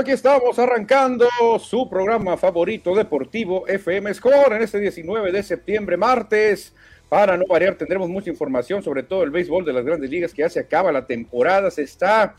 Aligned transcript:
aquí 0.00 0.10
estamos 0.10 0.58
arrancando 0.58 1.26
su 1.58 1.88
programa 1.88 2.36
favorito 2.36 2.94
deportivo 2.94 3.66
FM 3.66 4.12
Score 4.12 4.52
en 4.52 4.62
este 4.62 4.78
19 4.78 5.32
de 5.32 5.42
septiembre, 5.42 5.96
martes. 5.96 6.74
Para 7.08 7.36
no 7.36 7.44
variar, 7.48 7.76
tendremos 7.76 8.08
mucha 8.10 8.28
información 8.28 8.82
sobre 8.82 9.04
todo 9.04 9.22
el 9.22 9.30
béisbol 9.30 9.64
de 9.64 9.72
las 9.72 9.86
grandes 9.86 10.10
ligas 10.10 10.34
que 10.34 10.42
ya 10.42 10.50
se 10.50 10.60
acaba 10.60 10.92
la 10.92 11.06
temporada, 11.06 11.70
se 11.70 11.82
está 11.82 12.34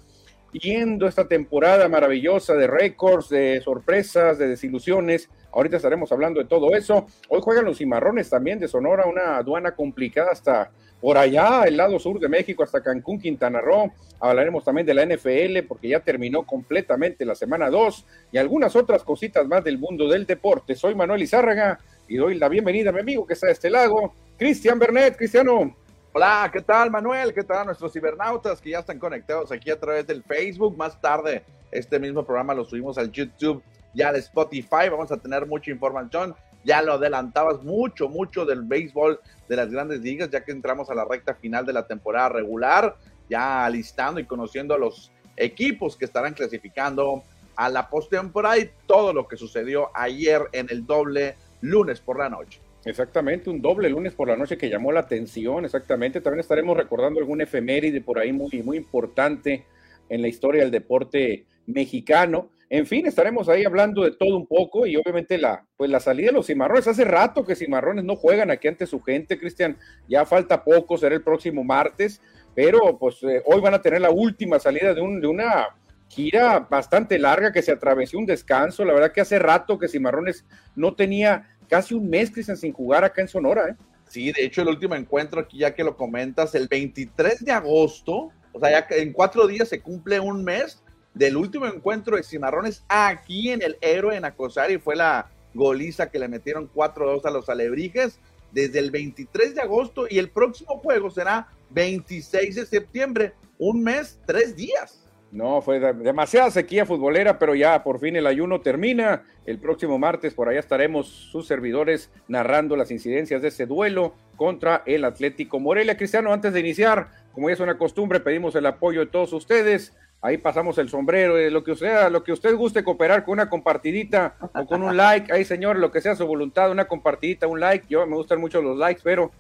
yendo 0.51 1.07
esta 1.07 1.27
temporada 1.27 1.89
maravillosa 1.89 2.53
de 2.53 2.67
récords, 2.67 3.29
de 3.29 3.59
sorpresas, 3.61 4.37
de 4.37 4.49
desilusiones. 4.49 5.29
Ahorita 5.51 5.77
estaremos 5.77 6.11
hablando 6.11 6.39
de 6.39 6.47
todo 6.47 6.75
eso. 6.75 7.07
Hoy 7.29 7.41
juegan 7.41 7.65
los 7.65 7.79
cimarrones 7.79 8.29
también 8.29 8.59
de 8.59 8.67
Sonora, 8.67 9.07
una 9.07 9.37
aduana 9.37 9.71
complicada 9.73 10.29
hasta 10.31 10.71
por 10.99 11.17
allá, 11.17 11.63
el 11.65 11.77
lado 11.77 11.99
sur 11.99 12.19
de 12.19 12.27
México, 12.27 12.63
hasta 12.63 12.81
Cancún, 12.81 13.19
Quintana 13.19 13.61
Roo. 13.61 13.91
Hablaremos 14.19 14.63
también 14.63 14.87
de 14.87 14.95
la 14.95 15.05
NFL 15.05 15.67
porque 15.67 15.89
ya 15.89 15.99
terminó 15.99 16.43
completamente 16.43 17.23
la 17.23 17.35
semana 17.35 17.69
2 17.69 18.05
y 18.31 18.37
algunas 18.37 18.75
otras 18.75 19.03
cositas 19.03 19.47
más 19.47 19.63
del 19.63 19.77
mundo 19.77 20.07
del 20.07 20.25
deporte. 20.25 20.75
Soy 20.75 20.95
Manuel 20.95 21.21
Izárraga 21.21 21.79
y 22.07 22.17
doy 22.17 22.35
la 22.35 22.49
bienvenida 22.49 22.89
a 22.89 22.93
mi 22.93 23.01
amigo 23.01 23.27
que 23.27 23.33
está 23.33 23.47
de 23.47 23.53
este 23.53 23.69
lado, 23.69 24.13
Cristian 24.37 24.79
Bernet. 24.79 25.15
Cristiano. 25.15 25.75
Hola, 26.13 26.49
¿qué 26.51 26.61
tal 26.61 26.89
Manuel? 26.89 27.31
¿Qué 27.31 27.43
tal 27.43 27.67
nuestros 27.67 27.93
cibernautas 27.93 28.59
que 28.59 28.71
ya 28.71 28.79
están 28.79 28.97
conectados 28.97 29.51
aquí 29.51 29.69
a 29.69 29.79
través 29.79 30.07
del 30.07 30.23
Facebook? 30.23 30.75
Más 30.75 30.99
tarde, 30.99 31.43
este 31.71 31.99
mismo 31.99 32.25
programa 32.25 32.55
lo 32.55 32.65
subimos 32.65 32.97
al 32.97 33.11
YouTube 33.11 33.61
y 33.93 34.01
al 34.01 34.15
Spotify. 34.15 34.89
Vamos 34.89 35.11
a 35.11 35.17
tener 35.17 35.45
mucha 35.45 35.69
información. 35.69 36.35
Ya 36.67 36.81
lo 36.81 36.93
adelantabas 36.93 37.63
mucho, 37.63 38.09
mucho 38.09 38.45
del 38.45 38.63
béisbol 38.63 39.21
de 39.47 39.55
las 39.55 39.71
grandes 39.71 40.01
ligas, 40.01 40.29
ya 40.29 40.43
que 40.43 40.51
entramos 40.51 40.89
a 40.89 40.95
la 40.95 41.05
recta 41.05 41.33
final 41.33 41.65
de 41.65 41.71
la 41.71 41.87
temporada 41.87 42.27
regular, 42.27 42.97
ya 43.29 43.63
alistando 43.63 44.19
y 44.19 44.25
conociendo 44.25 44.73
a 44.73 44.77
los 44.77 45.09
equipos 45.37 45.95
que 45.95 46.03
estarán 46.03 46.33
clasificando 46.33 47.23
a 47.55 47.69
la 47.69 47.89
postemporada 47.89 48.57
y 48.57 48.69
todo 48.85 49.13
lo 49.13 49.29
que 49.29 49.37
sucedió 49.37 49.91
ayer 49.93 50.41
en 50.51 50.67
el 50.69 50.85
doble 50.85 51.37
lunes 51.61 52.01
por 52.01 52.19
la 52.19 52.27
noche. 52.27 52.59
Exactamente, 52.83 53.49
un 53.49 53.61
doble 53.61 53.89
lunes 53.89 54.13
por 54.13 54.27
la 54.27 54.35
noche 54.35 54.57
que 54.57 54.69
llamó 54.69 54.91
la 54.91 54.99
atención, 54.99 55.63
exactamente. 55.63 56.19
También 56.19 56.41
estaremos 56.41 56.75
recordando 56.75 57.21
algún 57.21 57.39
efeméride 57.39 58.01
por 58.01 58.19
ahí 58.19 58.33
muy, 58.33 58.61
muy 58.61 58.75
importante 58.75 59.65
en 60.09 60.21
la 60.21 60.27
historia 60.27 60.63
del 60.63 60.71
deporte 60.71 61.45
mexicano. 61.65 62.49
En 62.69 62.85
fin, 62.85 63.05
estaremos 63.05 63.47
ahí 63.47 63.63
hablando 63.63 64.03
de 64.03 64.11
todo 64.11 64.35
un 64.35 64.45
poco 64.45 64.85
y 64.85 64.97
obviamente 64.97 65.37
la, 65.37 65.65
pues 65.77 65.89
la 65.89 66.01
salida 66.01 66.27
de 66.27 66.33
los 66.33 66.47
cimarrones. 66.47 66.87
Hace 66.87 67.05
rato 67.05 67.45
que 67.45 67.55
cimarrones 67.55 68.03
no 68.03 68.17
juegan 68.17 68.51
aquí 68.51 68.67
ante 68.67 68.85
su 68.85 69.01
gente, 69.01 69.39
Cristian. 69.39 69.77
Ya 70.09 70.25
falta 70.25 70.63
poco, 70.63 70.97
será 70.97 71.15
el 71.15 71.23
próximo 71.23 71.63
martes, 71.63 72.21
pero 72.53 72.97
pues 72.99 73.23
eh, 73.23 73.41
hoy 73.45 73.61
van 73.61 73.73
a 73.73 73.81
tener 73.81 74.01
la 74.01 74.09
última 74.09 74.59
salida 74.59 74.93
de, 74.93 74.99
un, 74.99 75.21
de 75.21 75.27
una 75.27 75.67
gira 76.09 76.59
bastante 76.59 77.17
larga 77.17 77.53
que 77.53 77.61
se 77.61 77.71
atravesó 77.71 78.17
un 78.17 78.25
descanso. 78.25 78.83
La 78.83 78.93
verdad 78.93 79.13
que 79.13 79.21
hace 79.21 79.39
rato 79.39 79.79
que 79.79 79.87
cimarrones 79.87 80.45
no 80.75 80.93
tenía 80.93 81.47
casi 81.69 81.93
un 81.93 82.09
mes, 82.09 82.31
Cristian, 82.31 82.57
sin 82.57 82.73
jugar 82.73 83.05
acá 83.05 83.21
en 83.21 83.29
Sonora. 83.29 83.69
¿eh? 83.69 83.75
Sí, 84.09 84.33
de 84.33 84.43
hecho 84.43 84.61
el 84.61 84.67
último 84.67 84.95
encuentro 84.95 85.39
aquí, 85.39 85.59
ya 85.59 85.73
que 85.73 85.85
lo 85.85 85.95
comentas, 85.95 86.53
el 86.53 86.67
23 86.67 87.45
de 87.45 87.51
agosto, 87.53 88.31
o 88.51 88.59
sea, 88.59 88.71
ya 88.71 88.87
en 88.97 89.13
cuatro 89.13 89.47
días 89.47 89.69
se 89.69 89.81
cumple 89.81 90.19
un 90.19 90.43
mes 90.43 90.83
del 91.17 91.37
último 91.37 91.65
encuentro 91.65 92.15
de 92.15 92.23
Cimarrones 92.23 92.83
aquí 92.87 93.51
en 93.51 93.61
el 93.61 93.77
Héroe 93.81 94.15
en 94.15 94.25
Acosar 94.25 94.71
y 94.71 94.77
fue 94.77 94.95
la 94.95 95.29
goliza 95.53 96.09
que 96.09 96.19
le 96.19 96.27
metieron 96.27 96.69
4-2 96.73 97.25
a 97.25 97.31
los 97.31 97.49
alebrijes 97.49 98.19
desde 98.51 98.79
el 98.79 98.91
23 98.91 99.55
de 99.55 99.61
agosto 99.61 100.05
y 100.09 100.19
el 100.19 100.29
próximo 100.29 100.77
juego 100.77 101.09
será 101.09 101.47
26 101.71 102.55
de 102.55 102.65
septiembre, 102.65 103.33
un 103.57 103.83
mes, 103.83 104.19
tres 104.25 104.55
días. 104.55 105.03
No, 105.29 105.61
fue 105.61 105.79
demasiada 105.79 106.49
sequía 106.51 106.85
futbolera, 106.85 107.37
pero 107.37 107.53
ya 107.53 107.83
por 107.83 107.99
fin 107.99 108.15
el 108.15 108.27
ayuno 108.27 108.61
termina. 108.61 109.23
El 109.45 109.59
próximo 109.59 109.99
martes 109.99 110.33
por 110.33 110.47
allá 110.47 110.59
estaremos 110.59 111.07
sus 111.07 111.47
servidores 111.47 112.09
narrando 112.29 112.77
las 112.77 112.91
incidencias 112.91 113.41
de 113.41 113.49
ese 113.49 113.65
duelo 113.65 114.15
contra 114.37 114.83
el 114.85 115.03
Atlético 115.03 115.59
Morelia. 115.59 115.97
Cristiano, 115.97 116.31
antes 116.31 116.53
de 116.53 116.61
iniciar, 116.61 117.09
como 117.33 117.49
ya 117.49 117.55
es 117.55 117.59
una 117.59 117.77
costumbre, 117.77 118.21
pedimos 118.21 118.55
el 118.55 118.65
apoyo 118.67 119.01
de 119.01 119.07
todos 119.07 119.33
ustedes 119.33 119.93
ahí 120.21 120.37
pasamos 120.37 120.77
el 120.77 120.89
sombrero, 120.89 121.37
eh, 121.37 121.51
lo 121.51 121.63
que 121.63 121.75
sea, 121.75 122.09
lo 122.09 122.23
que 122.23 122.31
usted 122.31 122.55
guste 122.55 122.83
cooperar 122.83 123.23
con 123.23 123.33
una 123.33 123.49
compartidita 123.49 124.35
o 124.53 124.65
con 124.65 124.83
un 124.83 124.97
like, 124.97 125.31
ahí 125.31 125.45
señor, 125.45 125.77
lo 125.77 125.91
que 125.91 126.01
sea 126.01 126.15
su 126.15 126.25
voluntad, 126.25 126.71
una 126.71 126.85
compartidita, 126.85 127.47
un 127.47 127.59
like, 127.59 127.85
yo 127.89 128.05
me 128.07 128.15
gustan 128.15 128.39
mucho 128.39 128.61
los 128.61 128.77
likes, 128.77 129.01
pero 129.03 129.31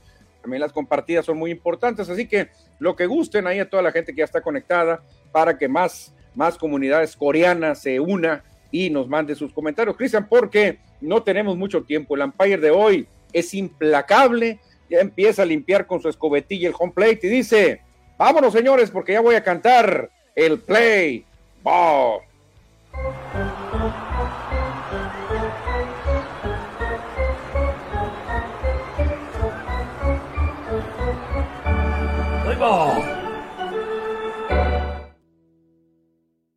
también 0.41 0.61
las 0.61 0.71
compartidas 0.71 1.25
son 1.25 1.37
muy 1.37 1.51
importantes, 1.51 2.09
así 2.09 2.27
que 2.27 2.49
lo 2.79 2.95
que 2.95 3.05
gusten 3.05 3.47
ahí 3.47 3.59
a 3.59 3.69
toda 3.69 3.83
la 3.83 3.91
gente 3.91 4.13
que 4.13 4.19
ya 4.19 4.25
está 4.25 4.41
conectada 4.41 5.01
para 5.31 5.57
que 5.57 5.67
más, 5.67 6.13
más 6.35 6.57
comunidades 6.57 7.15
coreanas 7.15 7.81
se 7.81 7.99
una 7.99 8.43
y 8.71 8.89
nos 8.89 9.07
mande 9.07 9.35
sus 9.35 9.51
comentarios, 9.51 9.97
Cristian, 9.97 10.27
porque 10.29 10.79
no 11.01 11.23
tenemos 11.23 11.57
mucho 11.57 11.83
tiempo, 11.83 12.15
el 12.15 12.21
Empire 12.21 12.57
de 12.57 12.71
hoy 12.71 13.07
es 13.33 13.53
implacable, 13.53 14.59
ya 14.89 14.99
empieza 14.99 15.41
a 15.41 15.45
limpiar 15.45 15.87
con 15.87 16.01
su 16.01 16.07
escobetilla 16.07 16.69
el 16.69 16.75
home 16.77 16.93
plate 16.93 17.19
y 17.23 17.29
dice, 17.29 17.81
vámonos 18.17 18.53
señores, 18.53 18.91
porque 18.91 19.13
ya 19.13 19.21
voy 19.21 19.35
a 19.35 19.43
cantar 19.43 20.11
el 20.37 20.59
play 20.59 21.25
ball. 21.63 22.21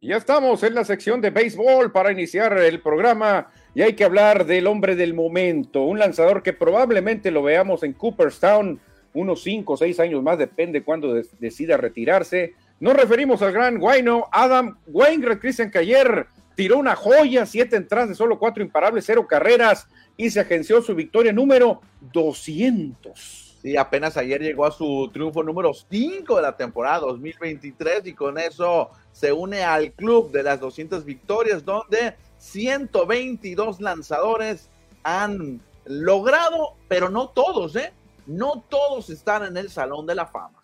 Ya 0.02 0.16
estamos 0.16 0.62
en 0.62 0.74
la 0.74 0.84
sección 0.84 1.20
de 1.22 1.30
béisbol 1.30 1.92
para 1.92 2.12
iniciar 2.12 2.58
el 2.58 2.82
programa 2.82 3.50
y 3.74 3.80
hay 3.82 3.94
que 3.94 4.04
hablar 4.04 4.44
del 4.44 4.66
hombre 4.66 4.94
del 4.94 5.14
momento, 5.14 5.82
un 5.82 5.98
lanzador 5.98 6.42
que 6.42 6.52
probablemente 6.52 7.30
lo 7.30 7.42
veamos 7.42 7.82
en 7.82 7.94
Cooperstown 7.94 8.78
unos 9.14 9.42
5 9.42 9.72
o 9.72 9.76
6 9.76 10.00
años 10.00 10.22
más, 10.22 10.38
depende 10.38 10.82
cuando 10.82 11.14
decida 11.38 11.76
retirarse. 11.76 12.54
Nos 12.80 12.94
referimos 12.94 13.42
al 13.42 13.52
gran 13.52 13.78
Guayno 13.78 14.26
Adam 14.32 14.78
Wainwright, 14.86 15.38
Christian, 15.38 15.70
que 15.70 15.80
ayer 15.80 16.26
tiró 16.54 16.78
una 16.78 16.96
joya, 16.96 17.44
siete 17.44 17.76
entradas 17.76 18.08
de 18.08 18.14
solo 18.14 18.38
cuatro 18.38 18.62
imparables, 18.62 19.04
cero 19.04 19.26
carreras 19.28 19.86
y 20.16 20.30
se 20.30 20.40
agenció 20.40 20.80
su 20.80 20.94
victoria 20.94 21.30
número 21.30 21.82
200. 22.00 23.58
Sí, 23.60 23.76
apenas 23.76 24.16
ayer 24.16 24.40
llegó 24.40 24.64
a 24.64 24.70
su 24.70 25.10
triunfo 25.12 25.42
número 25.42 25.74
5 25.74 26.36
de 26.36 26.40
la 26.40 26.56
temporada 26.56 27.00
2023 27.00 28.06
y 28.06 28.14
con 28.14 28.38
eso 28.38 28.88
se 29.12 29.30
une 29.30 29.62
al 29.62 29.92
club 29.92 30.32
de 30.32 30.42
las 30.42 30.58
200 30.58 31.04
victorias 31.04 31.62
donde 31.62 32.14
122 32.38 33.82
lanzadores 33.82 34.70
han 35.02 35.60
logrado, 35.84 36.76
pero 36.88 37.10
no 37.10 37.28
todos, 37.28 37.76
¿eh? 37.76 37.92
No 38.26 38.64
todos 38.70 39.10
están 39.10 39.44
en 39.44 39.58
el 39.58 39.68
Salón 39.68 40.06
de 40.06 40.14
la 40.14 40.24
Fama. 40.24 40.58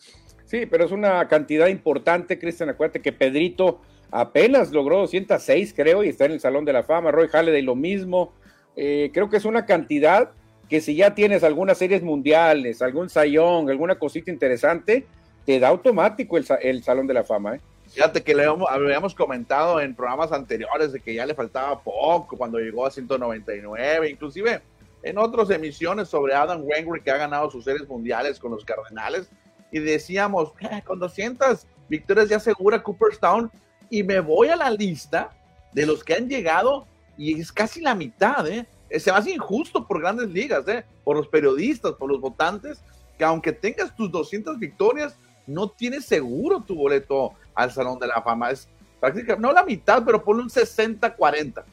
Sí, 0.46 0.64
pero 0.64 0.84
es 0.84 0.92
una 0.92 1.26
cantidad 1.28 1.66
importante, 1.66 2.38
Cristian. 2.38 2.70
Acuérdate 2.70 3.02
que 3.02 3.12
Pedrito 3.12 3.80
apenas 4.10 4.70
logró 4.70 4.98
206, 4.98 5.74
creo, 5.74 6.04
y 6.04 6.08
está 6.08 6.24
en 6.24 6.32
el 6.32 6.40
Salón 6.40 6.64
de 6.64 6.72
la 6.72 6.84
Fama. 6.84 7.10
Roy 7.10 7.28
Halladay 7.28 7.62
lo 7.62 7.74
mismo. 7.74 8.32
Eh, 8.76 9.10
creo 9.12 9.28
que 9.28 9.38
es 9.38 9.44
una 9.44 9.66
cantidad 9.66 10.30
que 10.68 10.80
si 10.80 10.94
ya 10.94 11.14
tienes 11.14 11.42
algunas 11.42 11.78
series 11.78 12.02
mundiales, 12.02 12.80
algún 12.80 13.08
sayón, 13.08 13.68
alguna 13.68 13.96
cosita 13.96 14.30
interesante, 14.30 15.06
te 15.44 15.58
da 15.58 15.68
automático 15.68 16.36
el, 16.36 16.82
Salón 16.82 17.06
de 17.08 17.14
la 17.14 17.24
Fama. 17.24 17.56
¿eh? 17.56 17.60
Fíjate 17.88 18.22
que 18.22 18.34
le 18.34 18.44
habíamos 18.44 19.14
comentado 19.14 19.80
en 19.80 19.94
programas 19.94 20.30
anteriores 20.32 20.92
de 20.92 21.00
que 21.00 21.14
ya 21.14 21.26
le 21.26 21.34
faltaba 21.34 21.80
poco 21.82 22.36
cuando 22.36 22.58
llegó 22.58 22.86
a 22.86 22.90
199, 22.90 24.10
inclusive 24.10 24.60
en 25.02 25.18
otras 25.18 25.50
emisiones 25.50 26.08
sobre 26.08 26.34
Adam 26.34 26.62
Wainwright 26.64 27.04
que 27.04 27.10
ha 27.10 27.16
ganado 27.16 27.50
sus 27.50 27.64
series 27.64 27.88
mundiales 27.88 28.40
con 28.40 28.50
los 28.50 28.64
Cardenales 28.64 29.30
y 29.72 29.80
decíamos, 29.80 30.52
eh, 30.60 30.82
con 30.84 30.98
200 30.98 31.66
victorias 31.88 32.28
ya 32.28 32.36
asegura 32.36 32.82
Cooperstown 32.82 33.50
y 33.90 34.02
me 34.02 34.20
voy 34.20 34.48
a 34.48 34.56
la 34.56 34.70
lista 34.70 35.30
de 35.72 35.86
los 35.86 36.02
que 36.02 36.14
han 36.14 36.28
llegado 36.28 36.86
y 37.16 37.40
es 37.40 37.52
casi 37.52 37.80
la 37.80 37.94
mitad, 37.94 38.46
¿eh? 38.46 38.66
Se 38.98 39.10
me 39.10 39.18
hace 39.18 39.30
injusto 39.32 39.86
por 39.86 40.00
grandes 40.00 40.28
ligas, 40.28 40.66
¿eh? 40.68 40.84
Por 41.04 41.16
los 41.16 41.28
periodistas, 41.28 41.92
por 41.92 42.10
los 42.10 42.20
votantes, 42.20 42.82
que 43.18 43.24
aunque 43.24 43.52
tengas 43.52 43.94
tus 43.96 44.10
200 44.10 44.58
victorias, 44.58 45.16
no 45.46 45.68
tienes 45.70 46.04
seguro 46.04 46.62
tu 46.62 46.74
boleto 46.74 47.32
al 47.54 47.72
Salón 47.72 47.98
de 47.98 48.06
la 48.06 48.22
Fama. 48.22 48.50
Es 48.50 48.68
prácticamente, 49.00 49.42
no 49.42 49.52
la 49.52 49.64
mitad, 49.64 50.04
pero 50.04 50.22
ponle 50.22 50.42
un 50.42 50.50
60-40. 50.50 51.64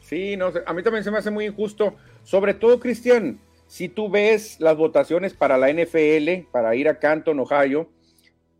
Sí, 0.00 0.36
no, 0.36 0.52
a 0.64 0.72
mí 0.72 0.82
también 0.82 1.04
se 1.04 1.10
me 1.10 1.18
hace 1.18 1.30
muy 1.30 1.46
injusto, 1.46 1.94
sobre 2.22 2.54
todo, 2.54 2.78
Cristian, 2.78 3.40
si 3.66 3.88
tú 3.88 4.08
ves 4.08 4.60
las 4.60 4.76
votaciones 4.76 5.34
para 5.34 5.58
la 5.58 5.72
NFL, 5.72 6.48
para 6.52 6.74
ir 6.74 6.88
a 6.88 6.98
Canton, 6.98 7.40
Ohio, 7.40 7.90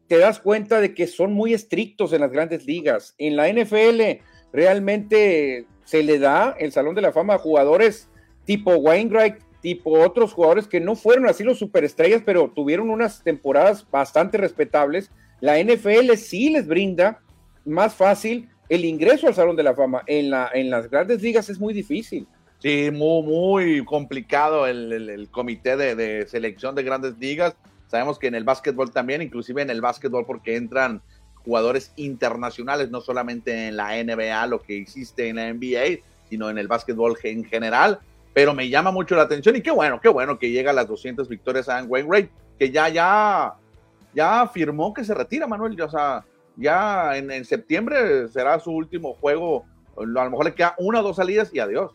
te 0.08 0.18
das 0.18 0.40
cuenta 0.40 0.80
de 0.80 0.94
que 0.94 1.06
son 1.06 1.32
muy 1.32 1.54
estrictos 1.54 2.12
en 2.12 2.20
las 2.20 2.32
grandes 2.32 2.66
ligas. 2.66 3.14
En 3.18 3.36
la 3.36 3.48
NFL 3.48 4.22
realmente 4.52 5.66
se 5.84 6.02
le 6.02 6.18
da 6.18 6.54
el 6.58 6.72
Salón 6.72 6.94
de 6.94 7.02
la 7.02 7.12
Fama 7.12 7.34
a 7.34 7.38
jugadores 7.38 8.08
tipo 8.44 8.76
Wainwright, 8.76 9.36
tipo 9.60 9.98
otros 9.98 10.32
jugadores 10.32 10.68
que 10.68 10.80
no 10.80 10.94
fueron 10.94 11.28
así 11.28 11.42
los 11.42 11.58
superestrellas, 11.58 12.22
pero 12.24 12.52
tuvieron 12.54 12.90
unas 12.90 13.22
temporadas 13.22 13.88
bastante 13.90 14.38
respetables. 14.38 15.10
La 15.40 15.62
NFL 15.62 16.12
sí 16.16 16.50
les 16.50 16.66
brinda 16.66 17.20
más 17.64 17.94
fácil 17.94 18.48
el 18.68 18.84
ingreso 18.84 19.26
al 19.26 19.34
Salón 19.34 19.56
de 19.56 19.62
la 19.62 19.74
Fama 19.74 20.02
en, 20.06 20.30
la, 20.30 20.50
en 20.52 20.70
las 20.70 20.88
grandes 20.90 21.22
ligas 21.22 21.48
es 21.48 21.58
muy 21.58 21.74
difícil. 21.74 22.26
Sí, 22.66 22.90
muy, 22.90 23.22
muy 23.22 23.84
complicado 23.84 24.66
el, 24.66 25.28
comité 25.30 25.76
de, 25.76 26.26
selección 26.26 26.74
de 26.74 26.82
grandes 26.82 27.16
ligas. 27.16 27.54
Sabemos 27.86 28.18
que 28.18 28.26
en 28.26 28.34
el 28.34 28.42
básquetbol 28.42 28.90
también, 28.90 29.22
inclusive 29.22 29.62
en 29.62 29.70
el 29.70 29.80
básquetbol 29.80 30.26
porque 30.26 30.56
entran 30.56 31.00
jugadores 31.44 31.92
internacionales, 31.94 32.90
no 32.90 33.00
solamente 33.00 33.68
en 33.68 33.76
la 33.76 33.92
NBA, 34.02 34.48
lo 34.48 34.62
que 34.62 34.78
existe 34.78 35.28
en 35.28 35.36
la 35.36 35.54
NBA, 35.54 36.02
sino 36.28 36.50
en 36.50 36.58
el 36.58 36.66
básquetbol 36.66 37.16
en 37.22 37.44
general. 37.44 38.00
Pero 38.34 38.52
me 38.52 38.68
llama 38.68 38.90
mucho 38.90 39.14
la 39.14 39.22
atención 39.22 39.54
y 39.54 39.60
qué 39.60 39.70
bueno, 39.70 40.00
qué 40.00 40.08
bueno 40.08 40.36
que 40.36 40.50
llega 40.50 40.72
a 40.72 40.74
las 40.74 40.88
200 40.88 41.28
victorias 41.28 41.68
a 41.68 41.84
Wainwright, 41.84 42.28
que 42.58 42.72
ya, 42.72 42.88
ya, 42.88 43.54
ya 44.12 44.40
afirmó 44.40 44.92
que 44.92 45.04
se 45.04 45.14
retira, 45.14 45.46
Manuel. 45.46 45.80
O 45.80 45.88
sea, 45.88 46.24
ya 46.56 47.16
en, 47.16 47.30
en 47.30 47.44
septiembre 47.44 48.26
será 48.26 48.58
su 48.58 48.72
último 48.72 49.14
juego. 49.14 49.64
A 49.96 50.02
lo 50.02 50.30
mejor 50.30 50.46
le 50.46 50.54
queda 50.56 50.74
una 50.78 50.98
o 50.98 51.04
dos 51.04 51.14
salidas 51.14 51.54
y 51.54 51.60
adiós. 51.60 51.92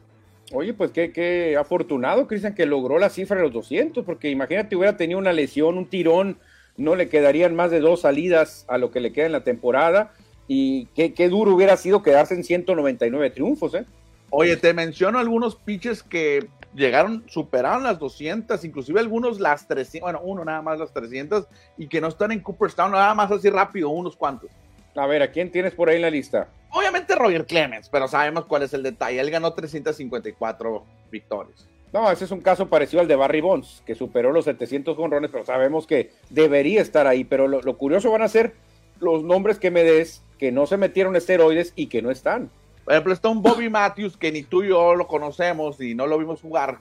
Oye, 0.54 0.74
pues 0.74 0.92
qué, 0.92 1.12
qué 1.12 1.56
afortunado, 1.58 2.28
Cristian, 2.28 2.56
que 2.56 2.66
logró 2.66 3.00
la 3.00 3.10
cifra 3.10 3.38
de 3.38 3.44
los 3.44 3.54
200, 3.54 4.04
porque 4.06 4.30
imagínate, 4.30 4.76
hubiera 4.76 4.98
tenido 4.98 5.20
una 5.20 5.34
lesión, 5.34 5.78
un 5.78 5.86
tirón, 5.86 6.38
no 6.78 6.96
le 6.96 7.10
quedarían 7.10 7.56
más 7.56 7.72
de 7.72 7.80
dos 7.80 8.02
salidas 8.02 8.66
a 8.68 8.78
lo 8.78 8.92
que 8.92 9.00
le 9.00 9.14
queda 9.14 9.28
en 9.28 9.32
la 9.32 9.44
temporada. 9.44 10.14
Y 10.48 10.88
qué, 10.88 11.14
qué 11.14 11.30
duro 11.30 11.56
hubiera 11.56 11.78
sido 11.78 12.04
quedarse 12.04 12.34
en 12.34 12.44
199 12.44 13.30
triunfos, 13.30 13.74
¿eh? 13.76 13.86
Oye, 14.30 14.58
te 14.58 14.74
menciono 14.74 15.20
algunos 15.20 15.56
pitches 15.56 16.04
que 16.04 16.48
llegaron, 16.74 17.24
superaron 17.28 17.84
las 17.84 18.00
200, 18.00 18.64
inclusive 18.64 19.00
algunos 19.00 19.40
las 19.40 19.68
300, 19.68 20.02
bueno, 20.02 20.22
uno 20.24 20.46
nada 20.46 20.62
más 20.62 20.80
las 20.80 20.94
300, 20.94 21.48
y 21.78 21.88
que 21.88 22.02
no 22.02 22.08
están 22.08 22.32
en 22.32 22.40
Cooperstown, 22.40 22.92
nada 22.92 23.14
más 23.14 23.32
así 23.32 23.50
rápido, 23.50 23.90
unos 23.90 24.16
cuantos. 24.16 24.50
A 24.96 25.08
ver, 25.08 25.22
¿a 25.22 25.32
quién 25.32 25.52
tienes 25.52 25.74
por 25.74 25.90
ahí 25.90 25.96
en 25.98 26.02
la 26.02 26.10
lista? 26.10 26.48
Obviamente 26.72 27.16
Roger 27.16 27.46
Clemens, 27.46 27.90
pero 27.90 28.08
sabemos 28.08 28.46
cuál 28.46 28.64
es 28.64 28.74
el 28.74 28.84
detalle. 28.84 29.20
Él 29.20 29.30
ganó 29.30 29.54
354 29.54 30.86
victorias. 31.12 31.68
No, 31.94 32.10
ese 32.10 32.24
es 32.24 32.32
un 32.32 32.40
caso 32.40 32.70
parecido 32.70 33.02
al 33.02 33.08
de 33.08 33.16
Barry 33.16 33.42
Bonds, 33.42 33.84
que 33.86 33.96
superó 33.96 34.32
los 34.32 34.46
700 34.46 34.96
jonrones, 34.96 35.30
pero 35.30 35.46
sabemos 35.46 35.86
que 35.86 36.12
debería 36.30 36.82
estar 36.82 37.06
ahí. 37.06 37.26
Pero 37.26 37.48
lo, 37.48 37.78
curioso 37.78 38.12
van 38.12 38.22
a 38.22 38.30
ser 38.30 38.54
los 39.00 39.24
nombres 39.24 39.60
que 39.60 39.72
me 39.72 39.84
des 39.84 40.24
que 40.38 40.52
no 40.52 40.66
se 40.66 40.78
metieron 40.78 41.16
esteroides 41.16 41.74
y 41.76 41.88
que 41.88 42.02
no 42.02 42.10
están. 42.10 42.50
Por 42.86 42.94
ejemplo, 42.94 43.14
está 43.14 43.30
un 43.30 43.42
Bobby 43.42 43.70
Matthews 43.70 44.18
que 44.18 44.32
ni 44.32 44.44
tú 44.44 44.64
y 44.64 44.70
yo 44.70 44.96
lo 44.96 45.08
conocemos 45.08 45.80
y 45.82 45.94
no 45.94 46.08
lo 46.08 46.18
vimos 46.18 46.42
jugar. 46.42 46.80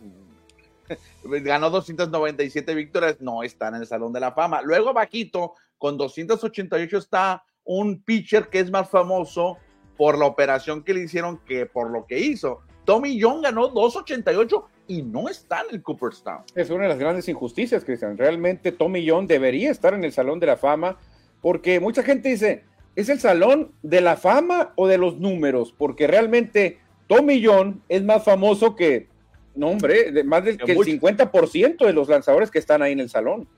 Ganó 1.25 1.71
297 1.71 2.75
victorias, 2.75 3.21
no 3.21 3.43
está 3.43 3.69
en 3.69 3.75
el 3.77 3.87
Salón 3.87 4.13
de 4.13 4.21
la 4.21 4.33
Fama. 4.33 4.63
Luego 4.63 4.93
Vaquito 4.93 5.55
con 5.77 5.99
288 5.99 6.99
está 6.99 7.45
un 7.65 8.03
pitcher 8.03 8.49
que 8.49 8.61
es 8.61 8.71
más 8.71 8.91
famoso 8.91 9.59
por 9.97 10.19
la 10.19 10.27
operación 10.27 10.83
que 10.83 10.95
le 10.95 11.03
hicieron 11.03 11.39
que 11.45 11.67
por 11.67 11.91
lo 11.91 12.07
que 12.07 12.19
hizo. 12.19 12.61
Tommy 12.85 13.19
Young 13.19 13.43
ganó 13.43 13.69
288 13.69 14.65
y 14.89 15.03
no 15.03 15.29
está 15.29 15.61
en 15.61 15.77
el 15.77 15.83
Cooperstown. 15.83 16.43
Es 16.55 16.71
una 16.71 16.85
de 16.85 16.89
las 16.89 16.99
grandes 16.99 17.29
injusticias, 17.29 17.85
Cristian. 17.85 18.17
Realmente 18.17 18.73
Tommy 18.73 19.05
Young 19.05 19.27
debería 19.27 19.71
estar 19.71 19.95
en 19.95 20.03
el 20.03 20.13
Salón 20.13 20.41
de 20.41 20.47
la 20.47 20.57
Fama 20.57 20.99
porque 21.41 21.81
mucha 21.81 22.03
gente 22.03 22.31
dice, 22.31 22.65
¿es 22.97 23.09
el 23.09 23.21
Salón 23.21 23.73
de 23.83 24.01
la 24.01 24.17
Fama 24.17 24.73
o 24.77 24.89
de 24.89 24.99
los 24.99 25.19
números? 25.19 25.75
Porque 25.77 26.07
realmente 26.07 26.79
Tommy 27.07 27.41
Young 27.41 27.81
es 27.89 28.03
más 28.03 28.25
famoso 28.25 28.75
que, 28.77 29.09
no 29.55 29.69
hombre, 29.69 30.25
más 30.25 30.45
del 30.45 30.59
que 30.59 30.73
el 30.73 30.79
50% 30.79 31.85
de 31.85 31.93
los 31.93 32.09
lanzadores 32.09 32.51
que 32.51 32.59
están 32.59 32.83
ahí 32.83 32.93
en 32.93 33.01
el 33.01 33.11
salón. 33.11 33.49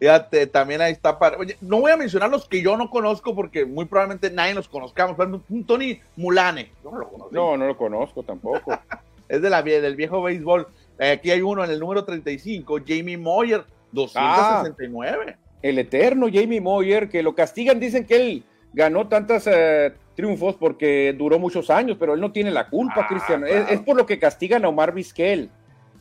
Fíjate, 0.00 0.46
también 0.46 0.80
ahí 0.80 0.92
está. 0.92 1.18
Para... 1.18 1.36
Oye, 1.36 1.58
no 1.60 1.78
voy 1.78 1.92
a 1.92 1.96
mencionar 1.96 2.30
los 2.30 2.48
que 2.48 2.62
yo 2.62 2.76
no 2.78 2.88
conozco 2.88 3.34
porque 3.34 3.66
muy 3.66 3.84
probablemente 3.84 4.30
nadie 4.30 4.54
los 4.54 4.66
conozcamos. 4.66 5.16
un 5.50 5.64
Tony 5.64 6.00
Mulane, 6.16 6.72
no 6.82 6.98
lo 6.98 7.06
conozco. 7.06 7.28
No, 7.30 7.56
no 7.58 7.66
lo 7.66 7.76
conozco 7.76 8.22
tampoco. 8.22 8.78
es 9.28 9.42
de 9.42 9.50
la, 9.50 9.62
del 9.62 9.96
viejo 9.96 10.22
béisbol. 10.22 10.66
Eh, 10.98 11.12
aquí 11.12 11.30
hay 11.30 11.42
uno 11.42 11.62
en 11.64 11.70
el 11.70 11.78
número 11.78 12.04
35, 12.04 12.78
Jamie 12.86 13.18
Moyer, 13.18 13.64
269. 13.92 15.26
Ah, 15.28 15.38
el 15.62 15.78
eterno 15.78 16.28
Jamie 16.32 16.62
Moyer, 16.62 17.10
que 17.10 17.22
lo 17.22 17.34
castigan, 17.34 17.78
dicen 17.78 18.06
que 18.06 18.16
él 18.16 18.44
ganó 18.72 19.06
tantos 19.06 19.46
eh, 19.46 19.92
triunfos 20.14 20.56
porque 20.56 21.14
duró 21.16 21.38
muchos 21.38 21.68
años, 21.68 21.96
pero 22.00 22.14
él 22.14 22.20
no 22.20 22.32
tiene 22.32 22.50
la 22.50 22.68
culpa, 22.68 23.02
ah, 23.02 23.06
Cristian. 23.06 23.44
Es, 23.46 23.80
por 23.80 23.96
lo 23.96 24.06
que 24.06 24.18
castigan 24.18 24.64
a 24.64 24.68
Omar 24.68 24.94
Vizquel. 24.94 25.50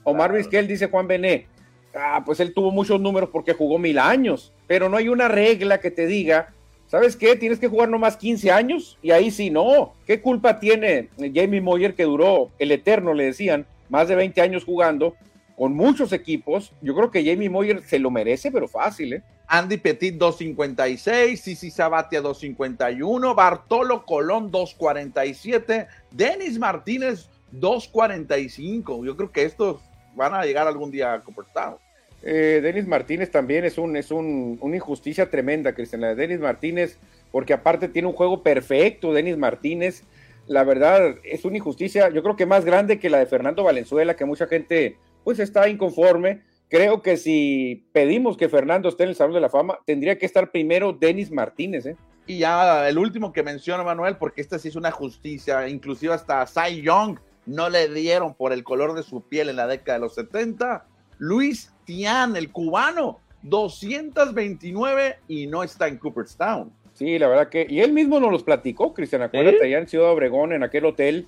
Omar 0.04 0.32
Vizquel, 0.32 0.68
dice 0.68 0.88
Juan 0.88 1.08
Bené, 1.08 1.48
ah, 1.96 2.24
pues 2.26 2.40
él 2.40 2.54
tuvo 2.54 2.72
muchos 2.72 3.00
números 3.00 3.30
porque 3.32 3.54
jugó 3.54 3.78
mil 3.78 3.98
años, 3.98 4.54
pero 4.68 4.90
no 4.90 4.98
hay 4.98 5.10
una 5.10 5.28
regla 5.28 5.80
que 5.80 5.92
te 5.92 6.06
diga, 6.08 6.54
¿sabes 6.88 7.16
qué? 7.16 7.36
Tienes 7.36 7.60
que 7.60 7.68
jugar 7.68 7.90
nomás 7.90 8.18
15 8.18 8.52
años 8.52 8.98
y 9.02 9.12
ahí 9.12 9.32
sí, 9.32 9.50
no. 9.50 9.94
¿Qué 10.06 10.22
culpa 10.22 10.60
tiene 10.60 11.10
Jamie 11.18 11.62
Moyer 11.62 11.96
que 11.96 12.04
duró 12.04 12.50
el 12.60 12.72
eterno, 12.72 13.14
le 13.14 13.26
decían, 13.26 13.66
más 13.90 14.08
de 14.08 14.16
20 14.16 14.42
años 14.42 14.66
jugando 14.66 15.16
con 15.56 15.74
muchos 15.74 16.14
equipos? 16.14 16.74
Yo 16.82 16.96
creo 16.96 17.12
que 17.12 17.24
Jamie 17.24 17.50
Moyer 17.50 17.84
se 17.84 18.00
lo 18.00 18.12
merece, 18.12 18.52
pero 18.52 18.68
fácil, 18.68 19.14
¿eh? 19.14 19.24
Andy 19.52 19.78
Petit 19.78 20.16
256, 20.16 21.42
Sisi 21.42 21.72
Sabatia 21.72 22.22
251, 22.22 23.34
Bartolo 23.34 24.06
Colón 24.06 24.52
247, 24.52 25.88
Denis 26.12 26.60
Martínez 26.60 27.30
245. 27.52 29.04
Yo 29.06 29.18
creo 29.18 29.32
que 29.32 29.44
estos 29.46 29.82
van 30.20 30.36
a 30.36 30.44
llegar 30.44 30.68
algún 30.68 30.92
día 30.92 31.14
a 31.14 31.22
Cooperstown. 31.22 31.78
Eh, 32.22 32.60
Denis 32.62 32.86
Martínez 32.86 33.32
también 33.32 33.64
es 33.64 33.78
un 33.78 33.96
es 33.96 34.12
un, 34.12 34.58
una 34.62 34.76
injusticia 34.76 35.30
tremenda, 35.30 35.74
Cristian. 35.74 36.02
La 36.02 36.10
de 36.10 36.16
Denis 36.16 36.40
Martínez, 36.40 36.98
porque 37.32 37.54
aparte 37.54 37.88
tiene 37.88 38.10
un 38.10 38.14
juego 38.14 38.44
perfecto, 38.44 39.14
Denis 39.14 39.38
Martínez. 39.38 40.04
La 40.48 40.64
verdad 40.64 41.16
es 41.24 41.46
una 41.46 41.58
injusticia, 41.58 42.10
yo 42.10 42.22
creo 42.22 42.36
que 42.36 42.46
más 42.46 42.66
grande 42.66 43.00
que 43.00 43.10
la 43.10 43.20
de 43.20 43.28
Fernando 43.28 43.64
Valenzuela, 43.64 44.16
que 44.16 44.26
mucha 44.26 44.48
gente 44.48 44.98
pues 45.24 45.40
está 45.40 45.70
inconforme. 45.70 46.42
Creo 46.70 47.02
que 47.02 47.18
si 47.18 47.88
pedimos 47.94 48.36
que 48.36 48.50
Fernando 48.50 48.90
esté 48.90 49.04
en 49.04 49.10
el 49.10 49.16
Salón 49.16 49.34
de 49.34 49.42
la 49.42 49.50
Fama, 49.50 49.80
tendría 49.86 50.18
que 50.18 50.26
estar 50.26 50.52
primero 50.52 50.94
Denis 50.94 51.32
Martínez. 51.32 51.86
¿eh? 51.86 51.96
Y 52.28 52.40
ya 52.40 52.88
el 52.88 52.98
último 52.98 53.32
que 53.32 53.42
menciona 53.42 53.84
Manuel, 53.84 54.18
porque 54.18 54.42
esta 54.42 54.60
sí 54.60 54.68
es 54.68 54.76
una 54.76 54.92
justicia, 54.92 55.68
inclusive 55.68 56.14
hasta 56.14 56.46
Cy 56.46 56.82
Young 56.82 57.18
no 57.46 57.70
le 57.70 57.90
dieron 57.90 58.34
por 58.34 58.54
el 58.54 58.64
color 58.64 58.94
de 58.94 59.04
su 59.04 59.22
piel 59.22 59.50
en 59.50 59.56
la 59.56 59.68
década 59.68 59.98
de 59.98 60.02
los 60.02 60.16
70. 60.16 60.86
Luis 61.18 61.72
Tian, 61.86 62.36
el 62.36 62.52
cubano, 62.52 63.20
229 63.44 65.18
y 65.28 65.48
no 65.48 65.64
está 65.64 65.88
en 65.88 65.98
Cooperstown. 65.98 66.72
Sí, 66.94 67.18
la 67.18 67.28
verdad 67.28 67.50
que, 67.50 67.66
y 67.70 67.80
él 67.80 67.94
mismo 67.94 68.20
nos 68.20 68.32
los 68.32 68.44
platicó, 68.44 68.94
Cristian, 68.94 69.22
acuérdate, 69.22 69.64
allá 69.64 69.78
en 69.78 69.88
Ciudad 69.88 70.12
Obregón, 70.12 70.52
en 70.52 70.64
aquel 70.64 70.86
hotel, 70.86 71.28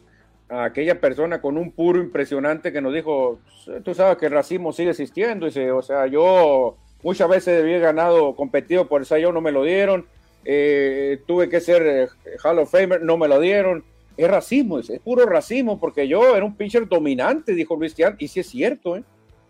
aquella 0.49 0.99
persona 0.99 1.39
con 1.39 1.57
un 1.57 1.71
puro 1.71 1.99
impresionante 1.99 2.73
que 2.73 2.81
nos 2.81 2.93
dijo, 2.93 3.39
tú 3.83 3.93
sabes 3.93 4.17
que 4.17 4.25
el 4.25 4.33
racismo 4.33 4.73
sigue 4.73 4.89
existiendo, 4.89 5.45
dice, 5.45 5.71
o 5.71 5.81
sea, 5.81 6.07
yo 6.07 6.75
muchas 7.03 7.29
veces 7.29 7.61
había 7.61 7.79
ganado, 7.79 8.35
competido 8.35 8.87
por 8.87 9.01
el 9.01 9.21
yo 9.21 9.31
no 9.31 9.39
me 9.39 9.53
lo 9.53 9.63
dieron, 9.63 10.05
eh, 10.43 11.21
tuve 11.25 11.47
que 11.47 11.61
ser 11.61 11.83
eh, 11.85 12.07
Hall 12.43 12.59
of 12.59 12.69
Famer, 12.69 13.01
no 13.01 13.17
me 13.17 13.27
lo 13.27 13.39
dieron, 13.39 13.85
es 14.17 14.29
racismo, 14.29 14.79
es, 14.79 14.91
puro 15.03 15.25
racismo, 15.25 15.79
porque 15.79 16.07
yo 16.07 16.35
era 16.35 16.45
un 16.45 16.55
pitcher 16.55 16.87
dominante, 16.87 17.53
dijo 17.53 17.75
Luis 17.75 17.93
Tian, 17.93 18.15
y 18.19 18.27
sí 18.27 18.39
es 18.39 18.47
cierto, 18.47 18.97
¿eh? 18.97 19.03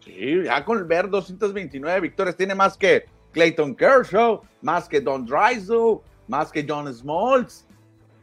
Sí, 0.04 0.44
ya 0.44 0.66
ver 0.86 1.10
229 1.10 2.00
victorias, 2.00 2.36
tiene 2.36 2.56
más 2.56 2.76
que 2.76 3.06
Clayton 3.32 3.76
Kershaw, 3.76 4.42
más 4.62 4.88
que 4.88 5.00
Don 5.00 5.26
Drysdale, 5.26 6.00
más 6.28 6.52
que 6.52 6.66
John 6.68 6.92
Smoltz, 6.94 7.66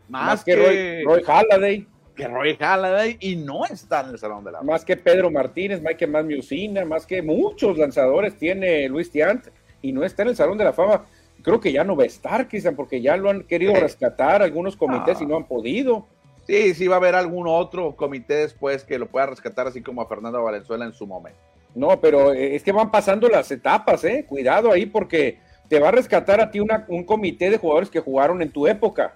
más, 0.09 0.42
que, 0.42 0.57
Roy, 0.57 1.04
Roy, 1.04 1.23
Halladay. 1.26 1.87
Que 2.16 2.26
Roy 2.26 2.57
Halladay, 2.59 3.16
y 3.21 3.37
no 3.37 3.64
está 3.64 4.00
en 4.00 4.11
el 4.11 4.18
Salón 4.18 4.42
de 4.42 4.52
la 4.52 4.62
Más 4.62 4.85
que 4.85 4.97
Pedro 4.97 5.30
Martínez, 5.30 5.83
más 5.83 5.95
que 5.95 6.07
más 6.07 6.25
Musina, 6.25 6.85
más 6.85 7.07
que 7.07 7.23
muchos 7.23 7.76
lanzadores 7.78 8.37
tiene 8.37 8.88
Luis 8.88 9.11
Tiant, 9.11 9.47
y 9.83 9.92
no 9.92 10.04
está 10.04 10.23
en 10.23 10.28
el 10.28 10.37
Salón 10.37 10.59
de 10.59 10.64
la 10.64 10.73
Fama. 10.73 11.04
Creo 11.42 11.61
que 11.61 11.71
ya 11.71 11.85
no 11.85 11.95
va 11.95 12.02
a 12.02 12.07
estar, 12.07 12.49
quizá, 12.49 12.73
porque 12.73 13.00
ya 13.00 13.16
lo 13.16 13.30
han 13.30 13.45
querido 13.45 13.75
rescatar 13.75 14.42
algunos 14.42 14.76
comités 14.76 15.21
y 15.21 15.26
no 15.26 15.37
han 15.37 15.45
podido. 15.45 16.07
Sí, 16.48 16.72
sí 16.72 16.88
va 16.88 16.96
a 16.96 16.98
haber 16.98 17.14
algún 17.14 17.46
otro 17.46 17.94
comité 17.94 18.36
después 18.36 18.82
que 18.82 18.98
lo 18.98 19.06
pueda 19.06 19.26
rescatar, 19.26 19.66
así 19.66 19.82
como 19.82 20.00
a 20.00 20.06
Fernando 20.06 20.42
Valenzuela 20.42 20.86
en 20.86 20.94
su 20.94 21.06
momento. 21.06 21.38
No, 21.74 22.00
pero 22.00 22.32
eh, 22.32 22.56
es 22.56 22.62
que 22.62 22.72
van 22.72 22.90
pasando 22.90 23.28
las 23.28 23.50
etapas, 23.50 24.02
¿eh? 24.04 24.24
Cuidado 24.26 24.72
ahí 24.72 24.86
porque 24.86 25.40
te 25.68 25.78
va 25.78 25.88
a 25.88 25.92
rescatar 25.92 26.40
a 26.40 26.50
ti 26.50 26.58
un 26.60 27.04
comité 27.04 27.50
de 27.50 27.58
jugadores 27.58 27.90
que 27.90 28.00
jugaron 28.00 28.40
en 28.40 28.50
tu 28.50 28.66
época. 28.66 29.14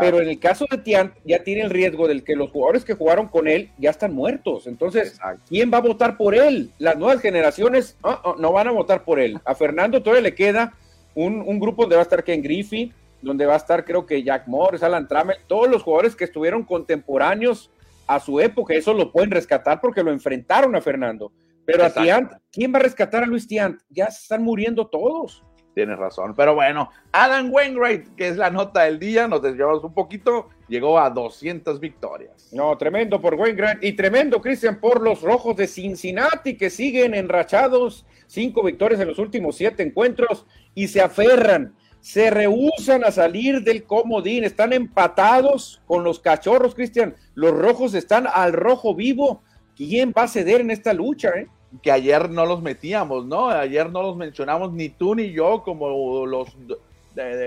Pero 0.00 0.20
en 0.20 0.28
el 0.28 0.38
caso 0.38 0.66
de 0.70 0.78
Tian, 0.78 1.12
ya 1.24 1.42
tiene 1.42 1.62
el 1.62 1.70
riesgo 1.70 2.06
del 2.08 2.22
que 2.22 2.36
los 2.36 2.50
jugadores 2.50 2.84
que 2.84 2.94
jugaron 2.94 3.28
con 3.28 3.48
él 3.48 3.70
ya 3.78 3.90
están 3.90 4.14
muertos. 4.14 4.66
Entonces, 4.66 5.18
¿quién 5.48 5.70
va 5.72 5.78
a 5.78 5.82
votar 5.82 6.16
por 6.16 6.34
él? 6.34 6.70
Las 6.78 6.96
nuevas 6.96 7.20
generaciones 7.20 7.96
no 8.38 8.52
van 8.52 8.68
a 8.68 8.72
votar 8.72 9.04
por 9.04 9.20
él. 9.20 9.38
A 9.44 9.54
Fernando 9.54 10.02
todavía 10.02 10.22
le 10.22 10.34
queda 10.34 10.74
un, 11.14 11.42
un 11.46 11.58
grupo 11.60 11.82
donde 11.82 11.96
va 11.96 12.02
a 12.02 12.04
estar 12.04 12.24
Ken 12.24 12.42
Griffey, 12.42 12.92
donde 13.24 13.46
va 13.46 13.54
a 13.54 13.58
estar 13.58 13.84
creo 13.84 14.06
que 14.06 14.22
Jack 14.22 14.46
Morris, 14.46 14.82
Alan 14.82 15.08
Trammell, 15.08 15.38
todos 15.46 15.68
los 15.68 15.82
jugadores 15.82 16.14
que 16.14 16.24
estuvieron 16.24 16.64
contemporáneos 16.64 17.70
a 18.06 18.20
su 18.20 18.38
época, 18.40 18.74
eso 18.74 18.92
lo 18.92 19.10
pueden 19.10 19.30
rescatar 19.30 19.80
porque 19.80 20.02
lo 20.02 20.12
enfrentaron 20.12 20.76
a 20.76 20.80
Fernando. 20.80 21.32
Pero 21.64 21.84
a 21.84 21.90
Tiant, 21.90 22.32
¿quién 22.52 22.72
va 22.72 22.78
a 22.78 22.82
rescatar 22.82 23.22
a 23.22 23.26
Luis 23.26 23.48
Tiant? 23.48 23.80
Ya 23.88 24.10
se 24.10 24.22
están 24.22 24.42
muriendo 24.42 24.86
todos. 24.86 25.42
Tienes 25.74 25.98
razón, 25.98 26.34
pero 26.36 26.54
bueno, 26.54 26.90
Adam 27.10 27.52
Wainwright, 27.52 28.14
que 28.14 28.28
es 28.28 28.36
la 28.36 28.48
nota 28.48 28.82
del 28.82 29.00
día, 29.00 29.26
nos 29.26 29.42
desviamos 29.42 29.82
un 29.82 29.92
poquito 29.92 30.50
llegó 30.68 30.98
a 30.98 31.10
200 31.10 31.80
victorias. 31.80 32.50
No, 32.52 32.76
tremendo 32.78 33.20
por 33.20 33.36
Grant 33.36 33.82
y 33.82 33.92
tremendo, 33.92 34.40
Cristian, 34.40 34.80
por 34.80 35.02
los 35.02 35.22
rojos 35.22 35.56
de 35.56 35.66
Cincinnati 35.66 36.56
que 36.56 36.70
siguen 36.70 37.14
enrachados, 37.14 38.06
cinco 38.26 38.62
victorias 38.62 39.00
en 39.00 39.08
los 39.08 39.18
últimos 39.18 39.56
siete 39.56 39.82
encuentros 39.82 40.46
y 40.74 40.88
se 40.88 41.00
aferran, 41.00 41.74
se 42.04 42.28
rehusan 42.28 43.02
a 43.02 43.10
salir 43.10 43.62
del 43.62 43.84
comodín, 43.84 44.44
están 44.44 44.74
empatados 44.74 45.80
con 45.86 46.04
los 46.04 46.20
cachorros, 46.20 46.74
Cristian. 46.74 47.14
Los 47.34 47.52
rojos 47.52 47.94
están 47.94 48.26
al 48.30 48.52
rojo 48.52 48.94
vivo. 48.94 49.40
¿Quién 49.74 50.12
va 50.14 50.24
a 50.24 50.28
ceder 50.28 50.60
en 50.60 50.70
esta 50.70 50.92
lucha? 50.92 51.30
Eh? 51.30 51.48
Que 51.82 51.90
ayer 51.90 52.28
no 52.28 52.44
los 52.44 52.60
metíamos, 52.60 53.24
¿no? 53.24 53.48
Ayer 53.48 53.90
no 53.90 54.02
los 54.02 54.18
mencionamos 54.18 54.70
ni 54.74 54.90
tú 54.90 55.14
ni 55.14 55.32
yo 55.32 55.62
como 55.62 56.26
los 56.26 56.54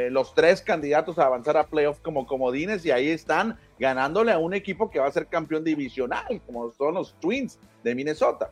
los 0.10 0.34
tres 0.34 0.62
candidatos 0.62 1.20
a 1.20 1.26
avanzar 1.26 1.58
a 1.58 1.68
playoff 1.68 2.00
como 2.00 2.26
comodines 2.26 2.84
y 2.84 2.90
ahí 2.90 3.10
están 3.10 3.60
ganándole 3.78 4.32
a 4.32 4.40
un 4.40 4.56
equipo 4.56 4.90
que 4.90 4.98
va 4.98 5.06
a 5.06 5.12
ser 5.12 5.28
campeón 5.28 5.64
divisional, 5.64 6.42
como 6.48 6.72
son 6.72 6.96
los 6.96 7.14
Twins 7.20 7.60
de 7.84 7.94
Minnesota. 7.94 8.50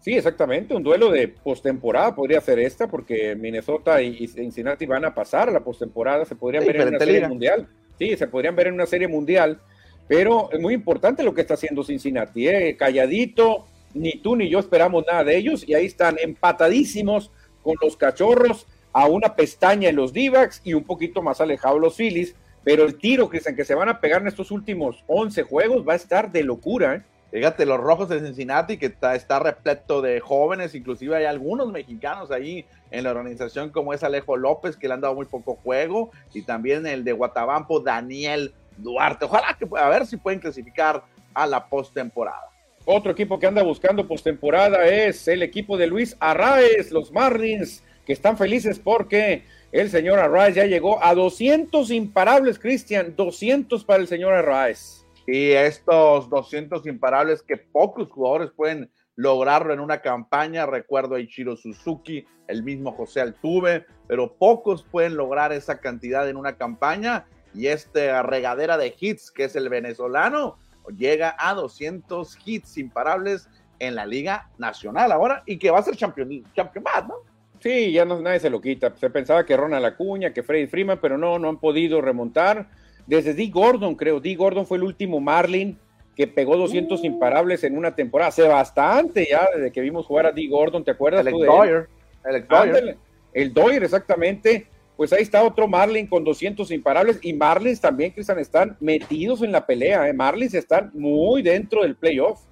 Sí, 0.00 0.14
exactamente, 0.14 0.74
un 0.74 0.82
duelo 0.82 1.10
de 1.10 1.28
postemporada 1.28 2.14
podría 2.14 2.40
ser 2.40 2.58
esta, 2.60 2.86
porque 2.86 3.34
Minnesota 3.34 4.00
y, 4.00 4.28
Cincinnati 4.28 4.86
van 4.86 5.04
a 5.04 5.14
pasar 5.14 5.48
a 5.48 5.52
la 5.52 5.60
postemporada, 5.60 6.24
se 6.24 6.36
podrían 6.36 6.64
ver 6.64 6.76
en 6.76 6.88
una 6.88 6.98
serie 6.98 7.28
mundial. 7.28 7.68
Sí, 7.98 8.16
se 8.16 8.28
podrían 8.28 8.54
ver 8.54 8.68
en 8.68 8.74
una 8.74 8.86
serie 8.86 9.08
mundial, 9.08 9.60
pero 10.06 10.50
es 10.52 10.60
muy 10.60 10.74
importante 10.74 11.24
lo 11.24 11.34
que 11.34 11.40
está 11.40 11.54
haciendo 11.54 11.82
Cincinnati, 11.82 12.48
¿eh? 12.48 12.76
calladito, 12.76 13.66
ni 13.92 14.12
tú 14.12 14.36
ni 14.36 14.48
yo 14.48 14.60
esperamos 14.60 15.04
nada 15.04 15.24
de 15.24 15.36
ellos, 15.36 15.68
y 15.68 15.74
ahí 15.74 15.86
están 15.86 16.16
empatadísimos 16.20 17.32
con 17.62 17.74
los 17.82 17.96
cachorros 17.96 18.66
a 18.92 19.06
una 19.06 19.34
pestaña 19.34 19.88
en 19.88 19.96
los 19.96 20.12
d 20.12 20.32
y 20.64 20.74
un 20.74 20.84
poquito 20.84 21.22
más 21.22 21.40
alejado 21.40 21.78
los 21.78 21.96
Phillies, 21.96 22.34
pero 22.64 22.84
el 22.84 22.96
tiro 22.96 23.28
que 23.28 23.40
que 23.40 23.64
se 23.64 23.74
van 23.74 23.88
a 23.88 24.00
pegar 24.00 24.22
en 24.22 24.28
estos 24.28 24.50
últimos 24.50 25.04
11 25.06 25.42
juegos 25.42 25.86
va 25.86 25.94
a 25.94 25.96
estar 25.96 26.30
de 26.30 26.42
locura. 26.42 26.96
¿eh? 26.96 27.02
Fíjate, 27.30 27.66
los 27.66 27.78
rojos 27.78 28.08
de 28.08 28.20
Cincinnati, 28.20 28.78
que 28.78 28.86
está, 28.86 29.14
está, 29.14 29.38
repleto 29.38 30.00
de 30.00 30.18
jóvenes, 30.20 30.74
inclusive 30.74 31.14
hay 31.14 31.26
algunos 31.26 31.70
mexicanos 31.70 32.30
ahí 32.30 32.64
en 32.90 33.04
la 33.04 33.10
organización, 33.10 33.68
como 33.68 33.92
es 33.92 34.02
Alejo 34.02 34.36
López, 34.38 34.76
que 34.76 34.88
le 34.88 34.94
han 34.94 35.02
dado 35.02 35.14
muy 35.14 35.26
poco 35.26 35.56
juego, 35.56 36.10
y 36.32 36.42
también 36.42 36.86
el 36.86 37.04
de 37.04 37.12
Guatabampo, 37.12 37.80
Daniel 37.80 38.54
Duarte. 38.78 39.26
Ojalá 39.26 39.56
que 39.58 39.68
a 39.76 39.88
ver 39.90 40.06
si 40.06 40.16
pueden 40.16 40.40
clasificar 40.40 41.04
a 41.34 41.46
la 41.46 41.68
postemporada. 41.68 42.50
Otro 42.86 43.12
equipo 43.12 43.38
que 43.38 43.46
anda 43.46 43.62
buscando 43.62 44.08
postemporada 44.08 44.86
es 44.86 45.28
el 45.28 45.42
equipo 45.42 45.76
de 45.76 45.86
Luis 45.86 46.16
Arraez, 46.20 46.90
los 46.90 47.12
Marlins 47.12 47.82
que 48.06 48.14
están 48.14 48.38
felices 48.38 48.78
porque 48.78 49.42
el 49.70 49.90
señor 49.90 50.18
Arraez 50.18 50.54
ya 50.54 50.64
llegó 50.64 51.04
a 51.04 51.14
200 51.14 51.90
imparables, 51.90 52.58
Cristian, 52.58 53.14
200 53.14 53.84
para 53.84 54.00
el 54.00 54.08
señor 54.08 54.32
Arraez. 54.32 55.04
Y 55.30 55.50
estos 55.50 56.30
200 56.30 56.86
imparables 56.86 57.42
que 57.42 57.58
pocos 57.58 58.08
jugadores 58.08 58.50
pueden 58.50 58.90
lograrlo 59.14 59.74
en 59.74 59.80
una 59.80 60.00
campaña, 60.00 60.64
recuerdo 60.64 61.16
a 61.16 61.20
Ichiro 61.20 61.54
Suzuki, 61.54 62.26
el 62.46 62.62
mismo 62.62 62.92
José 62.92 63.20
Altuve, 63.20 63.84
pero 64.06 64.38
pocos 64.38 64.84
pueden 64.84 65.18
lograr 65.18 65.52
esa 65.52 65.80
cantidad 65.80 66.26
en 66.30 66.38
una 66.38 66.56
campaña 66.56 67.26
y 67.52 67.66
este 67.66 68.22
regadera 68.22 68.78
de 68.78 68.94
hits 68.98 69.30
que 69.30 69.44
es 69.44 69.54
el 69.54 69.68
venezolano 69.68 70.56
llega 70.96 71.36
a 71.38 71.52
200 71.52 72.38
hits 72.46 72.78
imparables 72.78 73.50
en 73.80 73.96
la 73.96 74.06
Liga 74.06 74.48
Nacional 74.56 75.12
ahora 75.12 75.42
y 75.44 75.58
que 75.58 75.70
va 75.70 75.80
a 75.80 75.82
ser 75.82 75.98
campeón, 75.98 76.42
campeón 76.56 76.84
¿no? 77.06 77.16
Sí, 77.60 77.92
ya 77.92 78.06
no, 78.06 78.18
nadie 78.22 78.40
se 78.40 78.48
lo 78.48 78.62
quita. 78.62 78.96
Se 78.96 79.10
pensaba 79.10 79.44
que 79.44 79.58
Ronald 79.58 79.84
Acuña, 79.84 80.32
que 80.32 80.42
Freddy 80.42 80.68
Freeman, 80.68 81.00
pero 81.02 81.18
no, 81.18 81.38
no 81.38 81.50
han 81.50 81.58
podido 81.58 82.00
remontar. 82.00 82.70
Desde 83.08 83.32
Dee 83.32 83.48
Gordon, 83.48 83.94
creo. 83.94 84.20
Dee 84.20 84.36
Gordon 84.36 84.66
fue 84.66 84.76
el 84.76 84.84
último 84.84 85.18
Marlin 85.18 85.78
que 86.14 86.26
pegó 86.26 86.58
200 86.58 87.00
uh. 87.00 87.06
imparables 87.06 87.64
en 87.64 87.76
una 87.76 87.94
temporada. 87.94 88.28
Hace 88.28 88.42
bastante 88.46 89.26
ya, 89.30 89.48
desde 89.54 89.72
que 89.72 89.80
vimos 89.80 90.04
jugar 90.04 90.26
a 90.26 90.32
Dee 90.32 90.48
Gordon, 90.48 90.84
¿te 90.84 90.90
acuerdas? 90.90 91.26
El 91.26 91.32
Doyer. 91.32 91.88
El 92.24 92.46
Doyer. 92.46 92.98
el 93.32 93.54
Doyer, 93.54 93.82
exactamente. 93.82 94.66
Pues 94.94 95.10
ahí 95.14 95.22
está 95.22 95.42
otro 95.42 95.66
Marlin 95.66 96.06
con 96.06 96.22
200 96.22 96.70
imparables. 96.70 97.18
Y 97.22 97.32
Marlins 97.32 97.80
también, 97.80 98.10
Cristian, 98.10 98.38
están 98.40 98.76
metidos 98.78 99.40
en 99.40 99.52
la 99.52 99.64
pelea. 99.64 100.06
¿eh? 100.06 100.12
Marlins 100.12 100.52
están 100.52 100.90
muy 100.92 101.40
dentro 101.40 101.82
del 101.82 101.96
playoff. 101.96 102.42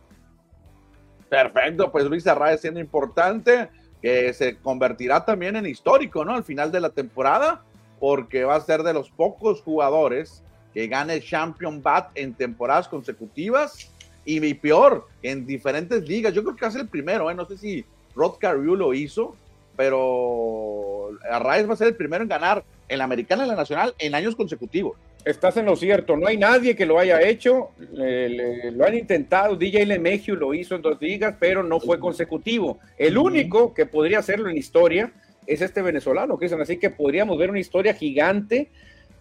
Perfecto, 1.29 1.93
pues 1.93 2.07
Luis 2.07 2.27
Arraez 2.27 2.63
siendo 2.63 2.81
importante 2.81 3.69
que 4.01 4.33
se 4.33 4.57
convertirá 4.57 5.23
también 5.23 5.57
en 5.57 5.67
histórico, 5.67 6.25
¿no? 6.25 6.35
Al 6.35 6.45
final 6.45 6.73
de 6.73 6.81
la 6.81 6.91
temporada, 6.91 7.65
porque 7.99 8.45
va 8.45 8.57
a 8.57 8.61
ser 8.61 8.83
de 8.83 8.93
los 8.93 9.11
pocos 9.11 9.63
jugadores 9.63 10.43
que 10.75 10.87
gane 10.89 11.21
Champion 11.21 11.83
Bat 11.83 12.11
en 12.15 12.35
temporadas 12.35 12.89
consecutivas 12.89 13.91
y, 14.25 14.41
mi 14.41 14.55
peor, 14.55 15.07
en 15.23 15.47
diferentes 15.47 16.07
ligas. 16.07 16.35
Yo 16.35 16.43
creo 16.43 16.57
que 16.57 16.63
va 16.63 16.69
a 16.69 16.73
ser 16.73 16.83
el 16.83 16.89
primero, 16.89 17.31
¿eh? 17.31 17.35
No 17.35 17.47
sé 17.47 17.57
si 17.57 17.85
Rod 18.15 18.39
Carew 18.39 18.77
lo 18.77 18.93
hizo, 18.93 19.37
pero 19.77 21.11
Arraez 21.31 21.69
va 21.69 21.75
a 21.75 21.77
ser 21.77 21.89
el 21.89 21.97
primero 21.97 22.23
en 22.23 22.29
ganar 22.29 22.65
en 22.89 22.99
la 22.99 23.05
americana 23.05 23.45
y 23.45 23.49
la 23.49 23.57
nacional 23.57 23.95
en 23.99 24.15
años 24.15 24.37
consecutivos 24.37 24.97
estás 25.27 25.57
en 25.57 25.67
lo 25.67 25.75
cierto, 25.75 26.17
no 26.17 26.29
hay 26.29 26.39
nadie 26.39 26.77
que 26.77 26.87
lo 26.87 27.01
haya 27.01 27.21
hecho, 27.21 27.71
lo 27.79 28.85
han 28.85 28.97
intentado, 28.97 29.57
DJ 29.57 29.85
Lemegio 29.85 30.37
lo 30.37 30.55
hizo 30.55 30.77
en 30.77 30.83
dos 30.83 30.99
ligas, 31.01 31.35
pero 31.41 31.65
no 31.65 31.81
fue 31.81 31.99
consecutivo. 31.99 32.79
El 32.97 33.19
único 33.19 33.75
que 33.75 33.87
podría 33.87 34.21
hacerlo 34.21 34.49
en 34.49 34.57
historia 34.57 35.13
es 35.47 35.63
este 35.63 35.83
venezolano, 35.83 36.37
Cristian, 36.37 36.61
así 36.61 36.79
que 36.79 36.91
podríamos 36.91 37.39
ver 37.39 37.51
una 37.51 37.61
historia 37.61 37.95
gigante. 37.95 38.71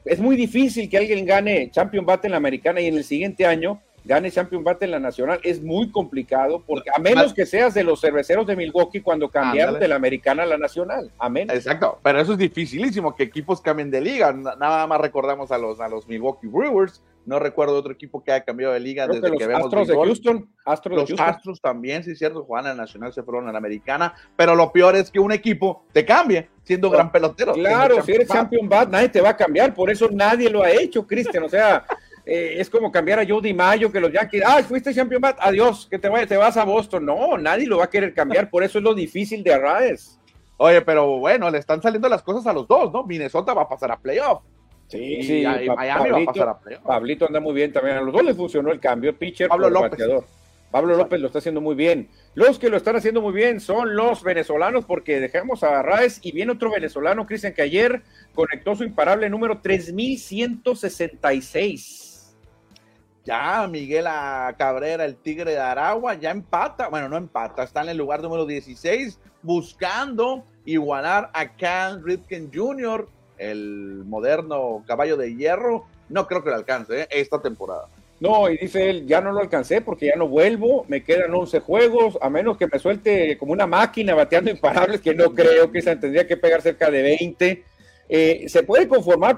Es 0.03 0.19
muy 0.19 0.35
difícil 0.35 0.89
que 0.89 0.97
alguien 0.97 1.25
gane 1.25 1.69
Champion 1.71 2.05
Battle 2.05 2.27
en 2.27 2.31
la 2.31 2.37
americana 2.37 2.81
y 2.81 2.87
en 2.87 2.97
el 2.97 3.03
siguiente 3.03 3.45
año 3.45 3.81
gane 4.05 4.31
Champion 4.31 4.63
Battle 4.63 4.85
en 4.85 4.91
la 4.91 4.99
nacional. 4.99 5.39
Es 5.43 5.61
muy 5.61 5.91
complicado, 5.91 6.63
porque 6.65 6.89
a 6.95 6.99
menos 6.99 7.33
que 7.33 7.45
seas 7.45 7.73
de 7.73 7.83
los 7.83 7.99
cerveceros 7.99 8.47
de 8.47 8.55
Milwaukee 8.55 9.01
cuando 9.01 9.29
cambiaron 9.29 9.79
de 9.79 9.87
la 9.87 9.95
americana 9.95 10.43
a 10.43 10.45
la 10.45 10.57
nacional. 10.57 11.11
Amén. 11.17 11.49
Exacto, 11.51 11.99
pero 12.03 12.21
eso 12.21 12.33
es 12.33 12.37
dificilísimo, 12.37 13.15
que 13.15 13.23
equipos 13.23 13.61
cambien 13.61 13.91
de 13.91 14.01
liga. 14.01 14.31
Nada 14.31 14.87
más 14.87 15.01
recordamos 15.01 15.51
a 15.51 15.57
los, 15.57 15.79
a 15.79 15.87
los 15.89 16.07
Milwaukee 16.07 16.47
Brewers. 16.47 17.01
No 17.25 17.39
recuerdo 17.39 17.75
otro 17.75 17.91
equipo 17.91 18.23
que 18.23 18.31
haya 18.31 18.43
cambiado 18.43 18.73
de 18.73 18.79
liga 18.79 19.07
desde 19.07 19.35
que, 19.35 19.47
vemos 19.47 19.65
Astros 19.65 19.87
de 19.87 19.95
Houston. 19.95 20.49
Astros 20.63 21.09
los 21.09 21.19
Astros 21.19 21.59
también, 21.59 22.03
sí 22.03 22.11
es 22.11 22.19
cierto, 22.19 22.43
juegan 22.43 22.71
en 22.71 22.77
la 22.77 22.83
nacional, 22.83 23.11
se 23.13 23.23
fueron 23.23 23.47
a 23.47 23.51
la 23.51 23.57
americana. 23.57 24.13
Pero 24.35 24.53
lo 24.53 24.71
peor 24.71 24.95
es 24.95 25.09
que 25.09 25.19
un 25.19 25.31
equipo 25.31 25.85
te 25.91 26.05
cambie 26.05 26.49
siendo 26.63 26.89
gran 26.89 27.11
pelotero. 27.11 27.53
Claro, 27.53 28.03
si 28.03 28.11
eres 28.11 28.27
champion 28.27 28.69
bat, 28.69 28.89
nadie 28.89 29.09
te 29.09 29.21
va 29.21 29.29
a 29.29 29.37
cambiar. 29.37 29.73
Por 29.73 29.89
eso 29.89 30.07
nadie 30.11 30.49
lo 30.49 30.61
ha 30.61 30.69
hecho, 30.69 31.05
Cristian. 31.07 31.43
O 31.43 31.49
sea, 31.49 31.83
eh, 32.25 32.55
es 32.57 32.69
como 32.69 32.91
cambiar 32.91 33.19
a 33.19 33.25
Jody 33.27 33.53
Mayo, 33.53 33.91
que 33.91 33.99
los 33.99 34.11
Yankees, 34.11 34.43
ah, 34.45 34.61
fuiste 34.61 34.93
champion 34.93 35.21
bat, 35.21 35.37
adiós, 35.39 35.87
que 35.89 35.97
te, 35.97 36.07
vayas, 36.09 36.29
te 36.29 36.37
vas 36.37 36.57
a 36.57 36.63
Boston. 36.63 37.05
No, 37.05 37.37
nadie 37.39 37.65
lo 37.65 37.79
va 37.79 37.85
a 37.85 37.89
querer 37.89 38.13
cambiar, 38.13 38.51
por 38.51 38.63
eso 38.63 38.77
es 38.77 38.83
lo 38.83 38.93
difícil 38.93 39.43
de 39.43 39.53
Arraes. 39.53 40.19
Oye, 40.57 40.81
pero 40.81 41.17
bueno, 41.17 41.49
le 41.49 41.57
están 41.57 41.81
saliendo 41.81 42.07
las 42.07 42.23
cosas 42.23 42.45
a 42.47 42.53
los 42.53 42.67
dos, 42.67 42.91
¿no? 42.93 43.03
Minnesota 43.03 43.53
va 43.53 43.63
a 43.63 43.69
pasar 43.69 43.91
a 43.91 43.97
playoff. 43.97 44.41
Sí, 44.87 45.23
sí, 45.23 45.43
Miami 45.43 46.11
va 46.11 46.19
a 46.19 46.25
pasar 46.25 46.49
a 46.49 46.59
playoff. 46.59 46.83
Pablito 46.83 47.25
anda 47.25 47.39
muy 47.39 47.53
bien 47.53 47.73
también. 47.73 47.97
A 47.97 48.01
los 48.01 48.13
dos 48.13 48.23
les 48.23 48.35
funcionó 48.35 48.71
el 48.71 48.79
cambio, 48.79 49.17
pitcher 49.17 49.47
Pablo 49.47 49.67
López. 49.69 49.99
Pablo 50.71 50.95
López 50.95 51.19
lo 51.21 51.27
está 51.27 51.39
haciendo 51.39 51.61
muy 51.61 51.75
bien. 51.75 52.09
Los 52.33 52.59
que 52.59 52.69
lo 52.69 52.77
están 52.77 52.97
haciendo 52.97 53.21
muy 53.21 53.33
bien 53.33 53.61
son 53.61 53.95
los 53.95 54.23
venezolanos, 54.23 54.85
porque 54.85 55.21
dejamos 55.21 55.63
a 55.63 55.79
Arraes 55.79 56.19
y 56.21 56.33
viene 56.33 56.51
otro 56.51 56.69
venezolano, 56.69 57.25
Cristian, 57.25 57.53
que 57.53 57.61
ayer 57.61 58.01
conectó 58.33 58.75
su 58.75 58.83
imparable 58.83 59.29
número 59.29 59.61
3166 59.61 62.05
ya 63.25 63.67
Miguel 63.67 64.05
Cabrera, 64.57 65.03
el 65.03 65.17
Tigre 65.17 65.51
de 65.51 65.59
Aragua, 65.59 66.13
ya 66.13 66.29
empata, 66.29 66.89
bueno, 66.89 67.09
no 67.09 67.17
empata, 67.17 67.63
está 67.63 67.81
en 67.81 67.89
el 67.89 67.97
lugar 67.97 68.21
número 68.21 68.45
16, 68.45 69.19
buscando 69.41 70.45
igualar 70.63 71.31
a 71.33 71.55
Cal 71.55 72.03
Ripken 72.03 72.51
Jr., 72.53 73.09
el 73.37 74.03
moderno 74.05 74.83
caballo 74.87 75.17
de 75.17 75.35
hierro. 75.35 75.85
No 76.09 76.27
creo 76.27 76.43
que 76.43 76.49
lo 76.49 76.55
alcance 76.55 77.01
¿eh? 77.01 77.07
esta 77.09 77.41
temporada. 77.41 77.87
No, 78.19 78.49
y 78.49 78.57
dice 78.57 78.89
él, 78.89 79.07
ya 79.07 79.19
no 79.19 79.31
lo 79.31 79.41
alcancé 79.41 79.81
porque 79.81 80.07
ya 80.07 80.15
no 80.15 80.27
vuelvo, 80.27 80.85
me 80.87 81.03
quedan 81.03 81.33
11 81.33 81.59
juegos, 81.59 82.17
a 82.21 82.29
menos 82.29 82.57
que 82.57 82.67
me 82.67 82.79
suelte 82.79 83.37
como 83.37 83.51
una 83.51 83.67
máquina 83.67 84.15
bateando 84.15 84.49
imparables, 84.49 85.01
que 85.01 85.13
no 85.13 85.33
creo 85.33 85.69
que 85.69 85.81
se 85.81 85.95
tendría 85.97 86.25
que 86.25 86.37
pegar 86.37 86.61
cerca 86.61 86.89
de 86.89 87.01
20 87.01 87.63
eh, 88.07 88.45
se 88.47 88.61
puede 88.63 88.87
conformar 88.87 89.35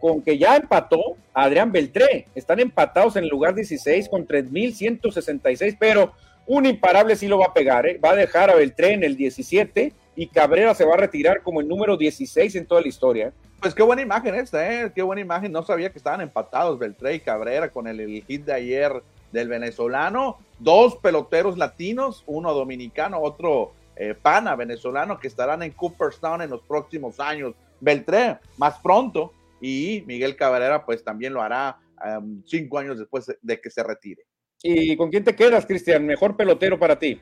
con 0.00 0.22
que 0.22 0.38
ya 0.38 0.56
empató 0.56 1.16
Adrián 1.34 1.72
Beltré. 1.72 2.26
Están 2.34 2.60
empatados 2.60 3.16
en 3.16 3.24
el 3.24 3.30
lugar 3.30 3.54
16 3.54 4.08
con 4.08 4.26
3.166, 4.26 5.76
pero 5.78 6.12
un 6.46 6.64
imparable 6.66 7.16
sí 7.16 7.28
lo 7.28 7.38
va 7.38 7.46
a 7.46 7.54
pegar. 7.54 7.86
¿eh? 7.86 7.98
Va 8.02 8.10
a 8.10 8.16
dejar 8.16 8.50
a 8.50 8.54
Beltré 8.54 8.92
en 8.92 9.04
el 9.04 9.16
17 9.16 9.92
y 10.16 10.26
Cabrera 10.28 10.74
se 10.74 10.86
va 10.86 10.94
a 10.94 10.98
retirar 10.98 11.42
como 11.42 11.60
el 11.60 11.68
número 11.68 11.96
16 11.96 12.56
en 12.56 12.66
toda 12.66 12.80
la 12.80 12.88
historia. 12.88 13.32
Pues 13.60 13.74
qué 13.74 13.82
buena 13.82 14.02
imagen 14.02 14.34
esta, 14.34 14.72
¿eh? 14.72 14.92
Qué 14.94 15.02
buena 15.02 15.20
imagen. 15.20 15.52
No 15.52 15.62
sabía 15.62 15.92
que 15.92 15.98
estaban 15.98 16.22
empatados 16.22 16.78
Beltré 16.78 17.14
y 17.14 17.20
Cabrera 17.20 17.70
con 17.70 17.86
el, 17.86 18.24
hit 18.24 18.44
de 18.44 18.52
ayer 18.52 19.02
del 19.30 19.48
venezolano. 19.48 20.38
Dos 20.58 20.96
peloteros 20.96 21.58
latinos, 21.58 22.24
uno 22.26 22.54
dominicano, 22.54 23.20
otro 23.20 23.74
eh, 23.94 24.14
pana 24.14 24.56
venezolano, 24.56 25.20
que 25.20 25.28
estarán 25.28 25.62
en 25.62 25.72
Cooperstown 25.72 26.42
en 26.42 26.50
los 26.50 26.62
próximos 26.62 27.20
años. 27.20 27.54
Beltré 27.80 28.38
más 28.56 28.78
pronto 28.78 29.32
y 29.60 30.02
Miguel 30.06 30.36
Cabrera 30.36 30.84
pues 30.84 31.04
también 31.04 31.34
lo 31.34 31.42
hará 31.42 31.78
um, 32.18 32.42
cinco 32.46 32.78
años 32.78 32.98
después 32.98 33.30
de 33.40 33.60
que 33.60 33.70
se 33.70 33.82
retire. 33.82 34.22
¿Y 34.62 34.96
con 34.96 35.10
quién 35.10 35.24
te 35.24 35.36
quedas, 35.36 35.66
Cristian? 35.66 36.06
Mejor 36.06 36.36
pelotero 36.36 36.78
para 36.78 36.98
ti. 36.98 37.20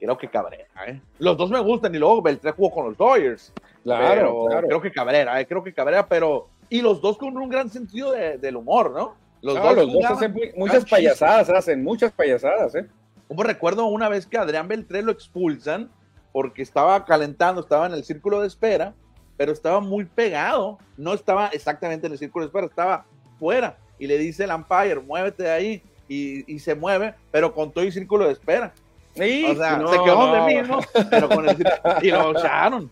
Creo 0.00 0.16
que 0.16 0.28
Cabrera. 0.28 0.66
¿eh? 0.86 1.00
Los 1.18 1.36
dos 1.36 1.50
me 1.50 1.60
gustan 1.60 1.94
y 1.94 1.98
luego 1.98 2.22
Beltrán 2.22 2.54
jugó 2.54 2.70
con 2.70 2.86
los 2.86 2.96
Dodgers. 2.96 3.52
Claro, 3.84 4.46
claro. 4.46 4.66
Creo 4.66 4.80
que 4.80 4.90
Cabrera, 4.90 5.40
¿eh? 5.40 5.46
creo 5.46 5.62
que 5.62 5.74
Cabrera, 5.74 6.06
pero. 6.06 6.48
Y 6.68 6.80
los 6.80 7.00
dos 7.00 7.18
con 7.18 7.36
un 7.36 7.48
gran 7.48 7.68
sentido 7.68 8.12
del 8.12 8.56
humor, 8.56 8.92
¿no? 8.92 9.16
Los, 9.42 9.60
dos, 9.60 9.76
los 9.76 9.92
dos, 9.92 10.04
hacen 10.04 10.34
muchas 10.56 10.84
payasadas, 10.84 11.50
hacen 11.50 11.82
muchas 11.82 12.12
payasadas, 12.12 12.74
¿eh? 12.74 12.86
Como 13.26 13.42
recuerdo 13.42 13.86
una 13.86 14.08
vez 14.08 14.26
que 14.26 14.38
Adrián 14.38 14.68
Beltré 14.68 15.02
lo 15.02 15.12
expulsan 15.12 15.90
porque 16.32 16.62
estaba 16.62 17.04
calentando, 17.04 17.60
estaba 17.60 17.86
en 17.86 17.92
el 17.92 18.04
círculo 18.04 18.40
de 18.40 18.46
espera, 18.46 18.94
pero 19.36 19.52
estaba 19.52 19.80
muy 19.80 20.04
pegado, 20.04 20.78
no 20.96 21.12
estaba 21.12 21.48
exactamente 21.48 22.06
en 22.06 22.12
el 22.12 22.18
círculo 22.18 22.44
de 22.44 22.48
espera, 22.48 22.66
estaba 22.66 23.06
fuera. 23.38 23.78
Y 23.98 24.06
le 24.06 24.16
dice 24.18 24.44
el 24.44 24.52
umpire, 24.52 25.00
muévete 25.00 25.44
de 25.44 25.50
ahí, 25.50 25.82
y, 26.10 26.58
se 26.58 26.74
mueve, 26.74 27.14
pero 27.30 27.54
con 27.54 27.70
todo 27.70 27.84
el 27.84 27.92
círculo 27.92 28.26
de 28.26 28.32
espera. 28.32 28.72
Sí, 29.14 29.44
o 29.44 29.54
sea, 29.56 29.76
se 29.76 29.98
quedó 30.04 30.26
donde 30.26 30.54
mismo, 30.54 30.80
pero 31.10 31.28
con 31.28 31.48
el 31.48 31.56
y 32.02 32.10
lo 32.10 32.38
echaron. 32.38 32.90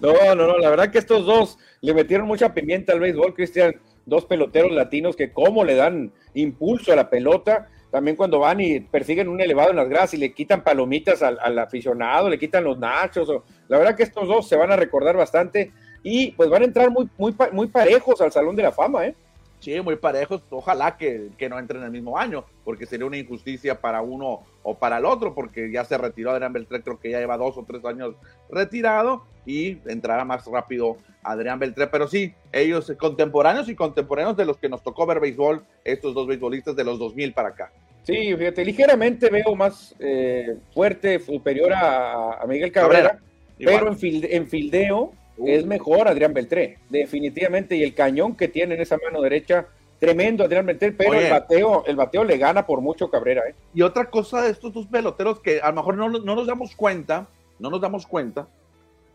No, 0.00 0.12
no, 0.34 0.46
no, 0.46 0.58
la 0.58 0.70
verdad 0.70 0.90
que 0.90 0.98
estos 0.98 1.24
dos 1.24 1.58
le 1.80 1.94
metieron 1.94 2.26
mucha 2.26 2.52
pimienta 2.52 2.92
al 2.92 3.00
béisbol, 3.00 3.34
Cristian, 3.34 3.74
dos 4.04 4.24
peloteros 4.24 4.72
latinos 4.72 5.14
que 5.14 5.32
cómo 5.32 5.64
le 5.64 5.76
dan 5.76 6.12
impulso 6.34 6.92
a 6.92 6.96
la 6.96 7.08
pelota, 7.08 7.68
también 7.92 8.16
cuando 8.16 8.38
van 8.38 8.60
y 8.60 8.80
persiguen 8.80 9.28
un 9.28 9.40
elevado 9.40 9.70
en 9.70 9.76
las 9.76 9.88
gradas 9.88 10.14
y 10.14 10.16
le 10.16 10.32
quitan 10.32 10.64
palomitas 10.64 11.22
al, 11.22 11.58
aficionado, 11.58 12.28
le 12.28 12.38
quitan 12.38 12.64
los 12.64 12.78
nachos, 12.78 13.28
la 13.68 13.78
verdad 13.78 13.94
que 13.94 14.02
estos 14.02 14.26
dos 14.26 14.48
se 14.48 14.56
van 14.56 14.72
a 14.72 14.76
recordar 14.76 15.16
bastante. 15.16 15.72
Y 16.02 16.32
pues 16.32 16.50
van 16.50 16.62
a 16.62 16.64
entrar 16.64 16.90
muy, 16.90 17.08
muy, 17.16 17.32
muy 17.52 17.68
parejos 17.68 18.20
al 18.20 18.32
Salón 18.32 18.56
de 18.56 18.64
la 18.64 18.72
Fama, 18.72 19.06
¿eh? 19.06 19.14
Sí, 19.62 19.80
muy 19.80 19.94
parejos. 19.94 20.42
Ojalá 20.50 20.96
que, 20.96 21.30
no 21.48 21.56
entren 21.56 21.82
en 21.82 21.86
el 21.86 21.92
mismo 21.92 22.18
año, 22.18 22.44
porque 22.64 22.84
sería 22.84 23.06
una 23.06 23.16
injusticia 23.16 23.80
para 23.80 24.02
uno 24.02 24.40
o 24.64 24.74
para 24.76 24.98
el 24.98 25.04
otro, 25.04 25.36
porque 25.36 25.70
ya 25.70 25.84
se 25.84 25.96
retiró 25.96 26.32
Adrián 26.32 26.52
Beltré, 26.52 26.82
creo 26.82 26.98
que 26.98 27.10
ya 27.10 27.20
lleva 27.20 27.36
dos 27.36 27.56
o 27.56 27.64
tres 27.64 27.84
años 27.84 28.16
retirado 28.50 29.24
y 29.46 29.78
entrará 29.86 30.24
más 30.24 30.44
rápido 30.46 30.96
Adrián 31.22 31.60
Beltré. 31.60 31.86
Pero 31.86 32.08
sí, 32.08 32.34
ellos 32.50 32.92
contemporáneos 32.98 33.68
y 33.68 33.76
contemporáneos 33.76 34.36
de 34.36 34.46
los 34.46 34.56
que 34.56 34.68
nos 34.68 34.82
tocó 34.82 35.06
ver 35.06 35.20
béisbol, 35.20 35.64
estos 35.84 36.12
dos 36.12 36.26
beisbolistas 36.26 36.74
de 36.74 36.82
los 36.82 36.98
2000 36.98 37.32
para 37.32 37.50
acá. 37.50 37.72
Sí, 38.02 38.34
fíjate, 38.36 38.64
ligeramente 38.64 39.30
veo 39.30 39.54
más 39.54 39.94
eh, 40.00 40.56
fuerte, 40.74 41.20
superior 41.20 41.72
a, 41.72 42.44
Miguel 42.48 42.72
Cabrera, 42.72 43.20
pero 43.56 43.92
en, 43.92 43.96
en 44.28 44.48
fildeo 44.48 45.12
es 45.38 45.66
mejor 45.66 46.08
Adrián 46.08 46.34
Beltré, 46.34 46.78
definitivamente. 46.88 47.76
Y 47.76 47.82
el 47.82 47.94
cañón 47.94 48.36
que 48.36 48.48
tiene 48.48 48.74
en 48.74 48.80
esa 48.80 48.98
mano 48.98 49.20
derecha, 49.20 49.66
tremendo 49.98 50.44
Adrián 50.44 50.66
Beltré, 50.66 50.92
pero 50.92 51.14
el 51.14 51.30
bateo, 51.30 51.84
el 51.86 51.96
bateo 51.96 52.24
le 52.24 52.38
gana 52.38 52.66
por 52.66 52.80
mucho 52.80 53.10
Cabrera. 53.10 53.42
¿eh? 53.48 53.54
Y 53.74 53.82
otra 53.82 54.10
cosa 54.10 54.42
de 54.42 54.50
estos 54.50 54.72
dos 54.72 54.86
peloteros 54.86 55.40
que 55.40 55.60
a 55.60 55.68
lo 55.68 55.76
mejor 55.76 55.96
no, 55.96 56.08
nos 56.08 56.46
damos 56.46 56.76
cuenta, 56.76 57.28
no 57.58 57.70
nos 57.70 57.80
damos 57.80 58.06
cuenta, 58.06 58.48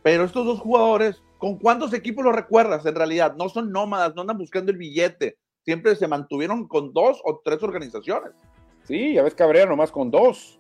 pero 0.03 0.23
estos 0.23 0.45
dos 0.45 0.59
jugadores, 0.59 1.21
¿con 1.37 1.57
cuántos 1.57 1.93
equipos 1.93 2.23
los 2.23 2.35
recuerdas 2.35 2.85
en 2.85 2.95
realidad? 2.95 3.35
No 3.35 3.49
son 3.49 3.71
nómadas, 3.71 4.15
no 4.15 4.21
andan 4.21 4.37
buscando 4.37 4.71
el 4.71 4.77
billete, 4.77 5.37
siempre 5.63 5.95
se 5.95 6.07
mantuvieron 6.07 6.67
con 6.67 6.93
dos 6.93 7.21
o 7.23 7.41
tres 7.43 7.61
organizaciones. 7.63 8.31
Sí, 8.83 9.13
ya 9.13 9.23
ves 9.23 9.35
Cabrera 9.35 9.65
nomás 9.65 9.91
con 9.91 10.09
dos. 10.09 10.57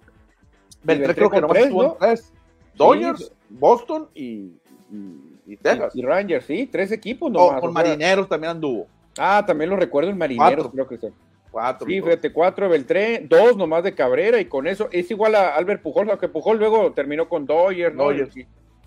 Beltré, 0.83 1.15
creo 1.15 1.29
que 1.29 1.41
nomás 1.41 1.69
tuvo 1.69 1.97
tres. 1.99 2.33
Dodgers, 2.75 3.31
Boston 3.49 4.09
y 4.13 4.51
y 4.91 5.36
Texas. 5.55 5.95
Y 5.95 6.01
Rangers, 6.01 6.45
sí, 6.45 6.67
tres 6.69 6.91
equipos 6.91 7.31
nomás. 7.31 7.61
con 7.61 7.71
Marineros 7.71 8.27
también 8.27 8.51
anduvo. 8.51 8.87
Ah, 9.17 9.43
también 9.47 9.69
lo 9.69 9.77
recuerdo 9.77 10.09
en 10.09 10.17
Marineros, 10.17 10.69
creo 10.71 10.87
que 10.87 10.97
sí. 10.97 11.07
Cuatro. 11.49 11.87
Sí, 11.87 12.01
fíjate, 12.01 12.33
cuatro 12.33 12.67
Beltré, 12.67 13.25
dos 13.27 13.55
nomás 13.55 13.83
de 13.83 13.95
Cabrera 13.95 14.39
y 14.39 14.45
con 14.45 14.67
eso 14.67 14.89
es 14.91 15.09
igual 15.09 15.33
a 15.35 15.55
Albert 15.55 15.81
Pujol, 15.81 16.09
aunque 16.09 16.27
Pujol 16.27 16.59
luego 16.59 16.91
terminó 16.91 17.29
con 17.29 17.45
Doyer, 17.45 17.95
¿no? 17.95 18.09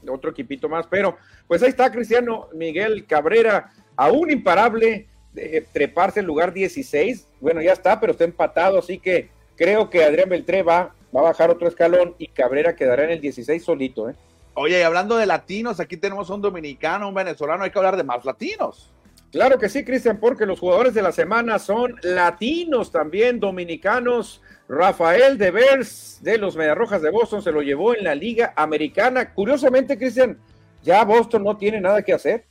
otro 0.08 0.30
equipito 0.30 0.68
más, 0.68 0.86
pero 0.86 1.16
pues 1.46 1.62
ahí 1.62 1.68
está 1.68 1.90
Cristiano 1.90 2.48
Miguel 2.54 3.06
Cabrera, 3.06 3.70
aún 3.96 4.30
imparable 4.30 5.06
de 5.32 5.66
treparse 5.72 6.20
en 6.20 6.26
lugar 6.26 6.52
16, 6.52 7.26
bueno, 7.40 7.60
ya 7.60 7.72
está, 7.72 8.00
pero 8.00 8.12
está 8.12 8.24
empatado, 8.24 8.78
así 8.78 8.98
que 8.98 9.28
creo 9.56 9.90
que 9.90 10.04
Adrián 10.04 10.28
Beltré 10.28 10.62
va, 10.62 10.94
va 11.14 11.20
a 11.20 11.24
bajar 11.24 11.50
otro 11.50 11.68
escalón 11.68 12.14
y 12.18 12.28
Cabrera 12.28 12.76
quedará 12.76 13.04
en 13.04 13.10
el 13.10 13.20
16 13.20 13.62
solito, 13.62 14.08
¿eh? 14.08 14.14
Oye, 14.62 14.78
y 14.78 14.82
hablando 14.82 15.16
de 15.16 15.24
latinos, 15.24 15.80
aquí 15.80 15.96
tenemos 15.96 16.28
un 16.28 16.42
dominicano, 16.42 17.08
un 17.08 17.14
venezolano, 17.14 17.64
hay 17.64 17.70
que 17.70 17.78
hablar 17.78 17.96
de 17.96 18.04
más 18.04 18.26
latinos. 18.26 18.92
Claro 19.32 19.58
que 19.58 19.70
sí, 19.70 19.86
Cristian, 19.86 20.20
porque 20.20 20.44
los 20.44 20.60
jugadores 20.60 20.92
de 20.92 21.00
la 21.00 21.12
semana 21.12 21.58
son 21.58 21.98
latinos 22.02 22.92
también, 22.92 23.40
dominicanos. 23.40 24.42
Rafael 24.68 25.38
Devers 25.38 26.18
de 26.20 26.36
los 26.36 26.56
Mediarrojas 26.56 27.00
de 27.00 27.08
Boston 27.08 27.40
se 27.40 27.52
lo 27.52 27.62
llevó 27.62 27.96
en 27.96 28.04
la 28.04 28.14
Liga 28.14 28.52
Americana. 28.54 29.32
Curiosamente, 29.32 29.96
Cristian, 29.96 30.38
ya 30.82 31.06
Boston 31.06 31.42
no 31.42 31.56
tiene 31.56 31.80
nada 31.80 32.02
que 32.02 32.12
hacer. 32.12 32.44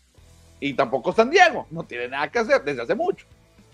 Y 0.60 0.74
tampoco 0.74 1.14
San 1.14 1.30
Diego, 1.30 1.68
no 1.70 1.84
tiene 1.84 2.08
nada 2.08 2.28
que 2.32 2.40
hacer 2.40 2.64
desde 2.64 2.82
hace 2.82 2.96
mucho. 2.96 3.28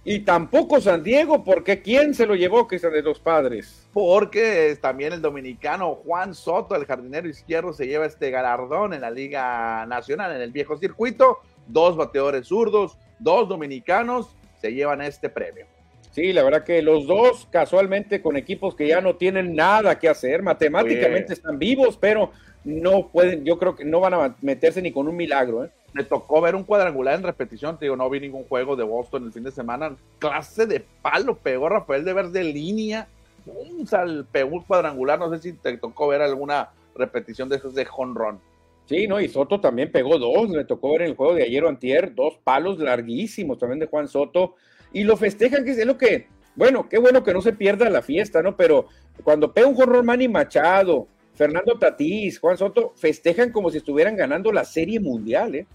Y 0.08 0.20
tampoco 0.20 0.80
San 0.80 1.02
Diego, 1.02 1.44
porque 1.44 1.82
¿quién 1.82 2.13
se 2.13 2.28
lo 2.28 2.36
llevó, 2.36 2.68
que 2.68 2.76
es 2.76 2.84
de 2.84 3.02
los 3.02 3.20
padres? 3.20 3.88
Porque 3.91 4.78
también 4.80 5.13
el 5.13 5.22
dominicano 5.22 5.96
Juan 5.96 6.36
Soto, 6.36 6.76
el 6.76 6.86
jardinero 6.86 7.28
izquierdo, 7.28 7.74
se 7.74 7.88
lleva 7.88 8.06
este 8.06 8.30
galardón 8.30 8.94
en 8.94 9.02
la 9.02 9.10
Liga 9.10 9.84
Nacional, 9.88 10.36
en 10.36 10.44
el 10.44 10.52
viejo 10.52 10.78
circuito. 10.78 11.39
Dos 11.65 11.98
bateadores 11.98 12.46
zurdos, 12.46 13.00
dos 13.18 13.50
dominicanos 13.50 14.36
se 14.62 14.74
llevan 14.74 15.02
este 15.02 15.28
premio. 15.28 15.65
Sí, 16.12 16.34
la 16.34 16.44
verdad 16.44 16.63
que 16.63 16.84
los 16.84 17.08
dos 17.08 17.48
casualmente 17.50 18.22
con 18.22 18.38
equipos 18.38 18.76
que 18.76 18.88
ya 18.88 19.02
no 19.02 19.15
tienen 19.15 19.56
nada 19.56 19.98
que 19.98 20.08
hacer, 20.08 20.44
matemáticamente 20.44 21.34
están 21.34 21.58
vivos, 21.58 21.98
pero 22.00 22.32
no 22.63 23.08
pueden, 23.08 23.44
yo 23.44 23.58
creo 23.58 23.76
que 23.76 23.84
no 23.84 24.02
van 24.02 24.13
a 24.13 24.36
meterse 24.41 24.84
ni 24.84 24.91
con 24.91 25.08
un 25.08 25.15
milagro. 25.15 25.65
¿eh? 25.65 25.72
Me 25.96 26.04
tocó 26.04 26.42
ver 26.42 26.56
un 26.56 26.66
cuadrangular 26.66 27.16
en 27.16 27.24
repetición, 27.24 27.80
te 27.80 27.86
digo, 27.86 27.96
no 27.96 28.10
vi 28.10 28.20
ningún 28.20 28.44
juego 28.44 28.76
de 28.76 28.84
Boston 28.84 29.24
el 29.24 29.32
fin 29.32 29.46
de 29.46 29.52
semana, 29.52 29.96
clase 30.20 30.66
de 30.66 30.84
palo, 31.02 31.38
pegó 31.38 31.70
Rafael 31.70 32.04
de 32.04 32.12
ver 32.12 32.28
de 32.32 32.44
línea, 32.44 33.08
un 33.46 33.88
sal, 33.88 34.28
pegó 34.30 34.58
un 34.58 34.64
cuadrangular, 34.64 35.18
no 35.18 35.30
sé 35.30 35.42
si 35.42 35.54
te 35.54 35.78
tocó 35.78 36.10
ver 36.10 36.22
alguna 36.22 36.72
repetición 36.96 37.48
de 37.48 37.56
esos 37.56 37.74
de 37.74 37.86
jonrón. 37.86 38.42
Sí, 38.88 39.08
no, 39.08 39.22
y 39.22 39.30
Soto 39.30 39.62
también 39.62 39.90
pegó 39.90 40.20
dos, 40.20 40.50
me 40.50 40.66
tocó 40.66 40.92
ver 40.92 41.04
en 41.04 41.08
el 41.12 41.16
juego 41.16 41.34
de 41.34 41.44
ayer 41.44 41.64
o 41.64 41.70
antier, 41.70 42.14
dos 42.14 42.34
palos 42.44 42.78
larguísimos 42.78 43.58
también 43.58 43.80
de 43.80 43.88
Juan 43.88 44.10
Soto, 44.10 44.56
y 44.92 45.06
lo 45.06 45.16
festejan, 45.16 45.64
que 45.64 45.72
es 45.72 45.86
lo 45.86 45.98
que, 45.98 46.28
bueno, 46.58 46.90
qué 46.90 46.98
bueno 46.98 47.24
que 47.24 47.34
no 47.34 47.42
se 47.42 47.54
pierda 47.54 47.90
la 47.90 48.02
fiesta, 48.02 48.44
¿no? 48.44 48.58
Pero 48.58 48.88
cuando 49.24 49.54
pega 49.54 49.68
un 49.68 49.76
jonrón 49.76 50.06
Manny 50.06 50.28
Machado, 50.28 51.08
Fernando 51.36 51.80
Tatís, 51.80 52.38
Juan 52.38 52.58
Soto, 52.58 52.92
festejan 52.98 53.54
como 53.54 53.70
si 53.70 53.78
estuvieran 53.78 54.18
ganando 54.18 54.52
la 54.52 54.66
Serie 54.66 55.00
Mundial, 55.00 55.56
¿eh? 55.56 55.68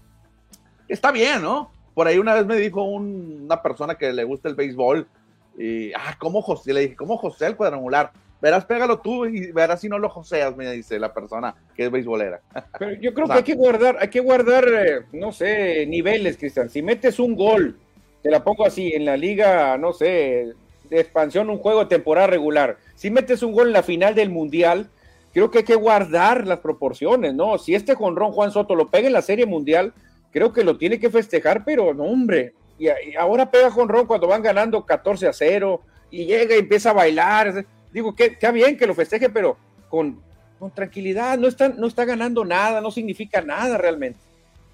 Está 0.91 1.11
bien, 1.11 1.41
¿no? 1.41 1.71
Por 1.93 2.07
ahí 2.07 2.17
una 2.17 2.33
vez 2.33 2.45
me 2.45 2.55
dijo 2.55 2.83
una 2.83 3.61
persona 3.61 3.95
que 3.95 4.13
le 4.13 4.23
gusta 4.23 4.49
el 4.49 4.55
béisbol, 4.55 5.07
y, 5.57 5.91
ah, 5.93 6.15
¿cómo 6.17 6.41
José? 6.41 6.73
Le 6.73 6.81
dije, 6.81 6.95
¿cómo 6.95 7.17
José 7.17 7.47
el 7.47 7.55
cuadrangular? 7.55 8.11
Verás, 8.41 8.65
pégalo 8.65 8.99
tú 8.99 9.25
y 9.25 9.51
verás 9.51 9.81
si 9.81 9.89
no 9.89 9.99
lo 9.99 10.09
joseas, 10.09 10.55
me 10.55 10.71
dice 10.71 10.97
la 10.97 11.13
persona 11.13 11.53
que 11.75 11.85
es 11.85 11.91
beisbolera. 11.91 12.41
Pero 12.79 12.93
yo 12.93 13.13
creo 13.13 13.27
que 13.27 13.33
hay 13.33 13.43
que 13.43 13.53
guardar, 13.53 13.97
hay 13.99 14.07
que 14.07 14.19
guardar, 14.19 14.65
eh, 14.67 15.01
no 15.13 15.31
sé, 15.31 15.85
niveles, 15.85 16.37
Cristian. 16.37 16.69
Si 16.69 16.81
metes 16.81 17.19
un 17.19 17.35
gol, 17.35 17.77
te 18.23 18.31
la 18.31 18.43
pongo 18.43 18.65
así, 18.65 18.93
en 18.93 19.05
la 19.05 19.15
liga, 19.15 19.77
no 19.77 19.93
sé, 19.93 20.53
de 20.89 20.99
expansión, 20.99 21.51
un 21.51 21.59
juego 21.59 21.81
de 21.81 21.85
temporada 21.85 22.27
regular. 22.27 22.77
Si 22.95 23.11
metes 23.11 23.43
un 23.43 23.51
gol 23.51 23.67
en 23.67 23.73
la 23.73 23.83
final 23.83 24.15
del 24.15 24.31
mundial, 24.31 24.89
creo 25.33 25.51
que 25.51 25.59
hay 25.59 25.63
que 25.63 25.75
guardar 25.75 26.47
las 26.47 26.59
proporciones, 26.59 27.35
¿no? 27.35 27.59
Si 27.59 27.75
este 27.75 27.93
jonrón 27.93 28.31
Juan 28.31 28.51
Soto 28.51 28.73
lo 28.73 28.89
pega 28.89 29.05
en 29.05 29.13
la 29.13 29.21
serie 29.21 29.45
mundial, 29.45 29.93
creo 30.31 30.51
que 30.51 30.63
lo 30.63 30.77
tiene 30.77 30.99
que 30.99 31.09
festejar, 31.09 31.63
pero 31.63 31.93
no, 31.93 32.03
hombre. 32.03 32.53
Y, 32.79 32.87
ahora 33.15 33.51
pega 33.51 33.69
con 33.69 33.89
Ron 33.89 34.07
cuando 34.07 34.27
van 34.27 34.41
ganando 34.41 34.85
14 34.85 35.27
a 35.27 35.33
0 35.33 35.81
y 36.09 36.25
llega 36.25 36.55
y 36.55 36.59
empieza 36.59 36.91
a 36.91 36.93
bailar. 36.93 37.65
Digo, 37.91 38.15
que 38.15 38.25
está 38.25 38.51
bien 38.51 38.77
que 38.77 38.87
lo 38.87 38.95
festeje, 38.95 39.29
pero 39.29 39.57
con, 39.89 40.19
con 40.57 40.71
tranquilidad, 40.71 41.37
no 41.37 41.47
está, 41.47 41.69
no 41.69 41.87
está 41.87 42.05
ganando 42.05 42.43
nada, 42.45 42.81
no 42.81 42.91
significa 42.91 43.41
nada 43.41 43.77
realmente. 43.77 44.19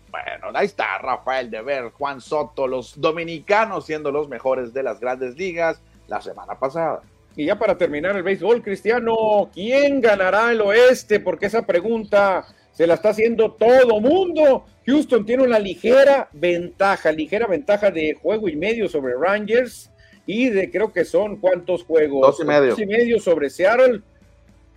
Bueno, 0.09 0.57
ahí 0.57 0.65
está 0.65 0.97
Rafael 0.99 1.49
de 1.51 1.61
Ver, 1.61 1.91
Juan 1.91 2.21
Soto, 2.21 2.65
los 2.65 2.99
dominicanos 2.99 3.85
siendo 3.85 4.11
los 4.11 4.29
mejores 4.29 4.73
de 4.73 4.83
las 4.83 4.99
grandes 4.99 5.35
ligas 5.35 5.81
la 6.07 6.21
semana 6.21 6.57
pasada. 6.57 7.01
Y 7.35 7.45
ya 7.45 7.59
para 7.59 7.77
terminar 7.77 8.15
el 8.15 8.23
béisbol, 8.23 8.63
Cristiano, 8.63 9.49
¿quién 9.53 10.01
ganará 10.01 10.51
el 10.51 10.61
oeste? 10.61 11.19
Porque 11.19 11.45
esa 11.45 11.61
pregunta 11.63 12.45
se 12.77 12.85
la 12.85 12.93
está 12.93 13.09
haciendo 13.09 13.53
todo 13.53 13.99
mundo. 13.99 14.65
Houston 14.85 15.25
tiene 15.25 15.41
una 15.41 15.57
ligera 15.57 16.29
ventaja, 16.31 17.11
ligera 17.11 17.47
ventaja 17.47 17.89
de 17.89 18.13
juego 18.13 18.47
y 18.47 18.55
medio 18.55 18.87
sobre 18.87 19.15
Rangers 19.15 19.89
y 20.27 20.49
de 20.51 20.69
creo 20.69 20.93
que 20.93 21.03
son 21.03 21.37
cuántos 21.37 21.83
juegos. 21.83 22.21
Dos 22.21 22.39
y 22.39 22.45
medio. 22.45 22.69
Dos 22.69 22.79
y 22.79 22.85
medio 22.85 23.19
sobre 23.19 23.49
Seattle. 23.49 24.01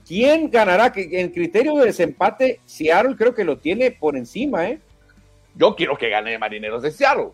¿Quién 0.08 0.50
ganará? 0.50 0.90
Que 0.90 1.20
en 1.20 1.28
criterio 1.28 1.74
de 1.74 1.84
desempate, 1.84 2.60
Seattle 2.64 3.16
creo 3.16 3.34
que 3.34 3.44
lo 3.44 3.58
tiene 3.58 3.90
por 3.90 4.16
encima, 4.16 4.66
¿eh? 4.66 4.80
Yo 5.54 5.76
quiero 5.76 5.94
que 5.98 6.08
gane 6.08 6.38
Marineros 6.38 6.82
de 6.82 6.92
Seattle. 6.92 7.32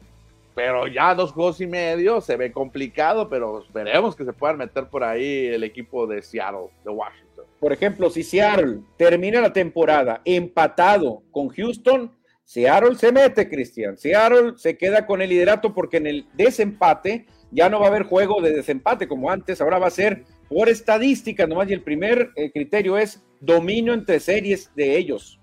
pero 0.56 0.88
ya 0.88 1.14
dos 1.14 1.30
juegos 1.30 1.60
y 1.60 1.68
medio 1.68 2.20
se 2.20 2.36
ve 2.36 2.50
complicado, 2.50 3.28
pero 3.28 3.60
esperemos 3.60 4.16
que 4.16 4.24
se 4.24 4.32
puedan 4.32 4.56
meter 4.56 4.88
por 4.88 5.04
ahí 5.04 5.46
el 5.46 5.62
equipo 5.62 6.08
de 6.08 6.22
Seattle, 6.22 6.70
de 6.82 6.90
Washington. 6.90 7.25
Por 7.66 7.72
ejemplo, 7.72 8.10
si 8.10 8.22
Seattle 8.22 8.78
termina 8.96 9.40
la 9.40 9.52
temporada 9.52 10.20
empatado 10.24 11.24
con 11.32 11.48
Houston, 11.48 12.12
Seattle 12.44 12.94
se 12.94 13.10
mete, 13.10 13.48
Cristian. 13.48 13.96
Seattle 13.96 14.52
se 14.56 14.78
queda 14.78 15.04
con 15.04 15.20
el 15.20 15.30
liderato 15.30 15.74
porque 15.74 15.96
en 15.96 16.06
el 16.06 16.28
desempate 16.34 17.26
ya 17.50 17.68
no 17.68 17.80
va 17.80 17.86
a 17.86 17.88
haber 17.88 18.04
juego 18.04 18.40
de 18.40 18.52
desempate 18.52 19.08
como 19.08 19.32
antes, 19.32 19.60
ahora 19.60 19.80
va 19.80 19.88
a 19.88 19.90
ser 19.90 20.22
por 20.48 20.68
estadística 20.68 21.44
nomás 21.48 21.68
y 21.68 21.72
el 21.72 21.82
primer 21.82 22.30
eh, 22.36 22.52
criterio 22.52 22.98
es 22.98 23.24
dominio 23.40 23.94
entre 23.94 24.20
series 24.20 24.72
de 24.76 24.96
ellos. 24.96 25.40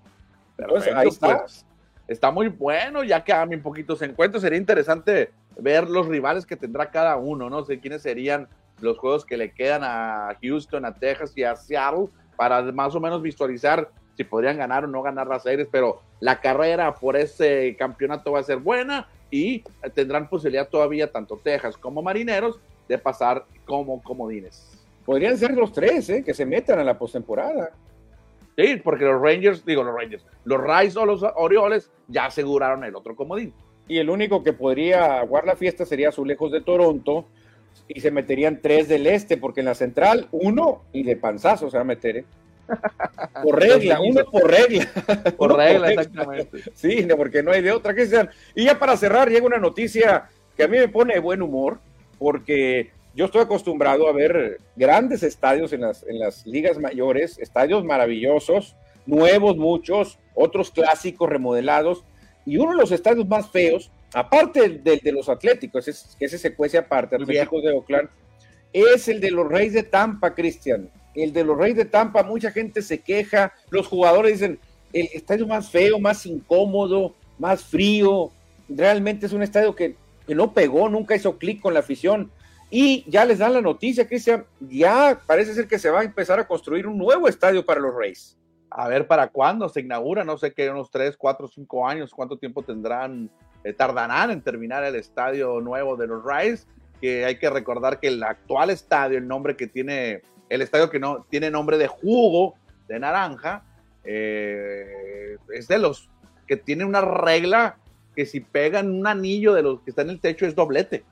Entonces, 0.56 0.94
ahí 0.94 1.08
está. 1.08 1.40
Pues, 1.40 1.66
está 2.08 2.30
muy 2.30 2.48
bueno, 2.48 3.04
ya 3.04 3.22
que 3.22 3.34
un 3.34 3.60
poquitos 3.60 4.00
encuentros. 4.00 4.42
Sería 4.42 4.58
interesante 4.58 5.30
ver 5.58 5.90
los 5.90 6.06
rivales 6.06 6.46
que 6.46 6.56
tendrá 6.56 6.90
cada 6.90 7.18
uno, 7.18 7.50
no 7.50 7.66
sé 7.66 7.80
quiénes 7.80 8.00
serían 8.00 8.48
los 8.80 8.98
juegos 8.98 9.24
que 9.24 9.36
le 9.36 9.52
quedan 9.52 9.82
a 9.84 10.36
Houston, 10.42 10.84
a 10.84 10.94
Texas 10.94 11.32
y 11.36 11.44
a 11.44 11.56
Seattle 11.56 12.08
para 12.36 12.62
más 12.72 12.94
o 12.94 13.00
menos 13.00 13.22
visualizar 13.22 13.90
si 14.16 14.24
podrían 14.24 14.58
ganar 14.58 14.84
o 14.84 14.88
no 14.88 15.02
ganar 15.02 15.26
las 15.26 15.42
series, 15.42 15.68
pero 15.70 16.00
la 16.20 16.40
carrera 16.40 16.94
por 16.94 17.16
ese 17.16 17.74
campeonato 17.78 18.32
va 18.32 18.40
a 18.40 18.44
ser 18.44 18.58
buena 18.58 19.08
y 19.30 19.62
tendrán 19.94 20.28
posibilidad 20.28 20.68
todavía 20.68 21.10
tanto 21.10 21.40
Texas 21.42 21.76
como 21.76 22.02
Marineros 22.02 22.60
de 22.88 22.98
pasar 22.98 23.44
como 23.64 24.02
comodines. 24.02 24.70
Podrían 25.04 25.36
ser 25.36 25.52
los 25.52 25.72
tres, 25.72 26.08
¿eh? 26.10 26.22
que 26.24 26.32
se 26.32 26.46
metan 26.46 26.78
a 26.78 26.84
la 26.84 26.96
postemporada. 26.96 27.72
Sí, 28.56 28.80
porque 28.82 29.04
los 29.04 29.20
Rangers, 29.20 29.64
digo 29.64 29.82
los 29.82 29.94
Rangers, 29.94 30.24
los 30.44 30.60
Rays 30.60 30.96
o 30.96 31.04
los 31.04 31.24
Orioles 31.34 31.90
ya 32.06 32.26
aseguraron 32.26 32.84
el 32.84 32.94
otro 32.94 33.16
comodín. 33.16 33.52
Y 33.88 33.98
el 33.98 34.08
único 34.08 34.42
que 34.42 34.52
podría 34.52 35.18
aguar 35.18 35.44
la 35.44 35.56
fiesta 35.56 35.84
sería 35.84 36.10
Azulejos 36.10 36.52
de 36.52 36.60
Toronto 36.60 37.26
y 37.88 38.00
se 38.00 38.10
meterían 38.10 38.60
tres 38.60 38.88
del 38.88 39.06
este, 39.06 39.36
porque 39.36 39.60
en 39.60 39.66
la 39.66 39.74
central 39.74 40.28
uno 40.32 40.82
y 40.92 41.02
de 41.02 41.16
panzazo 41.16 41.70
se 41.70 41.76
va 41.76 41.82
a 41.82 41.86
meter. 41.86 42.18
¿eh? 42.18 42.24
Por 43.42 43.60
regla, 43.60 44.00
uno 44.00 44.24
por 44.30 44.50
regla. 44.50 44.88
Por 45.36 45.56
regla, 45.56 45.90
exactamente. 45.90 46.62
Sí, 46.74 47.06
porque 47.16 47.42
no 47.42 47.52
hay 47.52 47.62
de 47.62 47.72
otra 47.72 47.94
que 47.94 48.06
sean. 48.06 48.30
Y 48.54 48.64
ya 48.64 48.78
para 48.78 48.96
cerrar, 48.96 49.28
llega 49.28 49.46
una 49.46 49.58
noticia 49.58 50.30
que 50.56 50.64
a 50.64 50.68
mí 50.68 50.78
me 50.78 50.88
pone 50.88 51.14
de 51.14 51.20
buen 51.20 51.42
humor, 51.42 51.78
porque 52.18 52.90
yo 53.14 53.26
estoy 53.26 53.42
acostumbrado 53.42 54.08
a 54.08 54.12
ver 54.12 54.58
grandes 54.76 55.22
estadios 55.22 55.72
en 55.72 55.82
las, 55.82 56.04
en 56.04 56.18
las 56.18 56.46
ligas 56.46 56.78
mayores, 56.78 57.38
estadios 57.38 57.84
maravillosos, 57.84 58.76
nuevos 59.06 59.56
muchos, 59.56 60.18
otros 60.34 60.70
clásicos 60.70 61.28
remodelados, 61.28 62.04
y 62.46 62.56
uno 62.56 62.72
de 62.72 62.78
los 62.78 62.92
estadios 62.92 63.26
más 63.28 63.50
feos, 63.50 63.90
aparte 64.14 64.68
del 64.68 65.00
de 65.00 65.12
los 65.12 65.28
Atléticos, 65.28 65.84
que 66.18 66.24
ese 66.24 66.38
se 66.38 66.54
cuece 66.54 66.78
aparte, 66.78 67.16
Atléticos 67.16 67.62
de 67.62 67.72
Oakland, 67.72 68.08
es 68.72 69.08
el 69.08 69.20
de 69.20 69.30
los 69.30 69.48
Reyes 69.48 69.72
de 69.72 69.82
Tampa, 69.82 70.34
Cristian 70.34 70.90
el 71.14 71.32
de 71.32 71.44
los 71.44 71.56
Reyes 71.56 71.76
de 71.76 71.84
Tampa, 71.84 72.22
mucha 72.22 72.50
gente 72.50 72.82
se 72.82 73.00
queja, 73.00 73.52
los 73.70 73.86
jugadores 73.86 74.32
dicen, 74.32 74.58
el 74.92 75.08
estadio 75.12 75.46
más 75.46 75.70
feo, 75.70 75.98
más 75.98 76.26
incómodo, 76.26 77.14
más 77.38 77.64
frío, 77.64 78.30
realmente 78.68 79.26
es 79.26 79.32
un 79.32 79.42
estadio 79.42 79.74
que, 79.74 79.96
no 80.28 80.52
pegó, 80.52 80.88
nunca 80.88 81.14
hizo 81.14 81.36
clic 81.36 81.60
con 81.60 81.74
la 81.74 81.80
afición. 81.80 82.30
Y 82.70 83.04
ya 83.08 83.24
les 83.24 83.38
dan 83.38 83.52
la 83.52 83.60
noticia, 83.60 84.08
Cristian, 84.08 84.46
ya 84.58 85.20
parece 85.26 85.54
ser 85.54 85.68
que 85.68 85.78
se 85.78 85.90
va 85.90 86.00
a 86.00 86.04
empezar 86.04 86.40
a 86.40 86.48
construir 86.48 86.86
un 86.86 86.96
nuevo 86.96 87.28
estadio 87.28 87.64
para 87.64 87.80
los 87.80 87.94
Reyes. 87.94 88.38
A 88.70 88.88
ver 88.88 89.06
para 89.06 89.28
cuándo 89.28 89.68
se 89.68 89.80
inaugura, 89.80 90.24
no 90.24 90.38
sé 90.38 90.52
qué, 90.52 90.70
unos 90.70 90.90
3, 90.90 91.16
4, 91.16 91.46
5 91.46 91.86
años, 91.86 92.12
cuánto 92.12 92.38
tiempo 92.38 92.62
tendrán, 92.62 93.30
eh, 93.64 93.72
tardarán 93.72 94.30
en 94.30 94.42
terminar 94.42 94.84
el 94.84 94.94
estadio 94.94 95.60
nuevo 95.60 95.96
de 95.96 96.06
los 96.06 96.22
Reyes, 96.22 96.66
que 97.00 97.24
hay 97.24 97.38
que 97.38 97.50
recordar 97.50 97.98
que 97.98 98.08
el 98.08 98.22
actual 98.22 98.70
estadio, 98.70 99.18
el 99.18 99.26
nombre 99.26 99.56
que 99.56 99.66
tiene 99.66 100.22
el 100.48 100.62
estadio 100.62 100.90
que 100.90 101.00
no 101.00 101.26
tiene 101.28 101.50
nombre 101.50 101.78
de 101.78 101.88
jugo 101.88 102.54
de 102.86 103.00
naranja, 103.00 103.64
eh, 104.04 105.36
es 105.52 105.68
de 105.68 105.78
los 105.78 106.08
que 106.46 106.56
tiene 106.56 106.84
una 106.84 107.00
regla 107.00 107.76
que 108.14 108.26
si 108.26 108.40
pegan 108.40 108.90
un 108.90 109.06
anillo 109.06 109.54
de 109.54 109.62
los 109.62 109.80
que 109.80 109.90
está 109.90 110.02
en 110.02 110.10
el 110.10 110.20
techo 110.20 110.46
es 110.46 110.54
doblete. 110.54 111.04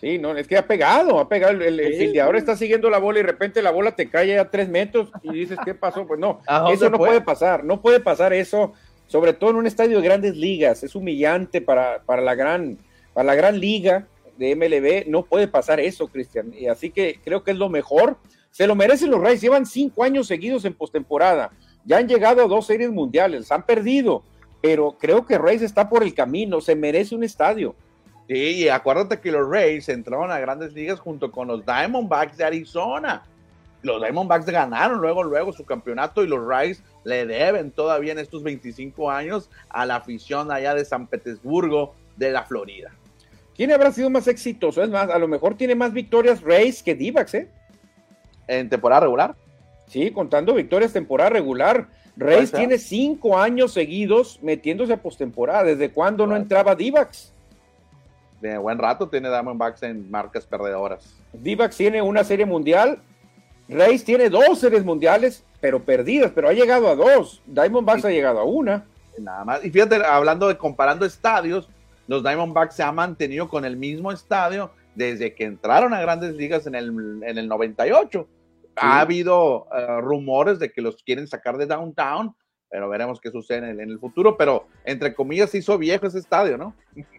Sí, 0.00 0.18
no, 0.18 0.36
es 0.36 0.46
que 0.46 0.58
ha 0.58 0.66
pegado, 0.66 1.18
ha 1.18 1.28
pegado, 1.28 1.54
el, 1.54 1.80
el, 1.80 2.36
está 2.36 2.54
siguiendo 2.54 2.90
la 2.90 2.98
bola 2.98 3.18
y 3.18 3.22
de 3.22 3.28
repente 3.28 3.62
la 3.62 3.70
bola 3.70 3.92
te 3.92 4.10
cae 4.10 4.38
a 4.38 4.50
tres 4.50 4.68
metros 4.68 5.10
y 5.22 5.32
dices, 5.32 5.58
¿qué 5.64 5.72
pasó? 5.72 6.06
Pues 6.06 6.20
no, 6.20 6.42
eso 6.70 6.90
no 6.90 6.98
puede 6.98 7.22
pasar, 7.22 7.64
no 7.64 7.80
puede 7.80 8.00
pasar 8.00 8.34
eso, 8.34 8.74
sobre 9.06 9.32
todo 9.32 9.50
en 9.50 9.56
un 9.56 9.66
estadio 9.66 9.98
de 9.98 10.04
grandes 10.04 10.36
ligas, 10.36 10.82
es 10.82 10.94
humillante 10.94 11.60
para, 11.60 12.02
para, 12.04 12.22
la, 12.22 12.34
gran, 12.34 12.78
para 13.12 13.26
la 13.26 13.34
gran 13.34 13.60
liga 13.60 14.06
de 14.36 14.54
MLB, 14.54 15.10
no 15.10 15.24
puede 15.24 15.48
pasar 15.48 15.80
eso, 15.80 16.08
Cristian, 16.08 16.52
y 16.52 16.66
así 16.66 16.90
que 16.90 17.20
creo 17.24 17.42
que 17.42 17.52
es 17.52 17.56
lo 17.56 17.68
mejor. 17.68 18.18
Se 18.50 18.66
lo 18.66 18.74
merecen 18.74 19.10
los 19.10 19.20
Rays, 19.20 19.40
llevan 19.40 19.66
cinco 19.66 20.02
años 20.02 20.26
seguidos 20.26 20.64
en 20.64 20.72
postemporada, 20.72 21.50
ya 21.84 21.98
han 21.98 22.08
llegado 22.08 22.42
a 22.42 22.48
dos 22.48 22.66
series 22.66 22.90
mundiales, 22.90 23.52
han 23.52 23.64
perdido, 23.64 24.22
pero 24.62 24.96
creo 24.98 25.26
que 25.26 25.38
Rays 25.38 25.62
está 25.62 25.88
por 25.88 26.02
el 26.02 26.14
camino, 26.14 26.60
se 26.60 26.74
merece 26.74 27.14
un 27.14 27.22
estadio. 27.22 27.74
Sí, 28.28 28.34
y 28.34 28.68
acuérdate 28.68 29.20
que 29.20 29.30
los 29.30 29.48
Rays 29.48 29.88
entraron 29.88 30.32
a 30.32 30.40
grandes 30.40 30.72
ligas 30.72 30.98
junto 30.98 31.30
con 31.30 31.46
los 31.46 31.64
Diamondbacks 31.64 32.36
de 32.36 32.44
Arizona. 32.44 33.22
Los 33.86 34.02
Diamondbacks 34.02 34.46
ganaron 34.46 35.00
luego, 35.00 35.22
luego 35.22 35.52
su 35.52 35.64
campeonato 35.64 36.22
y 36.24 36.26
los 36.26 36.44
Rays 36.46 36.82
le 37.04 37.24
deben 37.24 37.70
todavía 37.70 38.12
en 38.12 38.18
estos 38.18 38.42
25 38.42 39.10
años 39.10 39.48
a 39.68 39.86
la 39.86 39.96
afición 39.96 40.50
allá 40.50 40.74
de 40.74 40.84
San 40.84 41.06
Petersburgo, 41.06 41.94
de 42.16 42.32
la 42.32 42.42
Florida. 42.42 42.90
¿Quién 43.54 43.72
habrá 43.72 43.92
sido 43.92 44.10
más 44.10 44.28
exitoso? 44.28 44.82
Es 44.82 44.90
más, 44.90 45.08
a 45.08 45.18
lo 45.18 45.28
mejor 45.28 45.56
tiene 45.56 45.74
más 45.74 45.92
victorias 45.92 46.42
Rays 46.42 46.82
que 46.82 46.94
Divacs, 46.94 47.34
¿eh? 47.34 47.48
en 48.48 48.68
temporada 48.68 49.02
regular. 49.02 49.34
Sí, 49.88 50.10
contando 50.10 50.54
victorias 50.54 50.92
temporada 50.92 51.30
regular. 51.30 51.86
Reyes 52.16 52.50
tiene 52.50 52.78
cinco 52.78 53.38
años 53.38 53.72
seguidos 53.72 54.40
metiéndose 54.42 54.92
a 54.92 54.96
postemporada. 54.96 55.64
¿Desde 55.64 55.90
cuándo 55.90 56.26
no 56.26 56.34
entraba 56.34 56.74
Divax? 56.74 57.32
De 58.40 58.58
buen 58.58 58.78
rato 58.78 59.08
tiene 59.08 59.28
Diamondbacks 59.28 59.82
en 59.82 60.10
marcas 60.10 60.44
perdedoras. 60.46 61.14
Divax 61.32 61.76
tiene 61.76 62.02
una 62.02 62.24
serie 62.24 62.46
mundial. 62.46 63.00
Reyes 63.68 64.04
tiene 64.04 64.30
dos 64.30 64.58
series 64.60 64.84
mundiales, 64.84 65.44
pero 65.60 65.82
perdidas, 65.82 66.32
pero 66.34 66.48
ha 66.48 66.52
llegado 66.52 66.88
a 66.88 66.94
dos. 66.94 67.42
Diamondbacks 67.46 68.04
ha 68.04 68.10
llegado 68.10 68.38
a 68.38 68.44
una. 68.44 68.84
Nada 69.18 69.44
más. 69.44 69.64
Y 69.64 69.70
fíjate, 69.70 69.96
hablando 69.96 70.48
de 70.48 70.56
comparando 70.56 71.04
estadios, 71.04 71.68
los 72.06 72.22
Diamondbacks 72.22 72.76
se 72.76 72.82
han 72.82 72.94
mantenido 72.94 73.48
con 73.48 73.64
el 73.64 73.76
mismo 73.76 74.12
estadio 74.12 74.70
desde 74.94 75.34
que 75.34 75.44
entraron 75.44 75.94
a 75.94 76.00
grandes 76.00 76.34
ligas 76.34 76.66
en 76.66 76.74
el, 76.74 77.22
en 77.22 77.38
el 77.38 77.48
98. 77.48 78.28
Ha 78.76 79.00
habido 79.00 79.66
eh, 79.74 80.00
rumores 80.00 80.58
de 80.58 80.70
que 80.70 80.82
los 80.82 81.02
quieren 81.02 81.26
sacar 81.26 81.56
de 81.56 81.66
downtown, 81.66 82.34
pero 82.70 82.88
veremos 82.88 83.20
qué 83.20 83.30
sucede 83.30 83.70
en 83.70 83.80
el, 83.80 83.98
futuro. 83.98 84.36
Pero 84.36 84.66
entre 84.84 85.14
comillas, 85.14 85.54
hizo 85.54 85.78
viejo 85.78 86.06
ese 86.06 86.18
estadio, 86.18 86.58
¿no? 86.58 86.74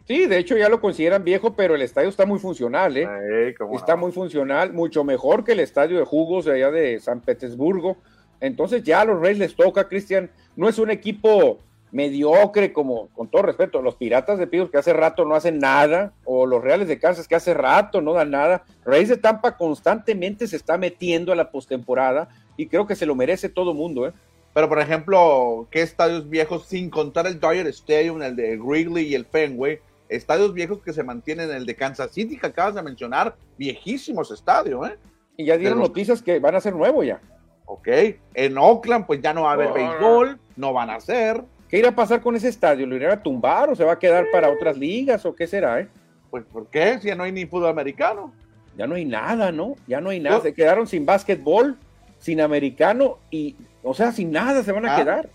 Sí, 0.05 0.27
de 0.27 0.37
hecho 0.37 0.57
ya 0.57 0.69
lo 0.69 0.81
consideran 0.81 1.23
viejo, 1.23 1.55
pero 1.55 1.75
el 1.75 1.81
estadio 1.81 2.09
está 2.09 2.25
muy 2.25 2.39
funcional, 2.39 2.97
¿eh? 2.97 3.55
está 3.73 3.95
muy 3.95 4.11
funcional, 4.11 4.73
mucho 4.73 5.03
mejor 5.03 5.43
que 5.43 5.53
el 5.53 5.59
estadio 5.59 5.97
de 5.97 6.05
jugos 6.05 6.45
de 6.45 6.53
allá 6.53 6.71
de 6.71 6.99
San 6.99 7.21
Petersburgo. 7.21 7.97
Entonces 8.39 8.83
ya 8.83 9.01
a 9.01 9.05
los 9.05 9.19
Reyes 9.19 9.39
les 9.39 9.55
toca, 9.55 9.87
Cristian. 9.87 10.29
No 10.55 10.69
es 10.69 10.77
un 10.79 10.91
equipo 10.91 11.59
mediocre, 11.91 12.73
como 12.73 13.07
con 13.09 13.29
todo 13.29 13.43
respeto, 13.43 13.81
los 13.81 13.95
Piratas 13.95 14.37
de 14.37 14.47
Pittsburgh 14.47 14.71
que 14.71 14.77
hace 14.77 14.93
rato 14.93 15.25
no 15.25 15.35
hacen 15.35 15.59
nada, 15.59 16.13
o 16.25 16.45
los 16.45 16.61
Reales 16.61 16.87
de 16.87 16.99
Kansas 16.99 17.27
que 17.27 17.35
hace 17.35 17.53
rato 17.53 18.01
no 18.01 18.13
dan 18.13 18.31
nada. 18.31 18.63
Reyes 18.85 19.09
de 19.09 19.17
Tampa 19.17 19.57
constantemente 19.57 20.47
se 20.47 20.57
está 20.57 20.77
metiendo 20.77 21.31
a 21.31 21.35
la 21.35 21.49
postemporada 21.49 22.27
y 22.57 22.67
creo 22.67 22.85
que 22.85 22.95
se 22.95 23.05
lo 23.05 23.15
merece 23.15 23.49
todo 23.49 23.71
el 23.71 23.77
mundo, 23.77 24.07
¿eh? 24.07 24.13
Pero, 24.57 24.69
por 24.69 24.79
ejemplo, 24.79 25.67
¿qué 25.69 25.83
estadios 25.83 26.27
viejos, 26.27 26.65
sin 26.65 26.89
contar 26.89 27.27
el 27.27 27.39
Dodger 27.39 27.67
Stadium, 27.67 28.23
el 28.23 28.35
de 28.35 28.57
Wrigley 28.57 29.05
y 29.05 29.13
el 29.13 29.23
Fenway, 29.23 29.77
estadios 30.09 30.51
viejos 30.51 30.81
que 30.81 30.93
se 30.93 31.03
mantienen, 31.03 31.51
el 31.51 31.67
de 31.67 31.75
Kansas 31.75 32.09
City 32.09 32.39
que 32.39 32.47
acabas 32.47 32.73
de 32.73 32.81
mencionar, 32.81 33.35
viejísimos 33.59 34.31
estadios, 34.31 34.89
¿eh? 34.89 34.97
Y 35.37 35.45
ya 35.45 35.57
dieron 35.57 35.77
noticias 35.77 36.23
que 36.23 36.39
van 36.39 36.55
a 36.55 36.59
ser 36.59 36.73
nuevos 36.73 37.05
ya. 37.05 37.21
Ok, 37.65 37.87
en 38.33 38.57
Oakland 38.57 39.05
pues 39.05 39.21
ya 39.21 39.31
no 39.31 39.43
va 39.43 39.51
a 39.51 39.53
haber 39.53 39.73
béisbol, 39.73 40.39
no 40.55 40.73
van 40.73 40.89
a 40.89 40.99
ser. 41.01 41.43
¿Qué 41.69 41.77
irá 41.77 41.89
a 41.89 41.95
pasar 41.95 42.21
con 42.21 42.35
ese 42.35 42.47
estadio? 42.47 42.87
¿Lo 42.87 42.95
irán 42.95 43.11
a 43.11 43.21
tumbar 43.21 43.69
o 43.69 43.75
se 43.75 43.83
va 43.83 43.91
a 43.91 43.99
quedar 43.99 44.25
para 44.31 44.49
otras 44.49 44.75
ligas 44.75 45.23
o 45.27 45.35
qué 45.35 45.45
será? 45.45 45.81
Eh? 45.81 45.87
Pues 46.31 46.43
¿por 46.45 46.65
qué? 46.65 46.97
Si 46.97 47.09
ya 47.09 47.15
no 47.15 47.21
hay 47.21 47.31
ni 47.31 47.45
fútbol 47.45 47.69
americano. 47.69 48.33
Ya 48.75 48.87
no 48.87 48.95
hay 48.95 49.05
nada, 49.05 49.51
¿no? 49.51 49.75
Ya 49.85 50.01
no 50.01 50.09
hay 50.09 50.19
nada. 50.19 50.41
Se 50.41 50.55
quedaron 50.55 50.87
sin 50.87 51.05
básquetbol, 51.05 51.77
sin 52.17 52.41
americano 52.41 53.19
y, 53.29 53.55
o 53.87 53.93
sea, 53.93 54.11
sin 54.11 54.31
nada 54.31 54.63
se 54.63 54.71
van 54.71 54.85
a 54.85 54.95
ah. 54.95 54.99
quedar. 54.99 55.29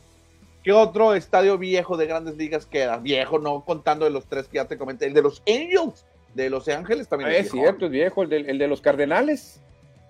¿Qué 0.62 0.72
otro 0.72 1.14
estadio 1.14 1.58
viejo 1.58 1.96
de 1.96 2.06
grandes 2.06 2.36
ligas 2.36 2.66
queda? 2.66 2.98
Viejo, 2.98 3.38
no 3.38 3.64
contando 3.64 4.04
de 4.04 4.12
los 4.12 4.26
tres 4.26 4.46
que 4.46 4.56
ya 4.56 4.66
te 4.66 4.78
comenté. 4.78 5.06
El 5.06 5.14
de 5.14 5.22
los 5.22 5.42
Angels 5.48 6.04
de 6.34 6.48
Los 6.48 6.68
Ángeles 6.68 7.08
también 7.08 7.30
es, 7.32 7.50
cierto, 7.50 7.86
es 7.86 7.90
viejo. 7.90 8.22
El 8.22 8.28
de, 8.28 8.36
el 8.38 8.58
de, 8.58 8.68
los 8.68 8.80
Cardenales. 8.80 9.60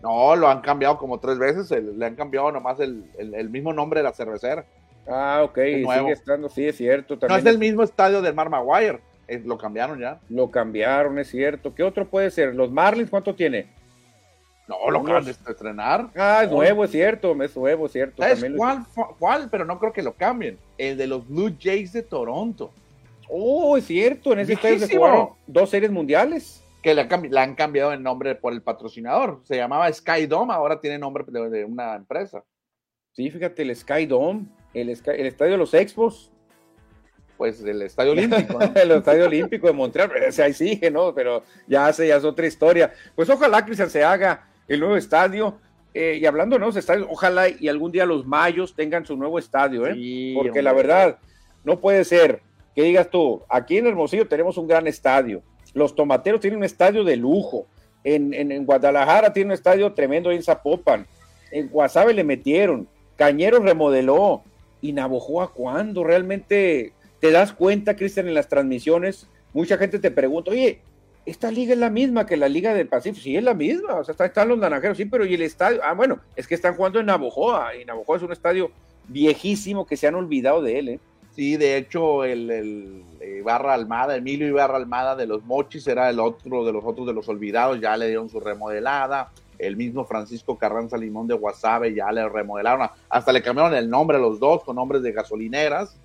No, 0.03 0.37
lo 0.37 0.49
han 0.49 0.61
cambiado 0.61 0.99
como 0.99 1.19
tres 1.19 1.39
veces. 1.39 1.71
le 1.71 2.05
han 2.05 2.17
cambiado 2.17 2.53
nomás 2.53 2.81
el, 2.81 3.05
el 3.17 3.49
mismo 3.49 3.73
nombre 3.73 4.01
de 4.01 4.05
la 4.05 4.13
cervecera. 4.13 4.65
Ah, 5.07 5.41
ok, 5.45 5.59
sigue 5.59 6.13
estando, 6.13 6.49
sí, 6.49 6.67
es 6.67 6.77
cierto. 6.77 7.19
no 7.29 7.37
es 7.37 7.45
el 7.45 7.59
mismo 7.59 7.83
estadio 7.83 8.23
del 8.23 8.35
Mar 8.35 8.51
Maguire. 8.51 9.01
Lo 9.45 9.57
cambiaron 9.57 9.99
ya. 9.99 10.21
Lo 10.29 10.51
cambiaron, 10.51 11.19
es 11.19 11.29
cierto. 11.29 11.75
¿Qué 11.75 11.83
otro 11.83 12.07
puede 12.07 12.31
ser? 12.31 12.55
¿Los 12.55 12.71
Marlins 12.71 13.11
cuánto 13.11 13.35
tiene? 13.35 13.67
No, 14.69 14.91
lo 14.91 15.01
acaban 15.01 15.25
de 15.25 15.33
estrenar. 15.33 16.09
Ah, 16.15 16.43
es 16.45 16.51
nuevo, 16.51 16.85
es 16.85 16.91
cierto, 16.91 17.43
es 17.43 17.57
nuevo, 17.57 17.87
es 17.87 17.93
cierto. 17.93 18.23
¿Sabes 18.23 18.45
cuál, 18.57 18.85
cuál? 19.19 19.49
Pero 19.51 19.65
no 19.65 19.79
creo 19.79 19.93
que 19.93 20.03
lo 20.03 20.15
cambien. 20.15 20.59
El 20.79 20.97
de 20.97 21.07
los 21.07 21.27
Blue 21.29 21.55
Jays 21.61 21.93
de 21.93 22.03
Toronto. 22.03 22.71
Oh, 23.29 23.77
es 23.77 23.87
cierto, 23.87 24.33
en 24.33 24.41
ese 24.41 24.53
estadio 24.53 24.79
se 24.79 24.95
jugaron 24.95 25.31
dos 25.47 25.71
series 25.71 25.91
mundiales. 25.91 26.63
Que 26.83 26.95
le 26.95 27.09
han, 27.39 27.55
cambiado 27.55 27.93
el 27.93 28.03
nombre 28.03 28.35
por 28.35 28.53
el 28.53 28.61
patrocinador. 28.61 29.41
Se 29.45 29.57
llamaba 29.57 29.93
Sky 29.93 30.27
Dome, 30.27 30.53
ahora 30.53 30.81
tiene 30.81 30.99
nombre 30.99 31.25
de, 31.29 31.65
una 31.65 31.95
empresa. 31.95 32.43
Sí, 33.13 33.31
fíjate, 33.31 33.63
el 33.63 33.75
Sky 33.75 34.07
Dome, 34.07 34.47
el, 34.75 34.91
el 34.91 35.27
estadio 35.27 35.53
de 35.53 35.59
los 35.59 35.75
Expos. 35.75 36.31
Pues 37.37 37.63
el 37.63 37.83
Estadio 37.83 38.13
Olímpico. 38.13 38.59
el 38.61 38.91
Estadio 38.91 39.27
Olímpico 39.27 39.67
de 39.67 39.73
Montreal, 39.73 40.11
ese 40.27 40.43
ahí 40.43 40.53
sigue, 40.53 40.91
¿no? 40.91 41.15
Pero 41.15 41.43
ya 41.67 41.87
hace, 41.87 42.07
ya 42.09 42.17
es 42.17 42.25
otra 42.25 42.47
historia. 42.47 42.93
Pues 43.15 43.31
ojalá, 43.31 43.65
Cristian, 43.65 43.91
se 43.91 44.05
haga 44.05 44.52
el 44.75 44.81
nuevo 44.81 44.97
estadio. 44.97 45.59
Eh, 45.95 46.19
y 46.23 46.27
hablando 46.27 46.55
de 46.55 46.61
nuevos 46.61 46.77
estadios, 46.77 47.07
ojalá 47.11 47.49
y 47.49 47.69
algún 47.69 47.93
día 47.93 48.07
los 48.07 48.27
Mayos 48.27 48.75
tengan 48.75 49.05
su 49.05 49.17
nuevo 49.17 49.39
estadio, 49.39 49.87
¿eh? 49.87 50.33
Porque 50.35 50.63
la 50.63 50.73
verdad, 50.73 51.19
no 51.65 51.81
puede 51.81 52.05
ser 52.05 52.41
que 52.75 52.83
digas 52.83 53.11
tú, 53.11 53.43
aquí 53.51 53.77
en 53.77 53.87
Hermosillo 53.87 54.27
tenemos 54.27 54.57
un 54.57 54.67
gran 54.67 54.87
estadio, 54.87 55.43
los 55.75 55.95
Tomateros 55.95 56.41
tienen 56.41 56.59
un 56.59 56.65
estadio 56.65 57.05
de 57.05 57.17
lujo, 57.17 57.67
en, 58.05 58.33
en, 58.33 58.65
Guadalajara 58.65 59.35
tiene 59.35 59.49
un 59.49 59.53
estadio 59.53 59.93
tremendo 59.93 60.31
en 60.31 60.43
Zapopan, 60.43 61.07
en 61.51 61.69
Guasave 61.69 62.15
le 62.15 62.25
metieron, 62.25 62.89
Cañeros 63.17 63.63
remodeló, 63.63 64.43
y 64.83 64.93
Navojoa, 64.93 65.53
¿cuándo? 65.53 66.05
Realmente 66.05 66.93
te 67.21 67.31
das 67.31 67.53
cuenta, 67.53 67.97
Cristian, 67.97 68.29
en 68.29 68.35
las 68.35 68.49
transmisiones, 68.49 69.29
mucha 69.55 69.79
gente 69.79 69.99
te 69.99 70.11
pregunta, 70.11 70.51
oye, 70.51 70.81
esta 71.25 71.51
liga 71.51 71.73
es 71.73 71.79
la 71.79 71.91
misma 71.91 72.27
que 72.27 72.37
la 72.37 72.49
Liga 72.49 72.75
del 72.75 72.89
Pacífico, 72.89 73.23
sí 73.23 73.37
es 73.37 73.45
la 73.45 73.55
misma, 73.55 73.95
o 73.95 74.05
sea, 74.05 74.15
están 74.27 74.49
los 74.49 74.59
naranjeros, 74.59 74.97
sí, 74.97 75.05
pero 75.05 75.25
y 75.25 75.35
el 75.35 75.43
estadio, 75.43 75.81
ah, 75.85 75.95
bueno, 75.95 76.19
es 76.35 76.47
que 76.47 76.55
están 76.55 76.75
jugando 76.75 76.99
en 76.99 77.07
Navojoa, 77.07 77.77
y 77.77 77.85
Navojoa 77.85 78.17
es 78.17 78.23
un 78.23 78.33
estadio 78.33 78.71
viejísimo 79.09 79.87
que 79.87 79.97
se 79.97 80.07
han 80.07 80.15
olvidado 80.15 80.63
de 80.63 80.79
él, 80.79 80.89
¿eh? 80.89 81.01
Sí, 81.35 81.57
de 81.57 81.79
hecho, 81.79 82.25
el, 82.25 82.51
el 82.51 83.05
Ibarra 83.39 83.73
Almada, 83.73 84.17
Emilio 84.17 84.47
Ibarra 84.47 84.77
Almada 84.77 85.17
de 85.17 85.27
los 85.27 85.43
Mochis 85.45 85.87
era 85.87 86.11
el 86.11 86.21
otro 86.21 86.65
de 86.65 86.73
los 86.73 86.85
otros 86.85 87.07
de 87.07 87.15
los 87.15 87.27
olvidados, 87.29 87.81
ya 87.81 87.97
le 87.97 88.09
dieron 88.09 88.29
su 88.29 88.39
remodelada. 88.39 89.31
El 89.59 89.77
mismo 89.77 90.05
Francisco 90.05 90.59
Carranza 90.59 90.99
Limón 90.99 91.29
de 91.29 91.35
Guasave 91.35 91.95
ya 91.95 92.13
le 92.13 92.29
remodelaron, 92.29 92.89
hasta 93.09 93.33
le 93.33 93.43
cambiaron 93.43 93.75
el 93.75 93.89
nombre 93.89 94.19
a 94.19 94.21
los 94.21 94.41
dos 94.41 94.63
con 94.63 94.77
nombres 94.77 95.03
de 95.03 95.13
gasolineras. 95.13 95.97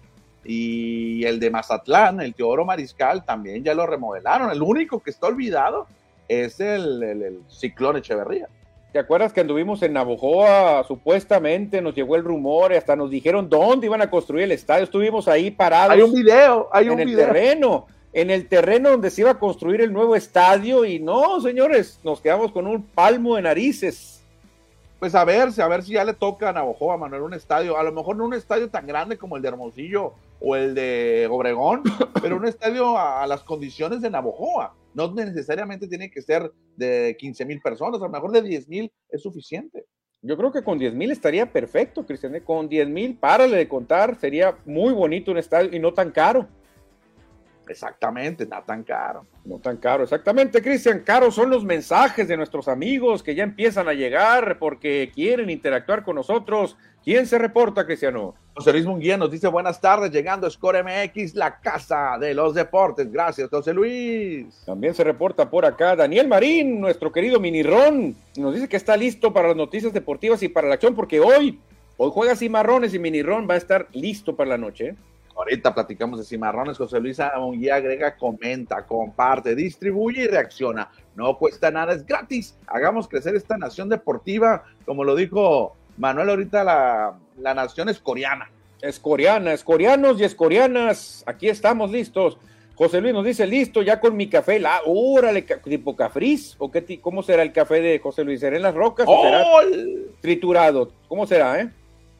Y 0.47 1.25
el 1.25 1.41
de 1.41 1.49
Mazatlán, 1.49 2.21
el 2.21 2.33
Teodoro 2.33 2.63
Mariscal, 2.63 3.25
también 3.25 3.65
ya 3.65 3.73
lo 3.73 3.85
remodelaron. 3.85 4.49
El 4.49 4.61
único 4.61 5.01
que 5.01 5.09
está 5.09 5.27
olvidado 5.27 5.87
es 6.29 6.61
el, 6.61 7.03
el, 7.03 7.41
Ciclón 7.49 7.97
Echeverría. 7.97 8.47
¿Te 8.93 8.99
acuerdas 8.99 9.33
que 9.33 9.41
anduvimos 9.41 9.83
en 9.83 9.91
Navojoa? 9.91 10.85
Supuestamente 10.87 11.81
nos 11.81 11.93
llegó 11.93 12.15
el 12.15 12.23
rumor 12.23 12.71
y 12.71 12.75
hasta 12.75 12.95
nos 12.95 13.11
dijeron 13.11 13.49
dónde 13.49 13.87
iban 13.87 14.01
a 14.01 14.09
construir 14.09 14.45
el 14.45 14.53
estadio. 14.53 14.85
Estuvimos 14.85 15.27
ahí 15.27 15.51
parados. 15.51 15.91
Hay 15.91 16.01
un 16.01 16.13
video, 16.13 16.69
hay 16.71 16.87
un 16.87 17.01
en 17.01 17.09
el 17.09 17.15
terreno, 17.17 17.87
en 18.13 18.31
el 18.31 18.47
terreno 18.47 18.91
donde 18.91 19.09
se 19.09 19.21
iba 19.21 19.31
a 19.31 19.39
construir 19.39 19.81
el 19.81 19.91
nuevo 19.91 20.15
estadio 20.15 20.85
y 20.85 20.99
no, 20.99 21.41
señores, 21.41 21.99
nos 22.05 22.21
quedamos 22.21 22.53
con 22.53 22.65
un 22.67 22.83
palmo 22.83 23.35
de 23.35 23.41
narices 23.41 24.16
pues 24.99 25.13
a 25.13 25.23
ver, 25.25 25.49
a 25.59 25.67
ver 25.67 25.83
si 25.83 25.93
ya 25.93 26.03
le 26.03 26.13
toca 26.13 26.49
a 26.49 26.53
Navojoa, 26.53 26.97
Manuel, 26.97 27.21
un 27.21 27.33
estadio, 27.33 27.77
a 27.77 27.83
lo 27.83 27.91
mejor 27.91 28.15
no 28.15 28.25
un 28.25 28.33
estadio 28.33 28.69
tan 28.69 28.87
grande 28.87 29.17
como 29.17 29.37
el 29.37 29.43
de 29.43 29.49
Hermosillo 29.49 30.13
o 30.39 30.55
el 30.55 30.73
de 30.73 31.27
Obregón, 31.29 31.83
pero 32.21 32.37
un 32.37 32.47
estadio 32.47 32.97
a, 32.97 33.25
las 33.27 33.43
condiciones 33.43 34.01
de 34.01 34.09
Navojoa. 34.09 34.75
No 34.93 35.13
necesariamente 35.13 35.87
tiene 35.87 36.09
que 36.09 36.21
ser 36.23 36.51
de 36.75 37.15
15 37.19 37.45
mil 37.45 37.61
personas, 37.61 38.01
a 38.01 38.05
lo 38.05 38.09
mejor 38.09 38.31
de 38.31 38.41
10 38.41 38.67
mil 38.67 38.91
es 39.09 39.21
suficiente. 39.21 39.85
Yo 40.23 40.35
creo 40.35 40.51
que 40.51 40.63
con 40.63 40.79
10 40.79 40.95
mil 40.95 41.11
estaría 41.11 41.51
perfecto, 41.51 42.03
Cristian. 42.03 42.33
¿eh? 42.35 42.41
Con 42.41 42.67
10 42.67 42.89
mil, 42.89 43.15
párale 43.15 43.57
de 43.57 43.67
contar, 43.67 44.19
sería 44.19 44.57
muy 44.65 44.93
bonito 44.93 45.29
un 45.29 45.37
estadio 45.37 45.75
y 45.75 45.79
no 45.79 45.93
tan 45.93 46.09
caro. 46.09 46.47
Exactamente, 47.69 48.45
no 48.45 48.63
tan 48.63 48.83
caro. 48.83 49.25
No 49.45 49.59
tan 49.59 49.77
caro, 49.77 50.03
exactamente, 50.03 50.61
Cristian. 50.61 51.01
Caro 51.01 51.31
son 51.31 51.49
los 51.49 51.63
mensajes 51.63 52.27
de 52.27 52.37
nuestros 52.37 52.67
amigos 52.67 53.23
que 53.23 53.35
ya 53.35 53.43
empiezan 53.43 53.87
a 53.87 53.93
llegar 53.93 54.57
porque 54.59 55.11
quieren 55.13 55.49
interactuar 55.49 56.03
con 56.03 56.15
nosotros. 56.15 56.77
¿Quién 57.03 57.25
se 57.25 57.37
reporta, 57.37 57.85
Cristiano? 57.85 58.35
José 58.53 58.73
Luis 58.73 58.85
Munguía 58.85 59.17
nos 59.17 59.31
dice 59.31 59.47
buenas 59.47 59.79
tardes, 59.79 60.11
llegando 60.11 60.47
a 60.47 60.49
Score 60.49 60.83
MX, 60.83 61.35
la 61.35 61.59
casa 61.59 62.17
de 62.19 62.33
los 62.33 62.55
deportes. 62.55 63.11
Gracias, 63.11 63.49
José 63.49 63.73
Luis. 63.73 64.63
También 64.65 64.93
se 64.93 65.03
reporta 65.03 65.49
por 65.49 65.65
acá 65.65 65.95
Daniel 65.95 66.27
Marín, 66.27 66.81
nuestro 66.81 67.11
querido 67.11 67.39
Minirón. 67.39 68.15
Nos 68.35 68.55
dice 68.55 68.67
que 68.67 68.75
está 68.75 68.97
listo 68.97 69.31
para 69.31 69.49
las 69.49 69.57
noticias 69.57 69.93
deportivas 69.93 70.41
y 70.43 70.49
para 70.49 70.67
la 70.67 70.73
acción 70.73 70.95
porque 70.95 71.19
hoy, 71.19 71.59
hoy 71.97 72.11
juega 72.11 72.35
Cimarrones 72.35 72.93
y 72.93 72.99
Minirón 72.99 73.47
va 73.49 73.53
a 73.53 73.57
estar 73.57 73.87
listo 73.93 74.35
para 74.35 74.49
la 74.49 74.57
noche. 74.57 74.95
Ahorita 75.37 75.73
platicamos 75.73 76.19
de 76.19 76.25
cimarrones. 76.25 76.77
José 76.77 76.99
Luis 76.99 77.19
agrega, 77.19 78.15
comenta, 78.17 78.85
comparte, 78.85 79.55
distribuye 79.55 80.23
y 80.23 80.27
reacciona. 80.27 80.89
No 81.15 81.37
cuesta 81.37 81.69
nada, 81.69 81.93
es 81.93 82.05
gratis. 82.05 82.57
Hagamos 82.65 83.07
crecer 83.07 83.35
esta 83.35 83.57
nación 83.57 83.87
deportiva. 83.87 84.63
Como 84.85 85.03
lo 85.03 85.15
dijo 85.15 85.75
Manuel 85.97 86.31
ahorita, 86.31 86.63
la, 86.63 87.19
la 87.39 87.53
nación 87.53 87.89
es 87.89 87.99
coreana. 87.99 88.49
Es 88.81 88.99
coreana, 88.99 89.53
es 89.53 89.63
coreanos 89.63 90.19
y 90.19 90.23
es 90.23 90.33
coreanas. 90.33 91.23
Aquí 91.27 91.49
estamos 91.49 91.91
listos. 91.91 92.37
José 92.77 93.01
Luis 93.01 93.13
nos 93.13 93.25
dice, 93.25 93.47
listo, 93.47 93.81
ya 93.81 93.99
con 93.99 94.15
mi 94.15 94.29
café, 94.29 94.59
la, 94.59 94.81
órale, 94.85 95.41
tipo 95.41 95.95
cafriz, 95.95 96.55
o 96.59 96.69
qué, 96.69 96.99
cómo 97.01 97.23
será 97.23 97.41
el 97.41 97.51
café 97.51 97.81
de 97.81 97.97
José 97.97 98.23
Luis, 98.23 98.39
¿será 98.39 98.55
en 98.55 98.61
las 98.61 98.75
rocas 98.75 99.07
o 99.09 99.23
será 99.23 99.43
triturado? 100.21 100.91
¿Cómo 101.07 101.25
será, 101.25 101.59
eh? 101.59 101.71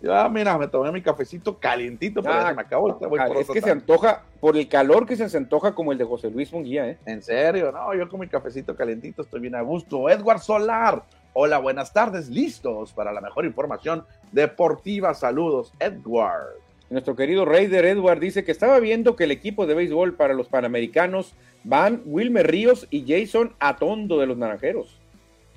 Ya, 0.02 0.30
mira, 0.30 0.58
me 0.58 0.68
tomé 0.68 0.92
mi 0.92 1.02
cafecito 1.02 1.58
calientito, 1.58 2.22
pero 2.22 2.36
ya 2.36 2.50
ah, 2.50 2.54
me 2.54 2.62
acabó. 2.62 3.00
es 3.40 3.50
que 3.50 3.62
se 3.62 3.72
antoja, 3.72 4.24
por 4.40 4.56
el 4.56 4.68
calor 4.68 5.08
que 5.08 5.16
se, 5.16 5.36
antoja 5.36 5.74
como 5.74 5.92
el 5.92 5.98
de 5.98 6.06
José 6.06 6.30
Luis 6.30 6.54
Munguía, 6.54 6.88
¿eh? 6.88 6.98
En 7.06 7.24
serio, 7.24 7.72
no, 7.72 7.96
yo 7.96 8.08
con 8.08 8.20
mi 8.20 8.28
cafecito 8.28 8.76
calientito 8.76 9.24
estoy 9.24 9.40
bien 9.40 9.56
a 9.56 9.62
gusto. 9.62 10.08
Edward 10.08 10.40
Solar, 10.40 11.04
hola, 11.34 11.58
buenas 11.58 11.94
tardes, 11.94 12.30
listos 12.30 12.94
para 12.94 13.12
la 13.12 13.22
mejor 13.22 13.46
información 13.46 14.06
deportiva. 14.32 15.16
Saludos, 15.16 15.74
Edward. 15.80 16.68
Nuestro 16.90 17.16
querido 17.16 17.44
Raider 17.44 17.84
Edward 17.86 18.20
dice 18.20 18.46
que 18.46 18.52
estaba 18.52 18.80
viendo 18.80 19.16
que 19.16 19.26
el 19.26 19.32
equipo 19.32 19.66
de 19.66 19.74
béisbol 19.74 20.14
para 20.14 20.34
los 20.34 20.48
Panamericanos 20.48 21.34
van 21.64 22.02
Wilmer 22.06 22.50
Ríos 22.50 22.88
y 22.92 23.04
Jason 23.06 23.54
Atondo 23.60 24.20
de 24.20 24.28
los 24.28 24.38
Naranjeros. 24.38 24.97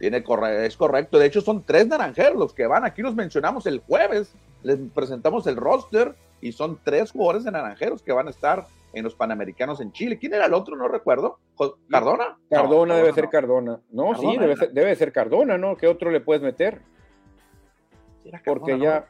Tiene 0.01 0.25
es 0.65 0.77
correcto. 0.79 1.19
De 1.19 1.27
hecho, 1.27 1.43
son 1.43 1.63
tres 1.63 1.87
naranjeros 1.87 2.39
los 2.39 2.55
que 2.55 2.67
van. 2.67 2.87
Aquí 2.87 3.03
los 3.03 3.15
mencionamos 3.15 3.67
el 3.67 3.81
jueves. 3.81 4.35
Les 4.63 4.79
presentamos 4.95 5.47
el 5.47 5.57
roster 5.57 6.15
y 6.41 6.53
son 6.53 6.81
tres 6.83 7.13
jugadores 7.13 7.45
de 7.45 7.51
naranjeros 7.51 8.01
que 8.01 8.13
van 8.13 8.27
a 8.27 8.31
estar 8.31 8.65
en 8.95 9.05
los 9.05 9.15
Panamericanos 9.15 9.79
en 9.83 9.93
Chile. 9.93 10.19
¿Quién 10.19 10.33
era 10.33 10.47
el 10.47 10.55
otro? 10.55 10.75
No 10.75 10.89
recuerdo. 10.89 11.39
¿Cardona? 11.91 12.39
Cardona 12.49 12.97
debe 12.97 13.13
ser 13.13 13.29
Cardona. 13.29 13.79
No, 13.91 14.15
sí, 14.19 14.39
debe 14.39 14.57
ser, 14.57 14.73
debe 14.73 14.97
ser, 14.97 15.13
Cardona, 15.13 15.59
¿no? 15.59 15.77
¿Qué 15.77 15.87
otro 15.87 16.11
le 16.11 16.21
puedes 16.21 16.43
meter? 16.43 16.81
porque 18.47 18.79
ya. 18.79 19.07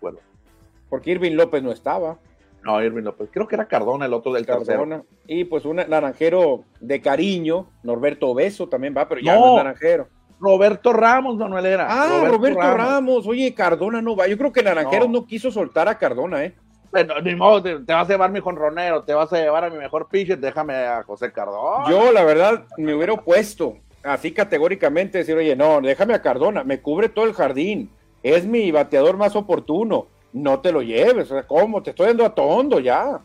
porque 0.88 1.10
Irving 1.12 1.36
López 1.36 1.62
no 1.62 1.70
estaba. 1.70 2.18
No, 2.64 2.82
Irving 2.82 3.04
López. 3.04 3.28
Creo 3.32 3.46
que 3.46 3.54
era 3.54 3.68
Cardona 3.68 4.06
el 4.06 4.12
otro 4.12 4.32
del 4.32 4.44
Cardona. 4.44 5.04
Y 5.28 5.44
pues 5.44 5.64
un 5.64 5.76
naranjero 5.76 6.64
de 6.80 7.00
cariño, 7.00 7.70
Norberto 7.84 8.34
Beso 8.34 8.68
también 8.68 8.92
va, 8.96 9.08
pero 9.08 9.20
ya 9.20 9.36
no 9.36 9.50
es 9.50 9.54
naranjero. 9.54 10.08
Roberto 10.40 10.92
Ramos, 10.92 11.36
Manuel 11.36 11.66
era. 11.66 11.86
Ah, 11.88 12.24
Roberto, 12.26 12.60
Ramos. 12.60 13.26
Oye, 13.26 13.54
Cardona 13.54 14.00
no 14.00 14.16
va. 14.16 14.26
Yo 14.26 14.38
creo 14.38 14.52
que 14.52 14.62
Naranjeros 14.62 15.10
no. 15.10 15.26
quiso 15.26 15.50
soltar 15.50 15.86
a 15.88 15.98
Cardona, 15.98 16.44
¿eh? 16.44 16.54
Bueno, 16.90 17.20
ni 17.20 17.36
modo, 17.36 17.62
te, 17.62 17.92
vas 17.92 18.08
a 18.08 18.12
llevar 18.12 18.32
mi 18.32 18.40
jonronero, 18.40 19.04
te 19.04 19.14
vas 19.14 19.32
a 19.32 19.38
llevar 19.38 19.64
a 19.64 19.70
mi 19.70 19.78
mejor 19.78 20.08
pitcher, 20.08 20.38
déjame 20.38 20.74
a 20.74 21.04
José 21.04 21.30
Cardona. 21.30 21.88
Yo, 21.88 22.10
la 22.10 22.24
verdad, 22.24 22.64
me 22.78 22.94
hubiera 22.94 23.12
opuesto 23.12 23.76
así 24.02 24.32
categóricamente 24.32 25.18
decir, 25.18 25.36
oye, 25.36 25.54
no, 25.54 25.80
déjame 25.80 26.14
a 26.14 26.22
Cardona, 26.22 26.64
me 26.64 26.80
cubre 26.80 27.08
todo 27.08 27.26
el 27.26 27.34
jardín, 27.34 27.90
es 28.22 28.44
mi 28.44 28.72
bateador 28.72 29.16
más 29.16 29.36
oportuno, 29.36 30.08
no 30.32 30.60
te 30.60 30.72
lo 30.72 30.82
lleves, 30.82 31.30
o 31.30 31.34
sea, 31.34 31.46
¿cómo? 31.46 31.82
Te 31.82 31.90
estoy 31.90 32.08
dando 32.08 32.24
a 32.24 32.34
tondo 32.34 32.80
ya. 32.80 33.20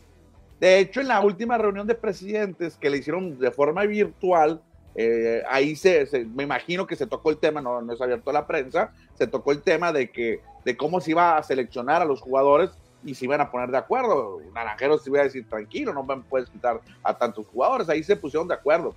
De 0.60 0.78
hecho, 0.78 1.00
en 1.00 1.08
la 1.08 1.20
última 1.20 1.58
reunión 1.58 1.86
de 1.86 1.94
presidentes 1.94 2.76
que 2.76 2.88
le 2.88 2.98
hicieron 2.98 3.38
de 3.38 3.50
forma 3.50 3.84
virtual, 3.84 4.62
eh, 4.96 5.42
ahí 5.48 5.76
se, 5.76 6.08
me 6.34 6.42
imagino 6.42 6.86
que 6.86 6.96
se 6.96 7.06
tocó 7.06 7.30
el 7.30 7.38
tema, 7.38 7.60
no, 7.60 7.82
no 7.82 7.92
es 7.92 8.00
abierto 8.00 8.30
a 8.30 8.32
la 8.32 8.46
prensa, 8.46 8.92
se 9.14 9.26
tocó 9.26 9.52
el 9.52 9.62
tema 9.62 9.92
de 9.92 10.10
que 10.10 10.40
de 10.64 10.76
cómo 10.76 11.00
se 11.00 11.12
iba 11.12 11.36
a 11.36 11.42
seleccionar 11.42 12.02
a 12.02 12.04
los 12.04 12.20
jugadores 12.20 12.70
y 13.04 13.14
se 13.14 13.24
iban 13.24 13.40
a 13.40 13.50
poner 13.50 13.70
de 13.70 13.78
acuerdo. 13.78 14.40
Naranjeros 14.52 15.04
se 15.04 15.10
iba 15.10 15.20
a 15.20 15.24
decir, 15.24 15.48
tranquilo, 15.48 15.94
no 15.94 16.02
me 16.02 16.16
puedes 16.22 16.50
quitar 16.50 16.80
a 17.02 17.16
tantos 17.16 17.46
jugadores. 17.46 17.88
Ahí 17.88 18.02
se 18.02 18.16
pusieron 18.16 18.48
de 18.48 18.54
acuerdo. 18.54 18.94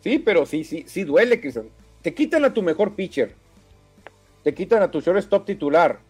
Sí, 0.00 0.18
pero 0.18 0.44
sí, 0.44 0.62
sí, 0.64 0.84
sí 0.86 1.04
duele, 1.04 1.40
Cristian. 1.40 1.68
Te 2.02 2.12
quitan 2.14 2.44
a 2.44 2.52
tu 2.52 2.62
mejor 2.62 2.94
pitcher. 2.94 3.34
Te 4.44 4.52
quitan 4.52 4.82
a 4.82 4.90
tu 4.90 5.00
shortstop 5.00 5.46
titular. 5.46 6.00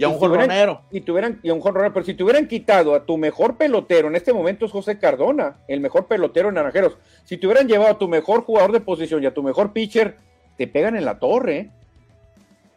Y 0.00 0.04
a 0.04 0.08
un 0.08 0.18
jonronero. 0.18 0.80
Y, 0.90 1.02
tuvieran, 1.02 1.38
y 1.42 1.50
a 1.50 1.54
un 1.54 1.60
jonronero. 1.60 1.92
Pero 1.92 2.06
si 2.06 2.14
te 2.14 2.24
hubieran 2.24 2.48
quitado 2.48 2.94
a 2.94 3.04
tu 3.04 3.18
mejor 3.18 3.58
pelotero, 3.58 4.08
en 4.08 4.16
este 4.16 4.32
momento 4.32 4.64
es 4.64 4.72
José 4.72 4.98
Cardona, 4.98 5.58
el 5.68 5.80
mejor 5.80 6.06
pelotero 6.06 6.48
en 6.48 6.54
Naranjeros. 6.54 6.96
Si 7.24 7.36
te 7.36 7.46
hubieran 7.46 7.68
llevado 7.68 7.90
a 7.90 7.98
tu 7.98 8.08
mejor 8.08 8.42
jugador 8.44 8.72
de 8.72 8.80
posición 8.80 9.22
y 9.22 9.26
a 9.26 9.34
tu 9.34 9.42
mejor 9.42 9.74
pitcher, 9.74 10.16
te 10.56 10.66
pegan 10.66 10.96
en 10.96 11.04
la 11.04 11.18
torre. 11.18 11.56
¿eh? 11.58 11.70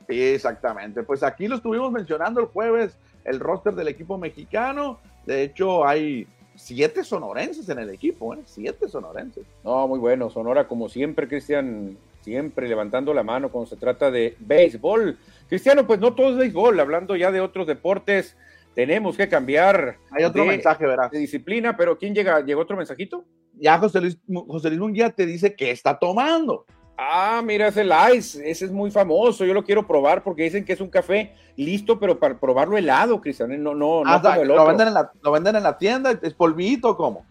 Sí, 0.10 0.22
exactamente. 0.22 1.04
Pues 1.04 1.24
aquí 1.24 1.48
lo 1.48 1.56
estuvimos 1.56 1.94
mencionando 1.94 2.42
el 2.42 2.48
jueves, 2.48 2.98
el 3.24 3.40
roster 3.40 3.74
del 3.74 3.88
equipo 3.88 4.18
mexicano. 4.18 5.00
De 5.26 5.44
hecho, 5.44 5.88
hay 5.88 6.28
siete 6.56 7.06
sonorenses 7.06 7.70
en 7.70 7.80
el 7.80 7.90
equipo, 7.90 8.34
¿eh? 8.34 8.40
Siete 8.46 8.90
sonorenses. 8.90 9.46
No, 9.64 9.88
muy 9.88 10.00
bueno. 10.00 10.30
Sonora, 10.30 10.68
como 10.68 10.90
siempre, 10.90 11.30
Cristian, 11.30 11.98
siempre 12.20 12.68
levantando 12.68 13.14
la 13.14 13.24
mano 13.24 13.50
cuando 13.50 13.70
se 13.70 13.78
trata 13.78 14.12
de 14.12 14.36
béisbol. 14.40 15.18
Cristiano, 15.48 15.86
pues 15.86 16.00
no 16.00 16.14
todo 16.14 16.32
es 16.32 16.38
béisbol. 16.38 16.80
Hablando 16.80 17.16
ya 17.16 17.32
de 17.32 17.42
otros 17.42 17.68
deportes, 17.68 18.38
tenemos 18.76 19.18
que 19.18 19.30
cambiar. 19.30 19.98
Hay 20.12 20.24
otro 20.24 20.46
mensaje, 20.46 20.86
¿verdad? 20.86 21.12
De 21.12 21.20
disciplina, 21.20 21.78
pero 21.78 21.98
¿quién 21.98 22.14
llega? 22.14 22.42
¿Llegó 22.42 22.62
otro 22.62 22.78
mensajito? 22.78 23.24
Ya 23.56 23.78
José 23.78 24.02
Luis, 24.02 24.18
José 24.48 24.70
Luis 24.70 24.80
Munguía 24.80 25.10
te 25.12 25.26
dice 25.26 25.56
que 25.56 25.72
está 25.72 25.98
tomando. 25.98 26.66
Ah, 26.98 27.42
mira, 27.44 27.68
ese 27.68 27.86
Ice, 28.16 28.50
ese 28.50 28.66
es 28.66 28.72
muy 28.72 28.92
famoso, 28.92 29.46
yo 29.46 29.54
lo 29.54 29.64
quiero 29.64 29.86
probar 29.86 30.24
porque 30.24 30.44
dicen 30.44 30.64
que 30.64 30.74
es 30.74 30.82
un 30.82 30.90
café 30.90 31.34
listo, 31.56 32.00
pero 32.00 32.20
para 32.20 32.40
probarlo 32.40 32.78
helado, 32.78 33.20
Cristian, 33.20 33.50
no, 33.64 33.74
no, 33.74 34.04
no 34.04 34.10
ah, 34.12 34.22
como 34.22 34.42
el 34.42 34.52
otro. 34.52 34.64
Lo 34.64 34.68
venden, 34.68 34.88
en 34.90 34.94
la, 34.94 35.12
lo 35.22 35.32
venden 35.32 35.56
en 35.56 35.64
la 35.64 35.78
tienda, 35.78 36.12
es 36.22 36.34
polvito, 36.36 36.96
¿cómo? 36.96 37.26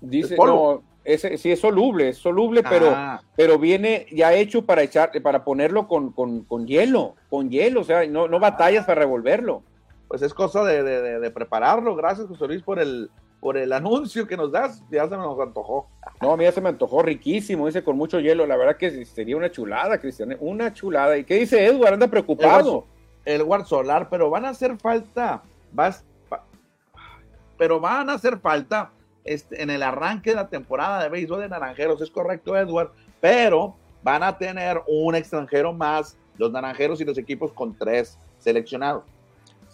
Dice, 0.00 0.36
no, 0.36 0.82
ese, 1.04 1.36
sí 1.38 1.52
es 1.52 1.60
soluble, 1.60 2.08
es 2.08 2.18
soluble, 2.18 2.62
pero, 2.62 2.90
ah. 2.94 3.22
pero 3.36 3.58
viene 3.58 4.06
ya 4.10 4.32
hecho 4.32 4.64
para 4.64 4.82
echar, 4.82 5.10
para 5.22 5.44
ponerlo 5.44 5.86
con, 5.86 6.12
con, 6.12 6.44
con 6.44 6.66
hielo, 6.66 7.14
con 7.28 7.50
hielo, 7.50 7.82
o 7.82 7.84
sea, 7.84 8.06
no, 8.06 8.28
no 8.28 8.40
batallas 8.40 8.86
para 8.86 9.02
revolverlo. 9.02 9.62
Pues 10.08 10.22
es 10.22 10.32
cosa 10.34 10.64
de, 10.64 10.82
de, 10.82 11.20
de 11.20 11.30
prepararlo, 11.30 11.94
gracias 11.96 12.28
José 12.28 12.46
Luis 12.46 12.62
por 12.62 12.78
el, 12.78 13.10
por 13.44 13.58
el 13.58 13.74
anuncio 13.74 14.26
que 14.26 14.38
nos 14.38 14.52
das, 14.52 14.82
ya 14.90 15.06
se 15.06 15.16
nos 15.18 15.38
antojó. 15.38 15.86
No, 16.22 16.32
a 16.32 16.36
mí 16.38 16.44
ya 16.44 16.52
se 16.52 16.62
me 16.62 16.70
antojó 16.70 17.02
riquísimo, 17.02 17.66
dice 17.66 17.84
con 17.84 17.94
mucho 17.94 18.18
hielo. 18.18 18.46
La 18.46 18.56
verdad 18.56 18.78
que 18.78 19.04
sería 19.04 19.36
una 19.36 19.50
chulada, 19.50 19.98
Cristian, 19.98 20.32
¿eh? 20.32 20.38
una 20.40 20.72
chulada. 20.72 21.18
¿Y 21.18 21.24
qué 21.24 21.34
dice 21.34 21.66
Edward? 21.66 21.92
Anda 21.92 22.08
preocupado. 22.08 22.86
El 23.26 23.42
Edward 23.42 23.66
Solar, 23.66 24.08
pero 24.08 24.30
van 24.30 24.46
a 24.46 24.48
hacer 24.48 24.78
falta, 24.78 25.42
vas, 25.72 26.06
pero 27.58 27.80
van 27.80 28.08
a 28.08 28.14
hacer 28.14 28.38
falta 28.38 28.92
este, 29.24 29.62
en 29.62 29.70
el 29.70 29.82
arranque 29.82 30.30
de 30.30 30.36
la 30.36 30.48
temporada 30.48 31.02
de 31.02 31.08
béisbol 31.08 31.40
de 31.40 31.48
Naranjeros, 31.48 32.00
es 32.00 32.10
correcto, 32.10 32.56
Edward, 32.56 32.92
pero 33.20 33.76
van 34.02 34.22
a 34.22 34.36
tener 34.36 34.82
un 34.86 35.14
extranjero 35.14 35.72
más, 35.72 36.16
los 36.36 36.52
Naranjeros 36.52 37.00
y 37.00 37.04
los 37.04 37.16
equipos 37.18 37.52
con 37.52 37.76
tres 37.76 38.18
seleccionados. 38.38 39.04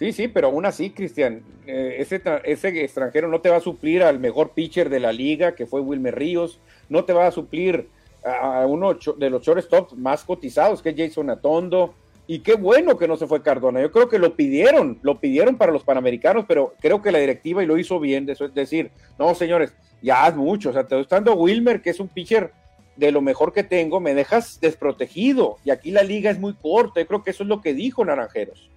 Sí, 0.01 0.13
sí, 0.13 0.29
pero 0.29 0.47
aún 0.49 0.65
así, 0.65 0.91
Cristian, 0.91 1.43
eh, 1.67 1.97
ese, 1.99 2.23
ese 2.45 2.85
extranjero 2.85 3.29
no 3.29 3.41
te 3.41 3.51
va 3.51 3.57
a 3.57 3.61
suplir 3.61 4.03
al 4.03 4.19
mejor 4.19 4.53
pitcher 4.53 4.89
de 4.89 4.99
la 4.99 5.13
liga, 5.13 5.55
que 5.55 5.67
fue 5.67 5.81
Wilmer 5.81 6.17
Ríos, 6.17 6.59
no 6.89 7.05
te 7.05 7.13
va 7.13 7.27
a 7.27 7.31
suplir 7.31 7.89
a, 8.25 8.65
uno 8.67 8.95
de 8.95 9.31
los 9.31 9.43
shortstops 9.43 9.95
más 9.95 10.25
cotizados, 10.25 10.81
que 10.81 10.91
es 10.91 10.97
Jason 10.97 11.29
Atondo, 11.29 11.95
y 12.31 12.39
qué 12.39 12.55
bueno 12.55 12.97
que 12.97 13.09
no 13.09 13.17
se 13.17 13.27
fue 13.27 13.43
Cardona. 13.43 13.81
Yo 13.81 13.91
creo 13.91 14.09
que 14.09 14.21
lo 14.21 14.37
pidieron, 14.37 15.01
lo 15.03 15.19
pidieron 15.19 15.57
para 15.57 15.73
los 15.73 15.83
panamericanos, 15.83 16.45
pero 16.47 16.77
creo 16.79 17.03
que 17.03 17.11
la 17.11 17.19
directiva 17.19 17.61
y 17.61 17.67
lo 17.67 17.77
hizo 17.77 17.99
bien, 17.99 18.25
de 18.25 18.35
es 18.35 18.55
decir, 18.55 18.93
no, 19.19 19.35
señores, 19.35 19.73
ya 20.01 20.29
es 20.29 20.37
mucho, 20.37 20.71
o 20.71 20.73
sea, 20.73 20.87
te 20.87 21.01
estoy 21.01 21.17
dando 21.17 21.35
Wilmer, 21.35 21.83
que 21.83 21.91
es 21.91 21.99
un 21.99 22.07
pitcher 22.07 22.53
de 22.95 23.11
lo 23.11 23.21
mejor 23.21 23.53
que 23.53 23.65
tengo, 23.65 23.99
me 23.99 24.15
dejas 24.15 24.61
desprotegido, 24.61 25.57
y 25.65 25.71
aquí 25.71 25.91
la 25.91 26.05
liga 26.05 26.31
es 26.31 26.39
muy 26.39 26.55
corta, 26.55 27.01
yo 27.01 27.07
creo 27.09 27.25
que 27.25 27.33
eso 27.33 27.43
es 27.43 27.49
lo 27.49 27.61
que 27.61 27.75
dijo 27.75 28.05
Naranjeros. 28.05 28.71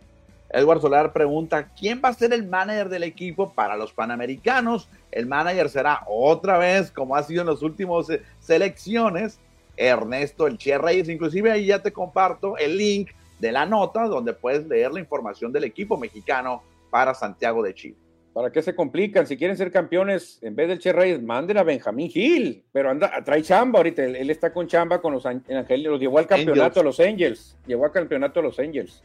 Edward 0.50 0.82
Solar 0.82 1.14
pregunta, 1.14 1.70
¿quién 1.80 2.02
va 2.04 2.10
a 2.10 2.14
ser 2.16 2.34
el 2.34 2.48
manager 2.48 2.90
del 2.90 3.04
equipo 3.04 3.54
para 3.54 3.78
los 3.78 3.94
Panamericanos? 3.94 4.90
El 5.12 5.28
manager 5.28 5.70
será 5.70 6.02
otra 6.08 6.58
vez, 6.58 6.90
como 6.90 7.16
ha 7.16 7.22
sido 7.22 7.42
en 7.42 7.50
las 7.50 7.62
últimas 7.62 8.10
eh, 8.10 8.24
selecciones, 8.40 9.38
Ernesto 9.78 10.48
El 10.48 10.58
Che 10.58 10.76
Reyes. 10.78 11.10
Inclusive 11.10 11.52
ahí 11.52 11.68
ya 11.68 11.84
te 11.84 11.92
comparto 11.92 12.58
el 12.58 12.78
link 12.78 13.10
de 13.44 13.52
la 13.52 13.66
nota 13.66 14.08
donde 14.08 14.32
puedes 14.32 14.66
leer 14.68 14.94
la 14.94 15.02
información 15.02 15.52
del 15.52 15.66
equipo 15.66 15.98
mexicano 15.98 16.64
para 16.90 17.14
Santiago 17.14 17.62
de 17.62 17.74
Chile. 17.74 17.98
¿Para 18.32 18.54
qué 18.54 18.62
se 18.62 18.74
complican? 18.74 19.28
Si 19.28 19.36
quieren 19.36 19.58
ser 19.58 19.70
campeones, 19.70 20.40
en 20.42 20.56
vez 20.56 20.70
del 20.70 20.80
Che 20.80 20.94
Reyes, 20.94 21.22
manden 21.22 21.58
a 21.58 21.64
Benjamín 21.64 22.10
Gil, 22.10 22.64
pero 22.72 22.90
anda, 22.90 23.22
trae 23.22 23.44
chamba 23.44 23.80
ahorita, 23.80 24.02
él, 24.02 24.30
está 24.30 24.54
con 24.54 24.66
chamba 24.66 25.02
con 25.02 25.12
los 25.12 25.26
Ángeles, 25.26 25.86
los 25.86 26.00
llevó 26.00 26.20
al 26.20 26.26
campeonato 26.26 26.80
a 26.80 26.84
los 26.84 27.02
Angels, 27.02 27.58
llevó 27.68 27.84
al 27.84 27.92
campeonato 27.92 28.40
a 28.40 28.44
los 28.44 28.58
Angels. 28.60 29.04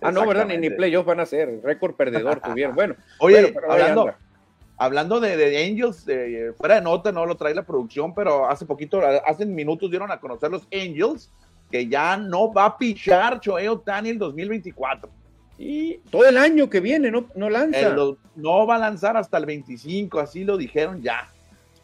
Ah, 0.00 0.10
no, 0.10 0.26
¿verdad? 0.26 0.46
Ni, 0.46 0.56
ni 0.56 0.70
playoffs 0.70 1.06
van 1.06 1.20
a 1.20 1.26
ser. 1.26 1.60
Récord 1.62 1.94
perdedor 1.94 2.40
tuvieron. 2.44 2.74
Bueno, 2.74 2.96
oye, 3.20 3.54
hablando, 4.78 5.20
de, 5.20 5.66
Angels, 5.70 6.06
fuera 6.56 6.76
de 6.76 6.80
nota, 6.80 7.12
no 7.12 7.26
lo 7.26 7.36
trae 7.36 7.54
la 7.54 7.64
producción, 7.64 8.14
pero 8.14 8.48
hace 8.48 8.64
poquito, 8.64 9.02
hace 9.26 9.44
minutos 9.44 9.90
dieron 9.90 10.10
a 10.10 10.18
conocer 10.20 10.50
los 10.50 10.66
Angels 10.72 11.30
que 11.74 11.88
ya 11.88 12.16
no 12.16 12.52
va 12.52 12.66
a 12.66 12.78
pichar 12.78 13.40
Choey 13.40 13.66
Otani 13.66 14.10
el 14.10 14.18
2024. 14.20 15.10
Y 15.58 15.94
todo 16.08 16.24
el 16.24 16.38
año 16.38 16.70
que 16.70 16.78
viene 16.78 17.10
no, 17.10 17.26
no 17.34 17.50
lanza. 17.50 17.96
no 18.36 18.64
va 18.64 18.76
a 18.76 18.78
lanzar 18.78 19.16
hasta 19.16 19.38
el 19.38 19.46
25, 19.46 20.20
así 20.20 20.44
lo 20.44 20.56
dijeron 20.56 21.02
ya. 21.02 21.28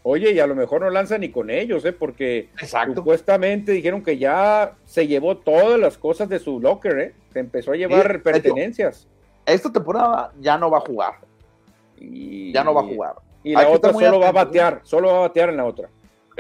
Oye, 0.05 0.30
y 0.30 0.38
a 0.38 0.47
lo 0.47 0.55
mejor 0.55 0.82
no 0.82 0.91
lanza 0.91 1.18
ni 1.18 1.30
con 1.30 1.51
ellos, 1.51 1.84
¿eh? 1.84 1.93
porque 1.93 2.51
supuestamente 2.95 3.72
dijeron 3.72 4.05
que 4.05 4.16
ya 4.16 4.76
se 4.84 5.09
llevó 5.09 5.36
todas 5.36 5.76
las 5.80 5.99
cosas 5.99 6.28
de 6.28 6.38
su 6.38 6.61
locker, 6.61 6.99
¿eh? 7.01 7.14
Se 7.32 7.41
empezó 7.41 7.72
a 7.72 7.76
llevar 7.76 8.22
pertenencias. 8.22 9.09
esta 9.45 9.72
temporada 9.72 10.32
ya 10.38 10.57
no 10.57 10.70
va 10.70 10.78
a 10.78 10.82
jugar. 10.82 11.14
Y, 11.99 12.53
ya 12.53 12.62
no 12.62 12.74
va 12.74 12.82
a 12.82 12.84
jugar. 12.84 13.14
Y 13.43 13.55
la 13.55 13.68
otra 13.68 13.93
solo 13.93 14.20
va 14.20 14.28
a 14.28 14.32
batear, 14.32 14.82
solo 14.84 15.09
va 15.09 15.16
a 15.16 15.20
batear 15.22 15.49
en 15.49 15.57
la 15.57 15.64
otra. 15.64 15.88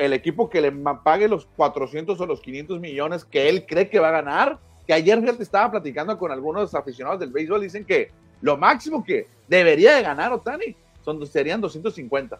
El 0.00 0.14
equipo 0.14 0.48
que 0.48 0.62
le 0.62 0.72
pague 1.04 1.28
los 1.28 1.44
400 1.56 2.18
o 2.18 2.26
los 2.26 2.40
500 2.40 2.80
millones 2.80 3.22
que 3.24 3.50
él 3.50 3.66
cree 3.66 3.90
que 3.90 3.98
va 3.98 4.08
a 4.08 4.12
ganar, 4.12 4.58
que 4.86 4.94
ayer 4.94 5.20
te 5.36 5.42
estaba 5.42 5.70
platicando 5.70 6.16
con 6.16 6.32
algunos 6.32 6.74
aficionados 6.74 7.20
del 7.20 7.30
béisbol, 7.30 7.60
dicen 7.60 7.84
que 7.84 8.10
lo 8.40 8.56
máximo 8.56 9.04
que 9.04 9.26
debería 9.46 9.96
de 9.96 10.02
ganar 10.02 10.32
Otani 10.32 10.74
son, 11.04 11.26
serían 11.26 11.60
250. 11.60 12.38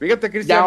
Fíjate, 0.00 0.30
Cristian, 0.30 0.64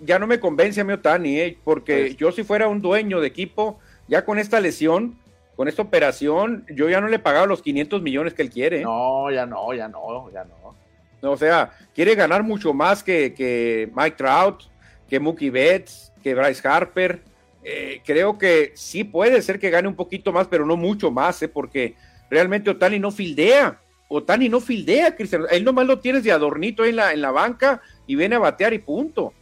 ya, 0.00 0.18
no 0.18 0.26
me 0.26 0.40
convence 0.40 0.80
a 0.80 0.84
mí 0.84 0.92
Otani, 0.92 1.38
¿eh? 1.38 1.58
porque 1.62 2.00
pues 2.00 2.16
yo 2.16 2.32
si 2.32 2.42
fuera 2.42 2.66
un 2.66 2.80
dueño 2.80 3.20
de 3.20 3.28
equipo, 3.28 3.78
ya 4.08 4.24
con 4.24 4.40
esta 4.40 4.58
lesión, 4.58 5.16
con 5.54 5.68
esta 5.68 5.82
operación, 5.82 6.66
yo 6.74 6.88
ya 6.88 7.00
no 7.00 7.06
le 7.06 7.20
pagaba 7.20 7.46
los 7.46 7.62
500 7.62 8.02
millones 8.02 8.34
que 8.34 8.42
él 8.42 8.50
quiere. 8.50 8.80
¿eh? 8.80 8.84
No, 8.84 9.30
ya 9.30 9.46
no, 9.46 9.72
ya 9.72 9.86
no, 9.86 10.32
ya 10.32 10.44
no. 10.44 11.30
O 11.30 11.36
sea, 11.36 11.70
quiere 11.94 12.14
ganar 12.14 12.42
mucho 12.42 12.72
más 12.72 13.04
que, 13.04 13.34
que 13.34 13.90
Mike 13.94 14.16
Trout, 14.16 14.64
que 15.10 15.20
Mookie 15.20 15.50
Betts, 15.50 16.12
que 16.22 16.34
Bryce 16.34 16.66
Harper. 16.66 17.20
Eh, 17.62 18.00
creo 18.06 18.38
que 18.38 18.72
sí 18.74 19.04
puede 19.04 19.42
ser 19.42 19.58
que 19.58 19.68
gane 19.68 19.88
un 19.88 19.96
poquito 19.96 20.32
más, 20.32 20.46
pero 20.46 20.64
no 20.64 20.76
mucho 20.76 21.10
más, 21.10 21.42
¿eh? 21.42 21.48
porque 21.48 21.96
realmente 22.30 22.70
Otani 22.70 22.98
no 22.98 23.10
fildea. 23.10 23.78
Otani 24.08 24.48
no 24.48 24.60
fildea, 24.60 25.14
Cristian. 25.14 25.44
Él 25.50 25.64
nomás 25.64 25.86
lo 25.86 25.98
tienes 25.98 26.24
de 26.24 26.32
adornito 26.32 26.84
en 26.84 26.96
la, 26.96 27.12
en 27.12 27.20
la 27.20 27.32
banca 27.32 27.82
y 28.06 28.14
viene 28.14 28.36
a 28.36 28.38
batear 28.38 28.72
y 28.72 28.78
punto. 28.78 29.34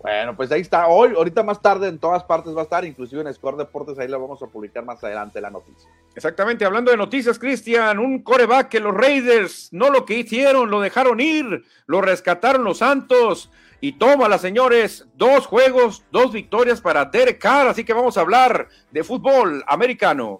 Bueno, 0.00 0.34
pues 0.34 0.50
ahí 0.50 0.60
está. 0.60 0.88
Hoy, 0.88 1.12
ahorita 1.16 1.44
más 1.44 1.62
tarde 1.62 1.86
en 1.86 1.98
todas 1.98 2.24
partes 2.24 2.54
va 2.56 2.60
a 2.60 2.64
estar, 2.64 2.84
inclusive 2.84 3.22
en 3.22 3.32
Score 3.32 3.56
Deportes, 3.56 3.96
ahí 3.98 4.08
la 4.08 4.18
vamos 4.18 4.42
a 4.42 4.48
publicar 4.48 4.84
más 4.84 5.02
adelante 5.04 5.40
la 5.40 5.48
noticia. 5.48 5.88
Exactamente, 6.16 6.64
hablando 6.64 6.90
de 6.90 6.96
noticias, 6.96 7.38
Cristian, 7.38 8.00
un 8.00 8.20
coreback 8.22 8.68
que 8.68 8.80
los 8.80 8.92
Raiders 8.92 9.68
no 9.72 9.90
lo 9.90 10.04
que 10.04 10.18
hicieron, 10.18 10.70
lo 10.70 10.80
dejaron 10.80 11.20
ir, 11.20 11.64
lo 11.86 12.00
rescataron 12.00 12.64
los 12.64 12.78
Santos 12.78 13.48
y 13.82 13.90
toma 13.94 14.28
las 14.28 14.40
señores, 14.40 15.06
dos 15.16 15.44
juegos, 15.44 16.04
dos 16.12 16.32
victorias 16.32 16.80
para 16.80 17.04
Derek 17.04 17.40
Carr, 17.40 17.66
así 17.66 17.82
que 17.82 17.92
vamos 17.92 18.16
a 18.16 18.20
hablar 18.20 18.68
de 18.92 19.02
fútbol 19.02 19.64
americano. 19.66 20.38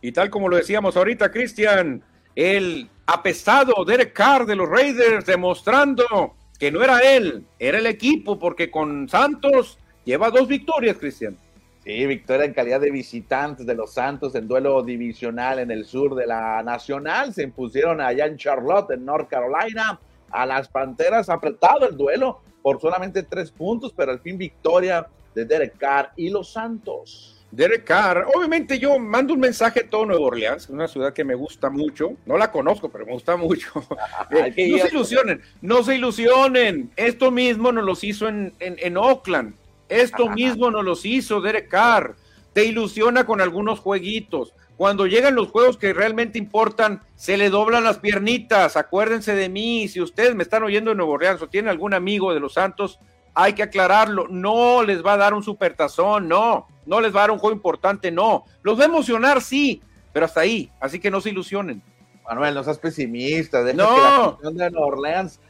Y 0.00 0.12
tal 0.12 0.30
como 0.30 0.48
lo 0.48 0.56
decíamos 0.56 0.96
ahorita, 0.96 1.30
Cristian, 1.30 2.02
el 2.34 2.88
apestado 3.04 3.84
Derek 3.84 4.14
Carr 4.14 4.46
de 4.46 4.56
los 4.56 4.70
Raiders 4.70 5.26
demostrando 5.26 6.34
que 6.58 6.72
no 6.72 6.82
era 6.82 7.00
él, 7.00 7.44
era 7.58 7.76
el 7.76 7.86
equipo, 7.86 8.38
porque 8.38 8.70
con 8.70 9.06
Santos 9.10 9.78
lleva 10.04 10.30
dos 10.30 10.48
victorias, 10.48 10.96
Cristian. 10.96 11.36
Sí, 11.84 12.06
victoria 12.06 12.44
en 12.44 12.54
calidad 12.54 12.80
de 12.80 12.92
visitantes 12.92 13.66
de 13.66 13.74
los 13.74 13.92
Santos 13.92 14.34
en 14.36 14.46
duelo 14.46 14.82
divisional 14.82 15.58
en 15.58 15.70
el 15.72 15.84
sur 15.84 16.14
de 16.14 16.26
la 16.26 16.62
Nacional. 16.62 17.34
Se 17.34 17.42
impusieron 17.42 18.00
allá 18.00 18.26
en 18.26 18.36
Charlotte, 18.36 18.92
en 18.92 19.04
North 19.04 19.28
Carolina 19.28 19.98
a 20.30 20.46
las 20.46 20.68
Panteras, 20.68 21.28
apretado 21.28 21.88
el 21.88 21.96
duelo 21.96 22.40
por 22.62 22.80
solamente 22.80 23.24
tres 23.24 23.50
puntos, 23.50 23.92
pero 23.96 24.12
al 24.12 24.20
fin 24.20 24.38
victoria 24.38 25.06
de 25.34 25.44
Derek 25.44 25.76
Carr 25.76 26.12
y 26.16 26.30
los 26.30 26.52
Santos. 26.52 27.42
Derek 27.52 27.84
Carr, 27.84 28.26
obviamente 28.34 28.78
yo 28.78 28.98
mando 28.98 29.34
un 29.34 29.40
mensaje 29.40 29.80
a 29.80 29.90
todo 29.90 30.06
Nueva 30.06 30.24
Orleans, 30.24 30.70
una 30.70 30.88
ciudad 30.88 31.12
que 31.12 31.22
me 31.22 31.34
gusta 31.34 31.68
mucho, 31.68 32.14
no 32.24 32.38
la 32.38 32.50
conozco, 32.50 32.88
pero 32.88 33.04
me 33.04 33.12
gusta 33.12 33.36
mucho. 33.36 33.70
Eh, 34.30 34.70
no 34.70 34.78
se 34.78 34.88
ilusionen, 34.88 35.42
no 35.60 35.82
se 35.82 35.96
ilusionen, 35.96 36.90
esto 36.96 37.30
mismo 37.30 37.70
nos 37.70 37.84
los 37.84 38.02
hizo 38.02 38.28
en, 38.28 38.54
en, 38.60 38.96
Oakland, 38.96 39.54
esto 39.88 40.28
mismo 40.28 40.70
nos 40.70 40.84
los 40.84 41.04
hizo 41.04 41.40
Derek 41.40 41.68
Carr, 41.68 42.16
te 42.52 42.64
ilusiona 42.64 43.24
con 43.24 43.40
algunos 43.40 43.80
jueguitos, 43.80 44.54
cuando 44.76 45.06
llegan 45.06 45.34
los 45.34 45.50
juegos 45.50 45.76
que 45.76 45.92
realmente 45.92 46.38
importan, 46.38 47.02
se 47.14 47.36
le 47.36 47.50
doblan 47.50 47.84
las 47.84 47.98
piernitas, 47.98 48.76
acuérdense 48.76 49.34
de 49.34 49.48
mí, 49.48 49.86
si 49.86 50.00
ustedes 50.00 50.34
me 50.34 50.42
están 50.42 50.62
oyendo 50.62 50.90
en 50.90 50.96
Nuevo 50.96 51.12
Orleans 51.12 51.42
o 51.42 51.48
tienen 51.48 51.68
algún 51.68 51.94
amigo 51.94 52.34
de 52.34 52.40
los 52.40 52.54
Santos, 52.54 52.98
hay 53.34 53.52
que 53.52 53.62
aclararlo, 53.62 54.26
no 54.28 54.82
les 54.82 55.04
va 55.04 55.12
a 55.12 55.18
dar 55.18 55.34
un 55.34 55.42
supertazón, 55.42 56.26
no, 56.26 56.66
no 56.84 57.00
les 57.00 57.14
va 57.14 57.20
a 57.20 57.22
dar 57.22 57.30
un 57.30 57.38
juego 57.38 57.54
importante, 57.54 58.10
no. 58.10 58.44
Los 58.62 58.78
va 58.78 58.82
a 58.82 58.86
emocionar, 58.86 59.40
sí, 59.40 59.82
pero 60.12 60.26
hasta 60.26 60.40
ahí, 60.40 60.70
así 60.80 60.98
que 60.98 61.10
no 61.10 61.20
se 61.20 61.30
ilusionen. 61.30 61.82
Manuel, 62.24 62.54
no 62.54 62.64
seas 62.64 62.78
pesimista, 62.78 63.62
deja 63.62 63.76
no. 63.76 64.38
que 64.38 64.44
la 64.44 64.64
de 64.64 64.70
Nueva 64.72 64.86
Orleans 64.86 65.40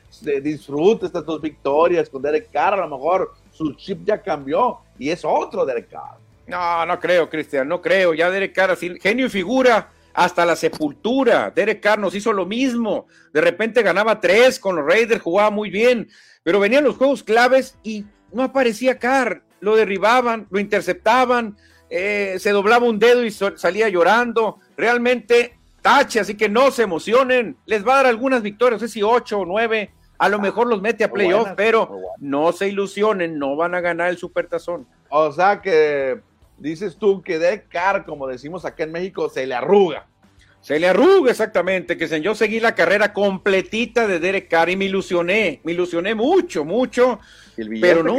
disfrute 0.43 1.07
estas 1.07 1.25
dos 1.25 1.41
victorias 1.41 2.11
con 2.11 2.21
Derek 2.21 2.51
Carr, 2.51 2.75
a 2.75 2.87
lo 2.87 2.99
mejor 2.99 3.33
su 3.53 3.75
chip 3.75 4.01
ya 4.05 4.21
cambió 4.21 4.79
y 4.99 5.11
es 5.11 5.25
otro 5.25 5.65
Derek 5.65 5.91
Carr. 5.91 6.19
No, 6.47 6.85
no 6.85 6.99
creo, 6.99 7.31
Cristian, 7.31 7.69
no 7.69 7.81
creo, 7.81 8.15
ya 8.15 8.31
Derek 8.31 8.55
Carr, 8.55 8.73
así, 8.73 8.99
genio 9.01 9.27
y 9.27 9.31
figura, 9.31 9.91
hasta 10.13 10.45
la 10.45 10.57
sepultura. 10.57 11.51
Derek 11.55 11.81
Carr 11.81 11.99
nos 11.99 12.15
hizo 12.15 12.33
lo 12.33 12.47
mismo. 12.47 13.07
De 13.33 13.41
repente 13.41 13.83
ganaba 13.83 14.21
tres 14.21 14.59
con 14.59 14.77
los 14.77 14.87
Raiders, 14.87 15.23
jugaba 15.23 15.51
muy 15.51 15.71
bien, 15.71 16.09
pero 16.43 16.61
venían 16.61 16.85
los 16.85 16.97
juegos 16.97 17.23
claves 17.23 17.77
y 17.83 18.05
no 18.33 18.43
aparecía 18.43 18.99
Carr. 18.99 19.43
Lo 19.61 19.77
derribaban, 19.77 20.49
lo 20.51 20.59
interceptaban, 20.59 21.57
eh, 21.89 22.37
se 22.39 22.51
doblaba 22.51 22.87
un 22.87 22.99
dedo 22.99 23.25
y 23.25 23.31
salía 23.31 23.89
llorando. 23.89 24.59
Realmente 24.77 25.57
tache, 25.81 26.21
así 26.21 26.37
que 26.37 26.49
no 26.49 26.71
se 26.71 26.83
emocionen. 26.83 27.57
Les 27.67 27.87
va 27.87 27.95
a 27.95 27.97
dar 27.99 28.07
algunas 28.07 28.43
victorias, 28.43 28.81
no 28.81 28.87
sé 28.87 28.93
si 28.93 29.03
ocho 29.03 29.41
o 29.41 29.47
nueve. 29.47 29.93
A 30.23 30.29
lo 30.29 30.39
mejor 30.39 30.69
los 30.69 30.81
mete 30.81 31.03
a 31.03 31.11
playoff, 31.11 31.49
pero 31.57 32.01
no 32.19 32.53
se 32.53 32.69
ilusionen, 32.69 33.41
no 33.41 33.57
van 33.57 33.75
a 33.75 33.81
ganar 33.81 34.09
el 34.09 34.19
supertazón. 34.19 34.87
O 35.09 35.33
sea 35.33 35.61
que 35.61 36.21
dices 36.59 36.97
tú 36.97 37.23
que 37.23 37.41
Derek 37.41 37.67
Carr, 37.69 38.05
como 38.05 38.29
decimos 38.29 38.65
acá 38.65 38.85
en 38.85 38.93
México, 38.93 39.29
se 39.29 39.45
le 39.49 39.57
arruga. 39.57 40.07
Se 40.61 40.79
le 40.79 40.87
arruga 40.87 41.33
exactamente, 41.33 41.97
que 41.97 42.21
yo 42.21 42.37
seguí 42.37 42.61
la 42.61 42.77
carrera 42.77 43.13
completita 43.13 44.07
de 44.07 44.21
Derek 44.21 44.47
Carr 44.47 44.71
y 44.71 44.77
me 44.77 44.85
ilusioné, 44.85 45.61
me 45.65 45.73
ilusioné 45.73 46.15
mucho, 46.15 46.65
mucho, 46.65 47.19
pero 47.81 48.05
no. 48.05 48.17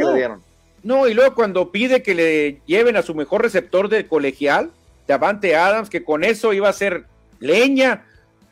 No, 0.82 1.08
y 1.08 1.14
luego 1.14 1.34
cuando 1.34 1.72
pide 1.72 2.02
que 2.02 2.14
le 2.14 2.60
lleven 2.66 2.98
a 2.98 3.02
su 3.02 3.14
mejor 3.14 3.40
receptor 3.40 3.88
de 3.88 4.06
colegial, 4.06 4.72
Davante 5.06 5.56
Adams, 5.56 5.88
que 5.88 6.04
con 6.04 6.22
eso 6.22 6.52
iba 6.52 6.68
a 6.68 6.74
ser 6.74 7.06
leña, 7.40 8.04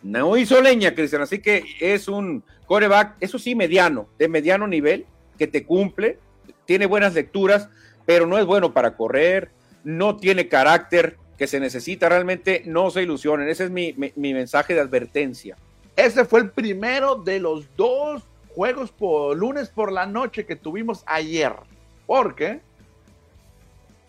no 0.02 0.38
hizo 0.38 0.58
leña, 0.62 0.94
Cristian, 0.94 1.20
así 1.20 1.40
que 1.40 1.62
es 1.80 2.08
un 2.08 2.42
coreback, 2.66 3.16
eso 3.20 3.38
sí, 3.38 3.54
mediano, 3.54 4.08
de 4.18 4.28
mediano 4.28 4.66
nivel, 4.66 5.06
que 5.38 5.46
te 5.46 5.64
cumple, 5.64 6.18
tiene 6.64 6.86
buenas 6.86 7.14
lecturas, 7.14 7.68
pero 8.06 8.26
no 8.26 8.38
es 8.38 8.46
bueno 8.46 8.72
para 8.72 8.96
correr, 8.96 9.50
no 9.84 10.16
tiene 10.16 10.48
carácter 10.48 11.16
que 11.38 11.46
se 11.46 11.60
necesita 11.60 12.08
realmente, 12.08 12.62
no 12.66 12.90
se 12.90 13.02
ilusionen. 13.02 13.48
Ese 13.48 13.64
es 13.64 13.70
mi, 13.70 13.94
mensaje 14.14 14.74
de 14.74 14.80
advertencia. 14.80 15.56
Ese 15.96 16.24
fue 16.24 16.40
el 16.40 16.50
primero 16.50 17.16
de 17.16 17.40
los 17.40 17.66
dos 17.76 18.22
juegos 18.54 18.92
por 18.92 19.36
lunes 19.36 19.68
por 19.68 19.92
la 19.92 20.06
noche 20.06 20.46
que 20.46 20.56
tuvimos 20.56 21.02
ayer. 21.06 21.52
¿Por 22.06 22.34
qué? 22.34 22.60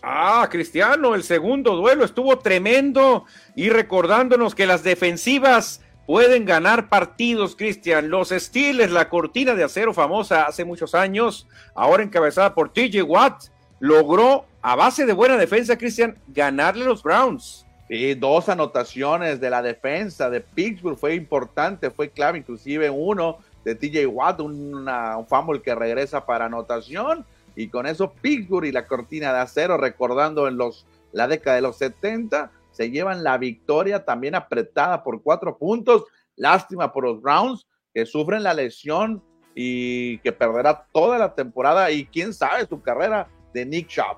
Ah, 0.01 0.47
Cristiano, 0.51 1.15
el 1.15 1.23
segundo 1.23 1.75
duelo 1.75 2.03
estuvo 2.03 2.37
tremendo 2.39 3.25
y 3.55 3.69
recordándonos 3.69 4.53
que 4.53 4.67
las 4.67 4.83
defensivas 4.83 5.81
pueden 6.05 6.45
ganar 6.45 6.89
partidos, 6.89 7.55
Cristian. 7.55 8.09
Los 8.09 8.29
Steelers, 8.29 8.91
la 8.91 9.09
cortina 9.09 9.55
de 9.55 9.63
acero 9.63 9.93
famosa 9.93 10.43
hace 10.43 10.65
muchos 10.65 10.95
años, 10.95 11.47
ahora 11.75 12.03
encabezada 12.03 12.53
por 12.53 12.71
TJ 12.71 13.03
Watt, 13.03 13.45
logró 13.79 14.45
a 14.61 14.75
base 14.75 15.05
de 15.05 15.13
buena 15.13 15.37
defensa, 15.37 15.77
Cristian, 15.77 16.17
ganarle 16.27 16.85
los 16.85 17.03
Browns. 17.03 17.65
Sí, 17.89 18.15
dos 18.15 18.47
anotaciones 18.47 19.41
de 19.41 19.49
la 19.49 19.61
defensa 19.61 20.29
de 20.29 20.41
Pittsburgh 20.41 20.97
fue 20.97 21.15
importante, 21.15 21.91
fue 21.91 22.09
clave, 22.09 22.39
inclusive 22.39 22.89
uno 22.89 23.39
de 23.65 23.75
TJ 23.75 24.07
Watt, 24.07 24.39
un 24.39 24.87
fumble 25.27 25.61
que 25.61 25.75
regresa 25.75 26.25
para 26.25 26.45
anotación. 26.45 27.25
Y 27.55 27.67
con 27.67 27.85
eso 27.85 28.11
Pittsburgh 28.13 28.65
y 28.65 28.71
la 28.71 28.87
cortina 28.87 29.33
de 29.33 29.39
acero, 29.39 29.77
recordando 29.77 30.47
en 30.47 30.57
los, 30.57 30.85
la 31.11 31.27
década 31.27 31.57
de 31.57 31.61
los 31.61 31.77
70, 31.77 32.51
se 32.73 32.91
llevan 32.91 33.23
la 33.23 33.37
victoria 33.37 34.03
también 34.03 34.35
apretada 34.35 35.01
por 35.03 35.23
cuatro 35.23 35.57
puntos. 35.57 36.03
Lástima 36.35 36.91
por 36.91 37.05
los 37.05 37.21
Browns 37.21 37.65
que 37.93 38.05
sufren 38.05 38.43
la 38.43 38.53
lesión 38.53 39.23
y 39.55 40.17
que 40.19 40.31
perderá 40.31 40.87
toda 40.91 41.17
la 41.17 41.35
temporada 41.35 41.91
y 41.91 42.05
quién 42.05 42.33
sabe 42.33 42.65
su 42.67 42.81
carrera 42.81 43.29
de 43.53 43.65
Nick 43.65 43.87
Chubb. 43.87 44.17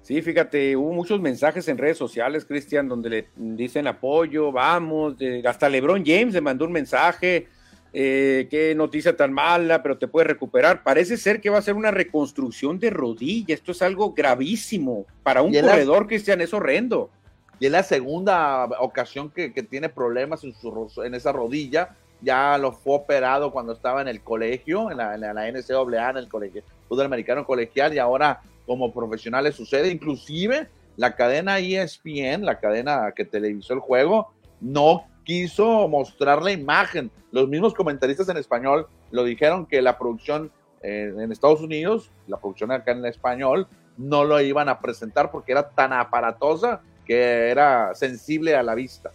Sí, 0.00 0.20
fíjate, 0.20 0.74
hubo 0.76 0.92
muchos 0.92 1.20
mensajes 1.20 1.68
en 1.68 1.78
redes 1.78 1.96
sociales, 1.96 2.44
Cristian, 2.44 2.88
donde 2.88 3.08
le 3.08 3.28
dicen 3.36 3.86
apoyo, 3.86 4.50
vamos, 4.50 5.14
hasta 5.46 5.68
LeBron 5.68 6.02
James 6.04 6.34
le 6.34 6.40
mandó 6.40 6.64
un 6.64 6.72
mensaje, 6.72 7.46
eh, 7.92 8.48
qué 8.50 8.74
noticia 8.74 9.16
tan 9.16 9.32
mala, 9.32 9.80
pero 9.80 9.98
te 9.98 10.08
puedes 10.08 10.26
recuperar. 10.26 10.82
Parece 10.82 11.16
ser 11.16 11.40
que 11.40 11.50
va 11.50 11.58
a 11.58 11.62
ser 11.62 11.74
una 11.74 11.92
reconstrucción 11.92 12.80
de 12.80 12.90
rodilla, 12.90 13.54
esto 13.54 13.70
es 13.70 13.82
algo 13.82 14.12
gravísimo. 14.12 15.06
Para 15.22 15.42
un 15.42 15.52
corredor, 15.52 16.08
Cristian, 16.08 16.40
es 16.40 16.52
horrendo. 16.52 17.10
Y 17.62 17.66
es 17.66 17.70
la 17.70 17.84
segunda 17.84 18.64
ocasión 18.80 19.30
que, 19.30 19.50
tiene 19.50 19.88
problemas 19.88 20.42
en, 20.42 20.52
su, 20.52 20.90
en 21.04 21.14
esa 21.14 21.30
rodilla. 21.30 21.94
Ya 22.20 22.58
lo 22.58 22.72
fue 22.72 22.96
operado 22.96 23.52
cuando 23.52 23.72
estaba 23.72 24.02
en 24.02 24.08
el 24.08 24.20
colegio, 24.20 24.90
en 24.90 24.96
la, 24.96 25.14
en 25.14 25.20
la, 25.20 25.32
NCAA, 25.32 26.10
en 26.10 26.16
el 26.16 26.28
colegio, 26.28 26.64
fútbol 26.88 27.06
americano 27.06 27.46
colegial, 27.46 27.94
y 27.94 28.00
ahora 28.00 28.40
como 28.66 28.92
profesionales 28.92 29.54
sucede. 29.54 29.92
Inclusive 29.92 30.66
la 30.96 31.14
cadena 31.14 31.60
ESPN, 31.60 32.44
la 32.44 32.58
cadena 32.58 33.12
que 33.14 33.24
televisó 33.24 33.74
el 33.74 33.78
juego, 33.78 34.32
no 34.60 35.04
quiso 35.22 35.86
mostrar 35.86 36.42
la 36.42 36.50
imagen. 36.50 37.12
Los 37.30 37.48
mismos 37.48 37.74
comentaristas 37.74 38.28
en 38.28 38.38
español 38.38 38.88
lo 39.12 39.22
dijeron 39.22 39.66
que 39.66 39.80
la 39.82 39.98
producción 39.98 40.50
eh, 40.82 41.14
en 41.16 41.30
Estados 41.30 41.60
Unidos, 41.60 42.10
la 42.26 42.40
producción 42.40 42.72
acá 42.72 42.90
en 42.90 43.06
español, 43.06 43.68
no 43.96 44.24
lo 44.24 44.40
iban 44.40 44.68
a 44.68 44.80
presentar 44.80 45.30
porque 45.30 45.52
era 45.52 45.68
tan 45.68 45.92
aparatosa 45.92 46.80
que 47.12 47.50
era 47.50 47.94
sensible 47.94 48.56
a 48.56 48.62
la 48.62 48.74
vista. 48.74 49.10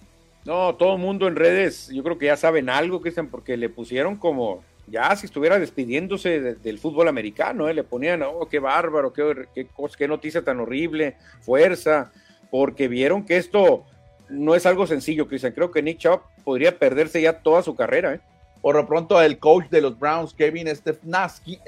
No, 0.45 0.75
todo 0.75 0.93
el 0.93 1.01
mundo 1.01 1.27
en 1.27 1.35
redes, 1.35 1.89
yo 1.91 2.03
creo 2.03 2.17
que 2.17 2.27
ya 2.27 2.37
saben 2.37 2.69
algo, 2.69 3.01
Cristian, 3.01 3.27
porque 3.27 3.57
le 3.57 3.69
pusieron 3.69 4.15
como 4.15 4.63
ya 4.85 5.13
si 5.15 5.25
estuviera 5.25 5.59
despidiéndose 5.59 6.55
del 6.55 6.79
fútbol 6.79 7.07
americano, 7.09 7.67
¿eh? 7.67 7.73
le 7.73 7.83
ponían, 7.83 8.21
oh, 8.21 8.47
qué 8.47 8.59
bárbaro, 8.59 9.11
qué, 9.11 9.47
qué, 9.53 9.67
qué 9.97 10.07
noticia 10.07 10.43
tan 10.43 10.59
horrible, 10.59 11.17
fuerza, 11.41 12.11
porque 12.51 12.87
vieron 12.87 13.25
que 13.25 13.37
esto 13.37 13.83
no 14.29 14.55
es 14.55 14.65
algo 14.65 14.87
sencillo, 14.87 15.27
Cristian. 15.27 15.53
Creo 15.53 15.71
que 15.71 15.81
Nick 15.81 15.97
Chubb 15.97 16.21
podría 16.45 16.77
perderse 16.77 17.21
ya 17.21 17.39
toda 17.39 17.63
su 17.63 17.75
carrera. 17.75 18.13
¿eh? 18.13 18.21
Por 18.61 18.75
lo 18.75 18.87
pronto, 18.87 19.21
el 19.21 19.39
coach 19.39 19.69
de 19.69 19.81
los 19.81 19.99
Browns, 19.99 20.33
Kevin 20.33 20.73
Stefanski, 20.73 21.59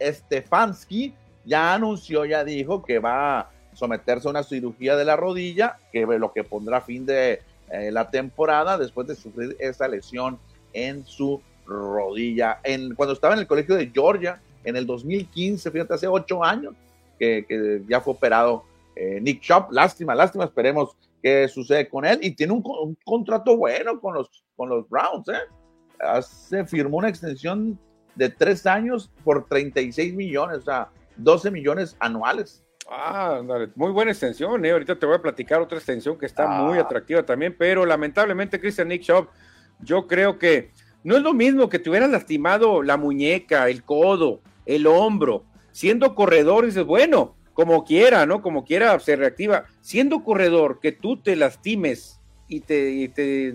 Stefanski, 0.00 1.12
ya 1.44 1.74
anunció, 1.74 2.24
ya 2.24 2.44
dijo 2.44 2.82
que 2.82 2.98
va 2.98 3.40
a 3.40 3.50
someterse 3.74 4.28
a 4.28 4.30
una 4.30 4.42
cirugía 4.42 4.96
de 4.96 5.04
la 5.04 5.16
rodilla, 5.16 5.76
que 5.92 6.06
lo 6.06 6.32
que 6.32 6.44
pondrá 6.44 6.80
fin 6.80 7.06
de 7.06 7.40
eh, 7.70 7.90
la 7.92 8.10
temporada 8.10 8.78
después 8.78 9.06
de 9.06 9.14
sufrir 9.14 9.56
esa 9.60 9.88
lesión 9.88 10.38
en 10.72 11.04
su 11.04 11.40
rodilla. 11.66 12.60
En, 12.64 12.94
cuando 12.94 13.14
estaba 13.14 13.34
en 13.34 13.40
el 13.40 13.46
colegio 13.46 13.76
de 13.76 13.90
Georgia, 13.92 14.40
en 14.64 14.76
el 14.76 14.86
2015, 14.86 15.70
fíjate, 15.70 15.94
hace 15.94 16.06
ocho 16.06 16.44
años 16.44 16.74
que, 17.18 17.84
ya 17.88 18.00
fue 18.00 18.14
operado 18.14 18.64
eh, 18.96 19.20
Nick 19.20 19.40
Chubb. 19.40 19.70
Lástima, 19.70 20.14
lástima, 20.14 20.44
esperemos 20.44 20.96
que 21.22 21.48
sucede 21.48 21.88
con 21.88 22.04
él. 22.04 22.18
Y 22.22 22.32
tiene 22.32 22.52
un, 22.52 22.96
contrato 23.04 23.56
bueno 23.56 24.00
con 24.00 24.14
los, 24.14 24.44
con 24.56 24.68
los 24.68 24.88
Browns, 24.88 25.28
¿eh? 25.28 26.22
Se 26.22 26.64
firmó 26.64 26.96
una 26.96 27.10
extensión 27.10 27.78
de 28.14 28.30
tres 28.30 28.66
años 28.66 29.10
por 29.22 29.46
36 29.46 30.14
millones, 30.14 30.58
o 30.58 30.62
sea, 30.62 30.88
12 31.16 31.50
millones 31.50 31.96
anuales. 32.00 32.64
Ah, 32.92 33.40
muy 33.76 33.92
buena 33.92 34.10
extensión, 34.10 34.64
¿eh? 34.64 34.72
Ahorita 34.72 34.98
te 34.98 35.06
voy 35.06 35.14
a 35.14 35.22
platicar 35.22 35.60
otra 35.60 35.78
extensión 35.78 36.18
que 36.18 36.26
está 36.26 36.48
muy 36.48 36.76
ah. 36.76 36.82
atractiva 36.82 37.22
también, 37.22 37.54
pero 37.56 37.86
lamentablemente, 37.86 38.60
Christian 38.60 38.88
Nick 38.88 39.02
Chubb, 39.02 39.28
yo 39.78 40.08
creo 40.08 40.40
que 40.40 40.72
no 41.04 41.16
es 41.16 41.22
lo 41.22 41.32
mismo 41.32 41.68
que 41.68 41.78
te 41.78 41.88
hubieras 41.88 42.10
lastimado 42.10 42.82
la 42.82 42.96
muñeca, 42.96 43.68
el 43.68 43.84
codo, 43.84 44.40
el 44.66 44.88
hombro, 44.88 45.44
siendo 45.70 46.16
corredor, 46.16 46.66
dices, 46.66 46.84
bueno, 46.84 47.36
como 47.54 47.84
quiera, 47.84 48.26
¿no? 48.26 48.42
Como 48.42 48.64
quiera 48.64 48.98
se 48.98 49.14
reactiva. 49.14 49.66
Siendo 49.80 50.24
corredor, 50.24 50.80
que 50.80 50.90
tú 50.90 51.16
te 51.16 51.36
lastimes 51.36 52.18
y 52.48 52.58
te, 52.60 53.08
te 53.14 53.54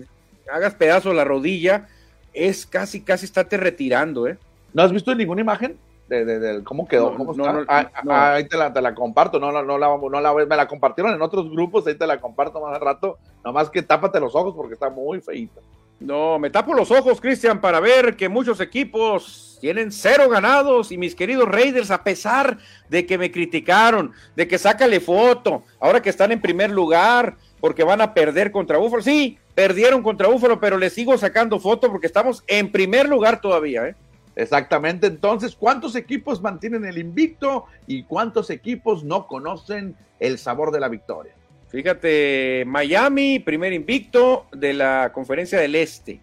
hagas 0.50 0.74
pedazo 0.76 1.12
la 1.12 1.24
rodilla, 1.24 1.88
es 2.32 2.64
casi, 2.64 3.02
casi 3.02 3.26
estate 3.26 3.58
retirando, 3.58 4.26
¿eh? 4.28 4.38
¿No 4.72 4.82
has 4.82 4.92
visto 4.92 5.14
ninguna 5.14 5.42
imagen? 5.42 5.76
De, 6.08 6.62
cómo 6.64 6.86
quedó, 6.86 7.14
cómo 7.14 7.34
ah, 7.68 7.90
ah, 8.08 8.32
ahí 8.34 8.44
te 8.44 8.56
la, 8.56 8.72
te 8.72 8.80
la, 8.80 8.94
comparto, 8.94 9.38
no, 9.40 9.50
no, 9.50 9.62
no, 9.62 9.78
la, 9.78 9.88
no 9.96 10.20
la, 10.20 10.34
me 10.34 10.56
la 10.56 10.68
compartieron 10.68 11.12
en 11.12 11.22
otros 11.22 11.50
grupos, 11.50 11.86
ahí 11.86 11.96
te 11.96 12.06
la 12.06 12.20
comparto 12.20 12.60
más 12.60 12.74
al 12.74 12.80
rato, 12.80 13.18
nomás 13.44 13.70
que 13.70 13.82
tápate 13.82 14.20
los 14.20 14.34
ojos 14.34 14.54
porque 14.54 14.74
está 14.74 14.90
muy 14.90 15.20
feita. 15.20 15.60
No, 15.98 16.38
me 16.38 16.50
tapo 16.50 16.74
los 16.74 16.90
ojos, 16.90 17.20
Cristian, 17.20 17.60
para 17.60 17.80
ver 17.80 18.16
que 18.16 18.28
muchos 18.28 18.60
equipos 18.60 19.56
tienen 19.60 19.90
cero 19.90 20.28
ganados 20.28 20.92
y 20.92 20.98
mis 20.98 21.14
queridos 21.14 21.48
Raiders, 21.48 21.90
a 21.90 22.04
pesar 22.04 22.58
de 22.90 23.06
que 23.06 23.16
me 23.16 23.32
criticaron, 23.32 24.12
de 24.36 24.46
que 24.46 24.58
sácale 24.58 25.00
foto, 25.00 25.62
ahora 25.80 26.02
que 26.02 26.10
están 26.10 26.32
en 26.32 26.40
primer 26.40 26.70
lugar, 26.70 27.36
porque 27.60 27.82
van 27.82 28.02
a 28.02 28.12
perder 28.12 28.52
contra 28.52 28.76
Búfalo. 28.76 29.02
Sí, 29.02 29.38
perdieron 29.54 30.02
contra 30.02 30.28
Búfalo, 30.28 30.60
pero 30.60 30.76
les 30.76 30.92
sigo 30.92 31.16
sacando 31.16 31.58
foto 31.58 31.90
porque 31.90 32.06
estamos 32.06 32.44
en 32.46 32.70
primer 32.70 33.08
lugar 33.08 33.40
todavía, 33.40 33.88
¿eh? 33.88 33.96
Exactamente, 34.36 35.06
entonces, 35.06 35.56
¿cuántos 35.56 35.96
equipos 35.96 36.42
mantienen 36.42 36.84
el 36.84 36.98
invicto 36.98 37.64
y 37.86 38.02
cuántos 38.02 38.50
equipos 38.50 39.02
no 39.02 39.26
conocen 39.26 39.96
el 40.20 40.38
sabor 40.38 40.70
de 40.72 40.80
la 40.80 40.88
victoria? 40.88 41.32
Fíjate, 41.68 42.64
Miami, 42.66 43.38
primer 43.38 43.72
invicto 43.72 44.46
de 44.52 44.74
la 44.74 45.10
conferencia 45.12 45.58
del 45.58 45.74
Este. 45.74 46.20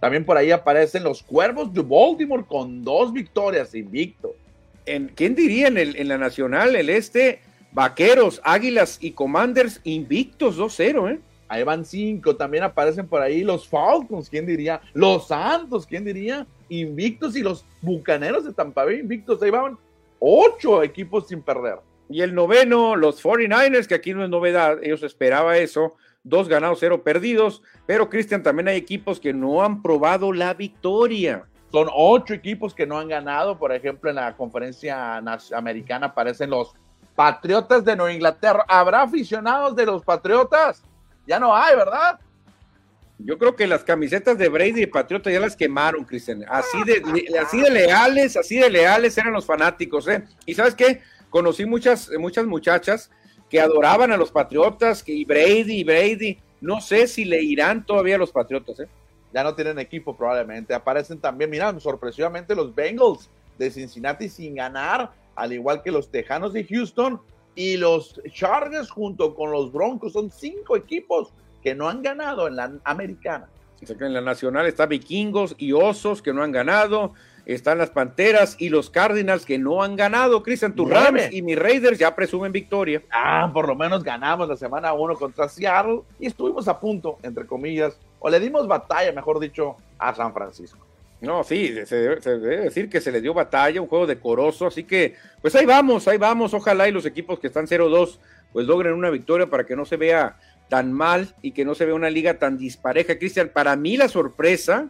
También 0.00 0.24
por 0.24 0.36
ahí 0.36 0.50
aparecen 0.50 1.04
los 1.04 1.22
Cuervos 1.22 1.72
de 1.72 1.80
Baltimore 1.80 2.44
con 2.46 2.82
dos 2.82 3.12
victorias 3.12 3.74
invicto. 3.74 4.34
En, 4.84 5.08
¿Quién 5.08 5.34
diría 5.34 5.68
en, 5.68 5.78
el, 5.78 5.96
en 5.96 6.08
la 6.08 6.18
Nacional, 6.18 6.74
el 6.74 6.90
Este? 6.90 7.40
Vaqueros, 7.70 8.40
Águilas 8.44 8.98
y 9.00 9.12
Commanders 9.12 9.80
invictos 9.84 10.58
2-0, 10.58 11.12
¿eh? 11.14 11.20
Ahí 11.48 11.62
van 11.62 11.84
cinco. 11.84 12.36
También 12.36 12.64
aparecen 12.64 13.06
por 13.06 13.22
ahí 13.22 13.42
los 13.42 13.66
Falcons, 13.68 14.28
¿quién 14.28 14.44
diría? 14.44 14.80
Los 14.92 15.28
Santos, 15.28 15.86
¿quién 15.86 16.04
diría? 16.04 16.46
Invictos 16.68 17.36
y 17.36 17.42
los 17.42 17.64
Bucaneros 17.82 18.44
de 18.44 18.52
Tampa 18.52 18.84
Bay 18.84 19.00
invictos. 19.00 19.42
Ahí 19.42 19.50
van 19.50 19.78
ocho 20.18 20.82
equipos 20.82 21.28
sin 21.28 21.42
perder. 21.42 21.78
Y 22.08 22.22
el 22.22 22.34
noveno, 22.34 22.96
los 22.96 23.22
49ers, 23.22 23.86
que 23.86 23.94
aquí 23.94 24.14
no 24.14 24.24
es 24.24 24.30
novedad, 24.30 24.82
ellos 24.82 25.02
esperaba 25.02 25.58
eso, 25.58 25.94
dos 26.22 26.48
ganados, 26.48 26.78
cero 26.80 27.02
perdidos, 27.02 27.62
pero 27.86 28.08
Cristian, 28.08 28.42
también 28.42 28.68
hay 28.68 28.76
equipos 28.76 29.20
que 29.20 29.34
no 29.34 29.62
han 29.62 29.82
probado 29.82 30.32
la 30.32 30.54
victoria. 30.54 31.44
Son 31.70 31.88
ocho 31.94 32.32
equipos 32.32 32.74
que 32.74 32.86
no 32.86 32.98
han 32.98 33.08
ganado, 33.08 33.58
por 33.58 33.72
ejemplo, 33.72 34.08
en 34.08 34.16
la 34.16 34.34
conferencia 34.36 35.18
americana 35.54 36.06
aparecen 36.06 36.50
los 36.50 36.74
Patriotas 37.14 37.84
de 37.84 37.96
Nueva 37.96 38.12
Inglaterra. 38.12 38.64
¿Habrá 38.68 39.02
aficionados 39.02 39.74
de 39.74 39.84
los 39.84 40.02
Patriotas? 40.04 40.82
Ya 41.26 41.38
no 41.38 41.54
hay, 41.54 41.76
¿verdad? 41.76 42.20
Yo 43.18 43.36
creo 43.36 43.56
que 43.56 43.66
las 43.66 43.82
camisetas 43.82 44.38
de 44.38 44.48
Brady 44.48 44.82
y 44.82 44.86
Patriota 44.86 45.30
ya 45.30 45.40
las 45.40 45.56
quemaron, 45.56 46.04
Cristian. 46.04 46.44
Así 46.48 46.78
de, 46.84 47.02
así 47.38 47.60
de 47.60 47.70
leales, 47.70 48.36
así 48.36 48.58
de 48.58 48.70
leales 48.70 49.18
eran 49.18 49.32
los 49.32 49.44
fanáticos, 49.44 50.06
¿eh? 50.06 50.24
Y 50.46 50.54
sabes 50.54 50.74
qué? 50.74 51.02
Conocí 51.28 51.66
muchas, 51.66 52.10
muchas 52.18 52.46
muchachas 52.46 53.10
que 53.50 53.60
adoraban 53.60 54.12
a 54.12 54.16
los 54.16 54.30
Patriotas, 54.30 55.02
que 55.02 55.12
y 55.12 55.24
Brady 55.24 55.80
y 55.80 55.84
Brady. 55.84 56.38
No 56.60 56.80
sé 56.80 57.08
si 57.08 57.24
le 57.24 57.42
irán 57.42 57.84
todavía 57.84 58.14
a 58.14 58.18
los 58.18 58.30
Patriotas, 58.30 58.80
¿eh? 58.80 58.88
Ya 59.32 59.42
no 59.42 59.54
tienen 59.54 59.78
equipo 59.78 60.16
probablemente. 60.16 60.72
Aparecen 60.72 61.18
también, 61.18 61.50
mira, 61.50 61.78
sorpresivamente 61.80 62.54
los 62.54 62.74
Bengals 62.74 63.28
de 63.58 63.70
Cincinnati 63.70 64.28
sin 64.28 64.54
ganar, 64.54 65.10
al 65.34 65.52
igual 65.52 65.82
que 65.82 65.90
los 65.90 66.10
Tejanos 66.10 66.52
de 66.52 66.64
Houston 66.64 67.20
y 67.56 67.76
los 67.76 68.20
Chargers 68.32 68.90
junto 68.90 69.34
con 69.34 69.50
los 69.50 69.72
Broncos. 69.72 70.12
Son 70.12 70.30
cinco 70.30 70.76
equipos 70.76 71.32
que 71.68 71.74
no 71.74 71.90
han 71.90 72.02
ganado 72.02 72.48
en 72.48 72.56
la 72.56 72.72
americana. 72.82 73.46
En 73.82 74.14
la 74.14 74.22
nacional 74.22 74.64
está 74.64 74.86
Vikingos 74.86 75.54
y 75.58 75.72
Osos 75.72 76.22
que 76.22 76.32
no 76.32 76.42
han 76.42 76.50
ganado, 76.50 77.12
están 77.44 77.76
las 77.76 77.90
Panteras 77.90 78.56
y 78.58 78.70
los 78.70 78.88
Cardinals 78.88 79.44
que 79.44 79.58
no 79.58 79.82
han 79.82 79.94
ganado. 79.94 80.42
Cristian, 80.42 80.74
tu 80.74 80.86
Rams 80.86 81.30
y 81.30 81.42
mis 81.42 81.58
Raiders 81.58 81.98
ya 81.98 82.16
presumen 82.16 82.52
victoria. 82.52 83.02
Ah, 83.12 83.50
por 83.52 83.68
lo 83.68 83.74
menos 83.74 84.02
ganamos 84.02 84.48
la 84.48 84.56
semana 84.56 84.94
1 84.94 85.14
contra 85.16 85.46
Seattle 85.46 86.00
y 86.18 86.28
estuvimos 86.28 86.66
a 86.68 86.80
punto, 86.80 87.18
entre 87.22 87.46
comillas, 87.46 87.98
o 88.18 88.30
le 88.30 88.40
dimos 88.40 88.66
batalla, 88.66 89.12
mejor 89.12 89.38
dicho, 89.38 89.76
a 89.98 90.14
San 90.14 90.32
Francisco. 90.32 90.78
No, 91.20 91.44
sí, 91.44 91.74
se 91.84 91.96
debe, 91.96 92.22
se 92.22 92.38
debe, 92.38 92.62
decir 92.62 92.88
que 92.88 93.02
se 93.02 93.12
le 93.12 93.20
dio 93.20 93.34
batalla, 93.34 93.82
un 93.82 93.88
juego 93.88 94.06
decoroso, 94.06 94.66
así 94.66 94.84
que 94.84 95.16
pues 95.42 95.54
ahí 95.54 95.66
vamos, 95.66 96.08
ahí 96.08 96.16
vamos, 96.16 96.54
ojalá 96.54 96.88
y 96.88 96.92
los 96.92 97.04
equipos 97.04 97.38
que 97.38 97.48
están 97.48 97.66
0-2 97.66 98.18
pues 98.52 98.66
logren 98.66 98.94
una 98.94 99.10
victoria 99.10 99.46
para 99.46 99.66
que 99.66 99.76
no 99.76 99.84
se 99.84 99.96
vea 99.96 100.36
tan 100.68 100.92
mal 100.92 101.34
y 101.42 101.52
que 101.52 101.64
no 101.64 101.74
se 101.74 101.84
vea 101.84 101.94
una 101.94 102.10
liga 102.10 102.38
tan 102.38 102.58
dispareja. 102.58 103.18
Cristian, 103.18 103.50
para 103.52 103.76
mí 103.76 103.96
la 103.96 104.08
sorpresa, 104.08 104.88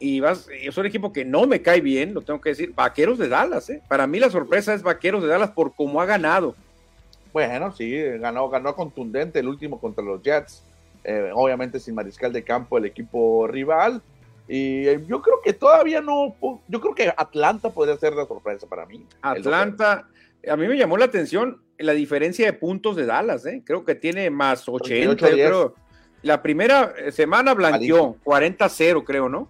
y 0.00 0.20
vas, 0.20 0.48
es 0.62 0.76
un 0.76 0.86
equipo 0.86 1.12
que 1.12 1.24
no 1.24 1.46
me 1.46 1.62
cae 1.62 1.80
bien, 1.80 2.14
lo 2.14 2.22
tengo 2.22 2.40
que 2.40 2.50
decir, 2.50 2.72
Vaqueros 2.74 3.18
de 3.18 3.28
Dallas, 3.28 3.70
¿eh? 3.70 3.82
Para 3.88 4.06
mí 4.06 4.18
la 4.18 4.30
sorpresa 4.30 4.74
es 4.74 4.82
Vaqueros 4.82 5.22
de 5.22 5.28
Dallas 5.28 5.50
por 5.50 5.74
cómo 5.74 6.00
ha 6.00 6.06
ganado. 6.06 6.54
Bueno, 7.32 7.72
sí, 7.72 8.00
ganó, 8.18 8.48
ganó 8.48 8.74
contundente 8.74 9.40
el 9.40 9.48
último 9.48 9.80
contra 9.80 10.04
los 10.04 10.22
Jets, 10.22 10.62
eh, 11.04 11.30
obviamente 11.34 11.78
sin 11.78 11.94
mariscal 11.94 12.32
de 12.32 12.42
campo 12.42 12.78
el 12.78 12.86
equipo 12.86 13.46
rival. 13.46 14.02
Y 14.48 14.88
eh, 14.88 15.04
yo 15.06 15.20
creo 15.20 15.40
que 15.44 15.52
todavía 15.52 16.00
no, 16.00 16.34
yo 16.68 16.80
creo 16.80 16.94
que 16.94 17.12
Atlanta 17.14 17.70
podría 17.70 17.96
ser 17.98 18.14
la 18.14 18.26
sorpresa 18.26 18.66
para 18.66 18.86
mí. 18.86 19.06
Atlanta, 19.20 20.08
a 20.48 20.56
mí 20.56 20.66
me 20.66 20.78
llamó 20.78 20.96
la 20.96 21.04
atención 21.04 21.60
la 21.78 21.92
diferencia 21.92 22.46
de 22.46 22.52
puntos 22.52 22.96
de 22.96 23.06
Dallas, 23.06 23.46
¿eh? 23.46 23.62
creo 23.64 23.84
que 23.84 23.94
tiene 23.94 24.30
más 24.30 24.68
80. 24.68 25.28
Creo. 25.28 25.74
La 26.22 26.42
primera 26.42 26.94
semana 27.12 27.54
blanqueó 27.54 28.16
40-0, 28.24 29.04
creo, 29.04 29.28
¿no? 29.28 29.48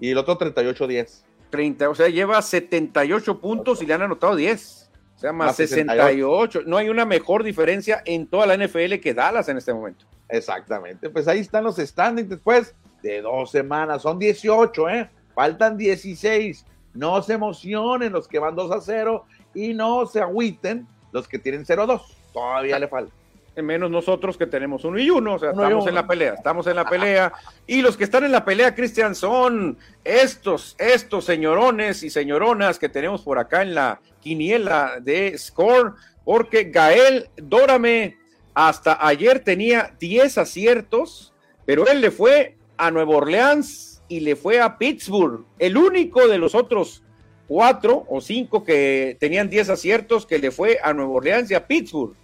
Y 0.00 0.10
el 0.10 0.18
otro 0.18 0.38
38-10. 0.38 1.24
30, 1.50 1.88
o 1.88 1.94
sea, 1.94 2.08
lleva 2.08 2.40
78 2.40 3.40
puntos 3.40 3.82
y 3.82 3.86
le 3.86 3.94
han 3.94 4.02
anotado 4.02 4.36
10. 4.36 4.90
O 5.16 5.18
sea, 5.18 5.32
más, 5.32 5.56
68. 5.56 6.62
No 6.66 6.76
hay 6.76 6.88
una 6.88 7.04
mejor 7.04 7.42
diferencia 7.42 8.02
en 8.04 8.26
toda 8.26 8.46
la 8.46 8.56
NFL 8.56 8.94
que 9.02 9.14
Dallas 9.14 9.48
en 9.48 9.56
este 9.56 9.74
momento. 9.74 10.06
Exactamente. 10.28 11.10
Pues 11.10 11.26
ahí 11.26 11.40
están 11.40 11.64
los 11.64 11.76
standings 11.76 12.28
después 12.28 12.74
de 13.02 13.22
dos 13.22 13.50
semanas. 13.50 14.02
Son 14.02 14.18
18, 14.18 14.88
¿eh? 14.90 15.10
Faltan 15.34 15.76
16. 15.76 16.64
No 16.94 17.22
se 17.22 17.34
emocionen 17.34 18.12
los 18.12 18.28
que 18.28 18.38
van 18.38 18.54
2 18.54 18.70
a 18.70 18.80
0 18.80 19.24
y 19.54 19.74
no 19.74 20.06
se 20.06 20.20
agüiten 20.20 20.86
los 21.12 21.28
que 21.28 21.38
tienen 21.38 21.64
0-2. 21.64 22.02
Todavía 22.32 22.78
le 22.78 22.88
falta. 22.88 23.12
Menos 23.56 23.90
nosotros 23.90 24.38
que 24.38 24.46
tenemos 24.46 24.84
uno 24.84 25.00
y 25.00 25.10
uno, 25.10 25.34
o 25.34 25.38
sea, 25.40 25.50
estamos 25.50 25.88
en 25.88 25.94
la 25.96 26.06
pelea, 26.06 26.34
estamos 26.34 26.66
en 26.68 26.76
la 26.76 26.88
pelea. 26.88 27.32
Y 27.66 27.82
los 27.82 27.96
que 27.96 28.04
están 28.04 28.22
en 28.22 28.30
la 28.30 28.44
pelea, 28.44 28.72
Cristian, 28.72 29.16
son 29.16 29.76
estos, 30.04 30.76
estos 30.78 31.24
señorones 31.24 32.04
y 32.04 32.10
señoronas 32.10 32.78
que 32.78 32.88
tenemos 32.88 33.22
por 33.22 33.36
acá 33.36 33.62
en 33.62 33.74
la 33.74 34.00
quiniela 34.20 35.00
de 35.00 35.36
Score, 35.36 35.94
porque 36.24 36.64
Gael 36.64 37.30
Dórame 37.36 38.16
hasta 38.54 39.04
ayer 39.04 39.40
tenía 39.40 39.92
10 39.98 40.38
aciertos, 40.38 41.32
pero 41.64 41.88
él 41.88 42.00
le 42.00 42.12
fue 42.12 42.56
a 42.76 42.92
Nueva 42.92 43.16
Orleans 43.16 44.02
y 44.08 44.20
le 44.20 44.36
fue 44.36 44.60
a 44.60 44.78
Pittsburgh, 44.78 45.44
el 45.58 45.76
único 45.76 46.28
de 46.28 46.38
los 46.38 46.54
otros 46.54 47.02
cuatro 47.48 48.04
o 48.08 48.20
cinco 48.20 48.62
que 48.62 49.16
tenían 49.18 49.48
diez 49.48 49.70
aciertos 49.70 50.26
que 50.26 50.38
le 50.38 50.50
fue 50.50 50.78
a 50.82 50.92
Nueva 50.92 51.12
Orleans 51.12 51.50
y 51.50 51.54
a 51.54 51.66
Pittsburgh. 51.66 52.14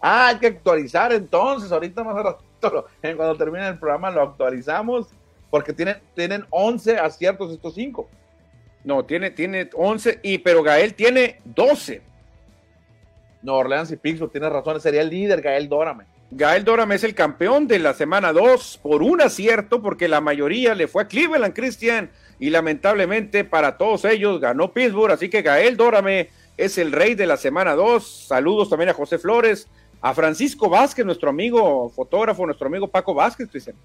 Hay 0.00 0.38
que 0.38 0.48
actualizar 0.48 1.12
entonces, 1.12 1.72
ahorita 1.72 2.04
más 2.04 2.36
cuando 3.00 3.36
termine 3.36 3.66
el 3.68 3.78
programa 3.78 4.10
lo 4.10 4.22
actualizamos, 4.22 5.08
porque 5.50 5.72
tienen, 5.72 5.96
tienen 6.14 6.44
11 6.50 6.98
aciertos 6.98 7.52
estos 7.52 7.74
cinco. 7.74 8.08
No, 8.84 9.04
tiene, 9.04 9.30
tiene 9.30 9.68
11, 9.72 10.20
y, 10.22 10.38
pero 10.38 10.62
Gael 10.62 10.94
tiene 10.94 11.40
12. 11.44 12.02
Nueva 13.42 13.60
Orleans 13.60 13.90
y 13.90 13.96
Pittsburgh, 13.96 14.30
tiene 14.30 14.48
razón, 14.48 14.80
sería 14.80 15.00
el 15.00 15.10
líder 15.10 15.40
Gael 15.40 15.68
Dórame. 15.68 16.04
Gael 16.30 16.64
Dórame 16.64 16.96
es 16.96 17.04
el 17.04 17.14
campeón 17.14 17.68
de 17.68 17.78
la 17.78 17.94
semana 17.94 18.32
2 18.32 18.80
por 18.82 19.02
un 19.02 19.20
acierto, 19.20 19.80
porque 19.80 20.08
la 20.08 20.20
mayoría 20.20 20.74
le 20.74 20.88
fue 20.88 21.04
a 21.04 21.08
Cleveland, 21.08 21.54
Christian 21.54 22.10
y 22.38 22.50
lamentablemente 22.50 23.44
para 23.44 23.78
todos 23.78 24.04
ellos 24.04 24.40
ganó 24.40 24.72
Pittsburgh, 24.72 25.12
así 25.12 25.28
que 25.28 25.42
Gael 25.42 25.76
Dórame 25.76 26.30
es 26.56 26.78
el 26.78 26.92
rey 26.92 27.14
de 27.14 27.26
la 27.26 27.36
semana 27.36 27.74
2. 27.74 28.26
Saludos 28.28 28.70
también 28.70 28.90
a 28.90 28.94
José 28.94 29.18
Flores, 29.18 29.68
a 30.00 30.14
Francisco 30.14 30.68
Vázquez, 30.68 31.04
nuestro 31.04 31.30
amigo 31.30 31.88
fotógrafo, 31.90 32.44
nuestro 32.46 32.66
amigo 32.68 32.88
Paco 32.88 33.14
Vázquez, 33.14 33.48
Cristian. 33.50 33.76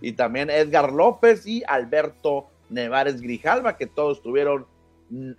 Y 0.00 0.12
también 0.12 0.50
Edgar 0.50 0.92
López 0.92 1.46
y 1.46 1.62
Alberto 1.66 2.46
Nevares 2.70 3.20
Grijalva, 3.20 3.76
que 3.76 3.86
todos 3.86 4.22
tuvieron 4.22 4.66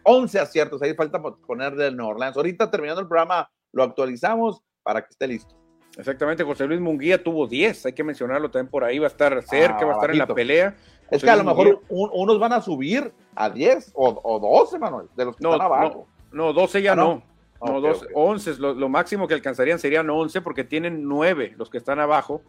11 0.03 0.39
aciertos. 0.39 0.81
Ahí 0.81 0.93
falta 0.93 1.21
ponerle 1.21 1.87
el 1.87 1.97
New 1.97 2.07
Orleans. 2.07 2.37
Ahorita 2.37 2.69
terminando 2.69 3.01
el 3.01 3.07
programa 3.07 3.49
lo 3.71 3.83
actualizamos 3.83 4.61
para 4.83 5.01
que 5.01 5.09
esté 5.11 5.27
listo. 5.27 5.55
Exactamente, 5.97 6.43
José 6.43 6.67
Luis 6.67 6.79
Munguía 6.79 7.21
tuvo 7.21 7.47
10, 7.47 7.87
hay 7.87 7.93
que 7.93 8.03
mencionarlo 8.03 8.49
también 8.49 8.71
por 8.71 8.85
ahí, 8.85 8.97
va 8.97 9.07
a 9.07 9.09
estar 9.09 9.43
cerca, 9.43 9.79
ah, 9.81 9.85
va 9.85 9.91
a 9.91 9.95
estar 9.95 10.11
en 10.11 10.19
la 10.19 10.27
pelea. 10.27 10.75
Es 11.11 11.21
que 11.21 11.29
a 11.29 11.35
lo 11.35 11.43
mejor 11.43 11.81
unos 11.89 12.39
van 12.39 12.53
a 12.53 12.61
subir 12.61 13.11
a 13.35 13.49
10 13.49 13.91
o, 13.95 14.39
12, 14.39 14.79
Manuel, 14.79 15.07
de 15.15 15.25
los 15.25 15.35
que 15.35 15.43
no, 15.43 15.51
están 15.51 15.65
abajo. 15.65 16.07
No, 16.31 16.53
12 16.53 16.81
ya 16.81 16.93
ah, 16.93 16.95
no. 16.95 17.23
No, 17.63 17.79
12, 17.79 18.07
11, 18.15 18.55
lo, 18.57 18.89
máximo 18.89 19.27
que 19.27 19.35
alcanzarían 19.35 19.77
serían 19.77 20.09
11 20.09 20.41
porque 20.41 20.63
tienen 20.63 21.07
9 21.07 21.53
los 21.57 21.69
que 21.69 21.77
están 21.77 21.99
abajo. 21.99 22.41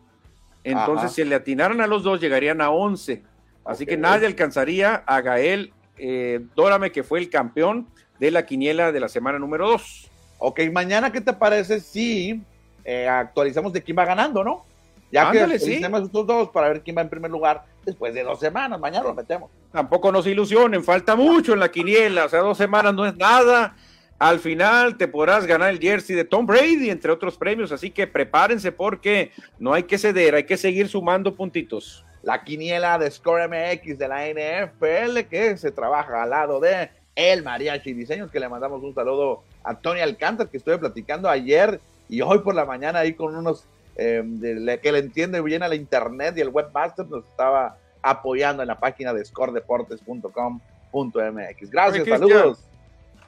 Entonces, 0.65 1.13
si 1.13 1.25
le 1.25 1.35
atinaran 1.35 1.81
a 1.81 1.87
los 1.87 2.05
dos, 2.05 2.21
llegarían 2.21 2.61
a 2.61 2.71
11. 2.71 3.23
Así 3.65 3.85
que 3.85 3.97
nadie 3.97 4.27
alcanzaría 4.27 4.95
a 4.95 5.21
Gael 5.21 5.73
eh, 5.99 6.41
Dórame, 6.55 6.93
que 6.93 7.03
fue 7.03 7.19
el 7.19 7.29
campeón 7.29 7.89
de 8.19 8.31
la 8.31 8.47
quiniela 8.47 8.93
de 8.93 9.01
la 9.01 9.09
semana 9.09 9.39
número 9.39 9.69
2. 9.69 10.11
Ok, 10.39 10.61
mañana, 10.73 11.13
¿qué 11.13 11.21
te 11.21 11.33
parece 11.33 11.81
si 11.81 12.43
eh, 12.85 13.09
actualizamos 13.09 13.73
de 13.73 13.83
quién 13.83 13.99
va 13.99 14.05
ganando, 14.05 14.43
no? 14.43 14.65
Ya 15.11 15.29
Ándale, 15.29 15.55
que 15.55 15.59
sí. 15.59 15.75
estos 15.75 16.27
dos 16.27 16.49
para 16.51 16.69
ver 16.69 16.83
quién 16.83 16.97
va 16.97 17.03
en 17.03 17.11
primer 17.11 17.31
lugar 17.31 17.65
después 17.85 18.15
de 18.15 18.23
dos 18.23 18.41
semanas. 18.41 18.79
Mañana 18.81 19.05
lo 19.05 19.15
metemos. 19.15 19.51
Tampoco 19.71 20.13
nos 20.13 20.27
ilusionen, 20.27 20.85
falta 20.85 21.17
mucho 21.17 21.53
en 21.53 21.61
la 21.61 21.71
quiniela, 21.71 22.27
o 22.27 22.29
sea, 22.29 22.41
dos 22.41 22.59
semanas 22.59 22.95
no 22.95 23.07
es 23.07 23.17
nada. 23.17 23.77
Al 24.19 24.39
final 24.39 24.97
te 24.97 25.09
podrás 25.09 25.47
ganar 25.47 25.71
el 25.71 25.81
jersey 25.81 26.15
de 26.15 26.25
Tom 26.25 26.47
Brady, 26.47 26.91
entre 26.91 27.11
otros 27.11 27.37
premios, 27.37 27.73
así 27.73 27.91
que 27.91 28.07
prepárense 28.07 28.71
porque 28.71 29.33
no 29.59 29.75
hay 29.75 29.83
que 29.83 29.99
ceder, 29.99 30.37
hay 30.37 30.45
que 30.45 30.57
seguir 30.57 30.89
sumando 30.89 31.35
puntitos. 31.35 32.05
La 32.23 32.45
quiniela 32.45 32.99
de 32.99 33.11
Score 33.11 33.49
MX 33.49 33.99
de 33.99 34.09
la 34.09 34.29
NFL 34.29 35.29
que 35.29 35.57
se 35.57 35.73
trabaja 35.73 36.23
al 36.23 36.31
lado 36.31 36.61
de 36.61 36.91
el 37.17 37.43
Mariachi 37.43 37.93
Diseños, 37.93 38.31
que 38.31 38.39
le 38.39 38.49
mandamos 38.49 38.83
un 38.83 38.95
saludo 38.95 39.43
a 39.65 39.75
Tony 39.75 40.01
Alcántara, 40.01 40.49
que 40.49 40.57
estuve 40.57 40.79
platicando 40.79 41.29
ayer 41.29 41.81
y 42.09 42.21
hoy 42.21 42.39
por 42.39 42.55
la 42.55 42.65
mañana 42.65 43.01
ahí 43.01 43.15
con 43.15 43.35
unos 43.35 43.67
eh, 43.97 44.23
de, 44.25 44.81
que 44.81 44.93
le 44.93 44.99
entiende 44.99 45.41
bien 45.41 45.63
a 45.63 45.69
la 45.69 45.75
internet 45.75 46.35
y 46.37 46.41
el 46.41 46.49
webmaster 46.49 47.07
nos 47.07 47.25
estaba 47.25 47.77
apoyando 48.03 48.63
en 48.63 48.69
la 48.69 48.79
página 48.81 49.13
de 49.13 49.25
scoredeportes.com.mx. 49.25 51.71
Gracias, 51.71 52.03
Oye, 52.03 52.11
saludos. 52.19 52.65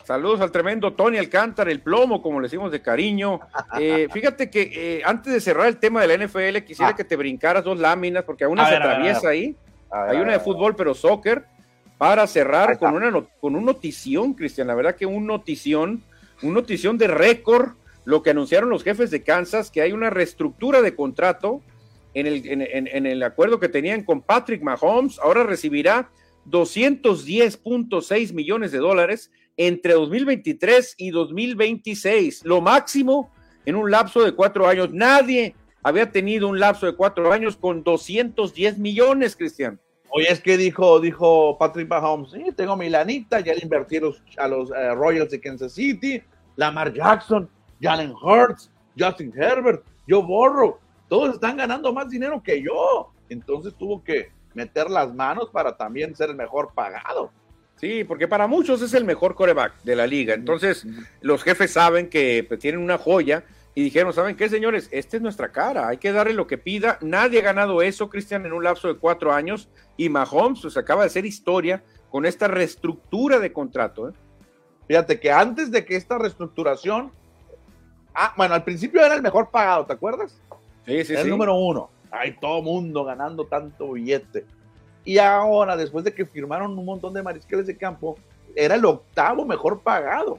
Saludos 0.04 0.40
al 0.42 0.52
tremendo 0.52 0.92
Tony 0.92 1.16
Alcántara, 1.16 1.70
el 1.70 1.80
plomo, 1.80 2.20
como 2.20 2.38
le 2.38 2.46
decimos 2.46 2.70
de 2.70 2.82
cariño. 2.82 3.40
Eh, 3.80 4.06
fíjate 4.12 4.50
que 4.50 4.98
eh, 4.98 5.02
antes 5.04 5.32
de 5.32 5.40
cerrar 5.40 5.66
el 5.66 5.78
tema 5.78 6.00
de 6.00 6.06
la 6.16 6.24
NFL, 6.24 6.58
quisiera 6.64 6.90
Ah. 6.92 6.96
que 6.96 7.02
te 7.02 7.16
brincaras 7.16 7.64
dos 7.64 7.76
láminas, 7.78 8.22
porque 8.22 8.46
una 8.46 8.62
A 8.62 8.66
se 8.66 8.72
ver, 8.74 8.82
a 8.82 8.84
atraviesa 8.84 9.20
ver. 9.22 9.30
ahí. 9.30 9.56
A 9.90 10.02
ver, 10.02 10.10
Hay 10.10 10.16
una 10.22 10.32
de 10.32 10.40
fútbol, 10.40 10.76
pero 10.76 10.94
soccer, 10.94 11.44
para 11.98 12.24
cerrar 12.28 12.78
con 12.78 12.94
una 12.94 13.10
con 13.40 13.56
un 13.56 13.64
notición, 13.64 14.34
Cristian. 14.34 14.68
La 14.68 14.74
verdad 14.74 14.94
que 14.94 15.06
un 15.06 15.26
notición, 15.26 16.04
un 16.42 16.54
notición 16.54 16.98
de 16.98 17.08
récord, 17.08 17.70
lo 18.04 18.22
que 18.22 18.30
anunciaron 18.30 18.70
los 18.70 18.84
jefes 18.84 19.10
de 19.10 19.22
Kansas, 19.22 19.70
que 19.70 19.82
hay 19.82 19.92
una 19.92 20.10
reestructura 20.10 20.82
de 20.82 20.94
contrato 20.94 21.62
en 22.14 22.26
el, 22.26 22.42
en, 22.46 23.06
el 23.06 23.22
acuerdo 23.22 23.58
que 23.58 23.68
tenían 23.68 24.04
con 24.04 24.22
Patrick 24.22 24.62
Mahomes. 24.62 25.18
Ahora 25.18 25.42
recibirá 25.42 26.10
210.6 26.46 28.32
millones 28.32 28.72
de 28.72 28.78
dólares 28.78 29.30
entre 29.56 29.94
2023 29.94 30.94
y 30.98 31.10
2026, 31.10 32.44
lo 32.44 32.60
máximo 32.60 33.30
en 33.64 33.76
un 33.76 33.90
lapso 33.90 34.22
de 34.22 34.32
cuatro 34.32 34.66
años. 34.68 34.92
Nadie 34.92 35.54
había 35.82 36.10
tenido 36.10 36.48
un 36.48 36.58
lapso 36.58 36.86
de 36.86 36.96
cuatro 36.96 37.32
años 37.32 37.56
con 37.56 37.82
210 37.82 38.78
millones, 38.78 39.36
Cristian. 39.36 39.80
Oye, 40.10 40.30
es 40.30 40.40
que 40.40 40.56
dijo, 40.56 41.00
dijo 41.00 41.58
Patrick 41.58 41.88
Mahomes, 41.88 42.30
sí, 42.30 42.44
tengo 42.56 42.76
mi 42.76 42.88
lanita, 42.88 43.40
ya 43.40 43.52
le 43.52 43.60
invertí 43.62 43.98
a 44.36 44.48
los 44.48 44.70
eh, 44.70 44.94
Royals 44.94 45.30
de 45.30 45.40
Kansas 45.40 45.72
City, 45.72 46.22
Lamar 46.54 46.92
Jackson, 46.92 47.48
Jalen 47.84 48.14
Hurts, 48.14 48.70
Justin 48.98 49.32
Herbert, 49.36 49.84
yo 50.06 50.22
borro, 50.22 50.80
todos 51.08 51.34
están 51.34 51.58
ganando 51.58 51.92
más 51.92 52.08
dinero 52.08 52.42
que 52.42 52.62
yo. 52.62 53.12
Entonces 53.28 53.74
tuvo 53.74 54.02
que 54.02 54.32
meter 54.54 54.88
las 54.88 55.14
manos 55.14 55.50
para 55.50 55.76
también 55.76 56.16
ser 56.16 56.30
el 56.30 56.36
mejor 56.36 56.72
pagado. 56.74 57.30
Sí, 57.76 58.04
porque 58.04 58.26
para 58.26 58.46
muchos 58.46 58.80
es 58.80 58.94
el 58.94 59.04
mejor 59.04 59.34
coreback 59.34 59.82
de 59.82 59.96
la 59.96 60.06
liga. 60.06 60.32
Entonces, 60.32 60.86
los 61.20 61.42
jefes 61.42 61.72
saben 61.72 62.08
que 62.08 62.44
pues, 62.48 62.60
tienen 62.60 62.80
una 62.80 62.96
joya 62.96 63.44
y 63.74 63.82
dijeron, 63.82 64.12
¿saben 64.12 64.36
qué, 64.36 64.48
señores? 64.48 64.88
Esta 64.90 65.16
es 65.16 65.22
nuestra 65.22 65.50
cara, 65.50 65.88
hay 65.88 65.98
que 65.98 66.12
darle 66.12 66.32
lo 66.32 66.46
que 66.46 66.56
pida. 66.56 66.98
Nadie 67.02 67.40
ha 67.40 67.42
ganado 67.42 67.82
eso, 67.82 68.08
Cristian, 68.08 68.46
en 68.46 68.52
un 68.52 68.64
lapso 68.64 68.88
de 68.88 68.96
cuatro 68.96 69.32
años 69.32 69.68
y 69.96 70.08
Mahomes 70.08 70.60
pues, 70.62 70.76
acaba 70.76 71.02
de 71.02 71.08
hacer 71.08 71.26
historia 71.26 71.82
con 72.10 72.24
esta 72.24 72.48
reestructura 72.48 73.40
de 73.40 73.52
contrato. 73.52 74.08
¿eh? 74.08 74.12
Fíjate 74.86 75.18
que 75.18 75.32
antes 75.32 75.70
de 75.70 75.84
que 75.84 75.96
esta 75.96 76.16
reestructuración, 76.16 77.12
ah, 78.14 78.32
bueno, 78.36 78.54
al 78.54 78.64
principio 78.64 79.04
era 79.04 79.14
el 79.14 79.22
mejor 79.22 79.50
pagado, 79.50 79.86
¿te 79.86 79.92
acuerdas? 79.92 80.40
Sí, 80.86 81.04
sí, 81.04 81.12
Era 81.12 81.20
el 81.20 81.26
sí. 81.26 81.30
número 81.30 81.54
uno. 81.54 81.90
Hay 82.10 82.32
todo 82.38 82.62
mundo 82.62 83.04
ganando 83.04 83.46
tanto 83.46 83.92
billete. 83.92 84.44
Y 85.04 85.18
ahora, 85.18 85.76
después 85.76 86.04
de 86.04 86.14
que 86.14 86.24
firmaron 86.24 86.78
un 86.78 86.84
montón 86.84 87.12
de 87.12 87.22
mariscales 87.22 87.66
de 87.66 87.76
campo, 87.76 88.16
era 88.54 88.76
el 88.76 88.84
octavo 88.84 89.44
mejor 89.44 89.80
pagado. 89.80 90.38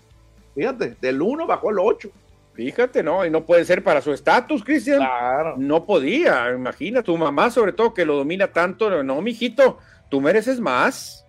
Fíjate, 0.56 0.96
del 1.02 1.22
uno 1.22 1.46
bajó 1.46 1.70
al 1.70 1.80
ocho. 1.80 2.10
Fíjate, 2.54 3.04
¿no? 3.04 3.26
Y 3.26 3.30
no 3.30 3.46
puede 3.46 3.66
ser 3.66 3.84
para 3.84 4.02
su 4.02 4.14
estatus, 4.14 4.64
Cristian. 4.64 5.00
Claro. 5.00 5.56
No 5.58 5.84
podía, 5.84 6.52
imagina, 6.52 7.04
tu 7.04 7.18
mamá 7.18 7.52
sobre 7.52 7.74
todo 7.74 7.94
que 7.94 8.06
lo 8.06 8.16
domina 8.16 8.48
tanto. 8.48 9.04
No, 9.04 9.22
mijito, 9.22 9.78
tú 10.10 10.22
mereces 10.22 10.60
más. 10.60 11.26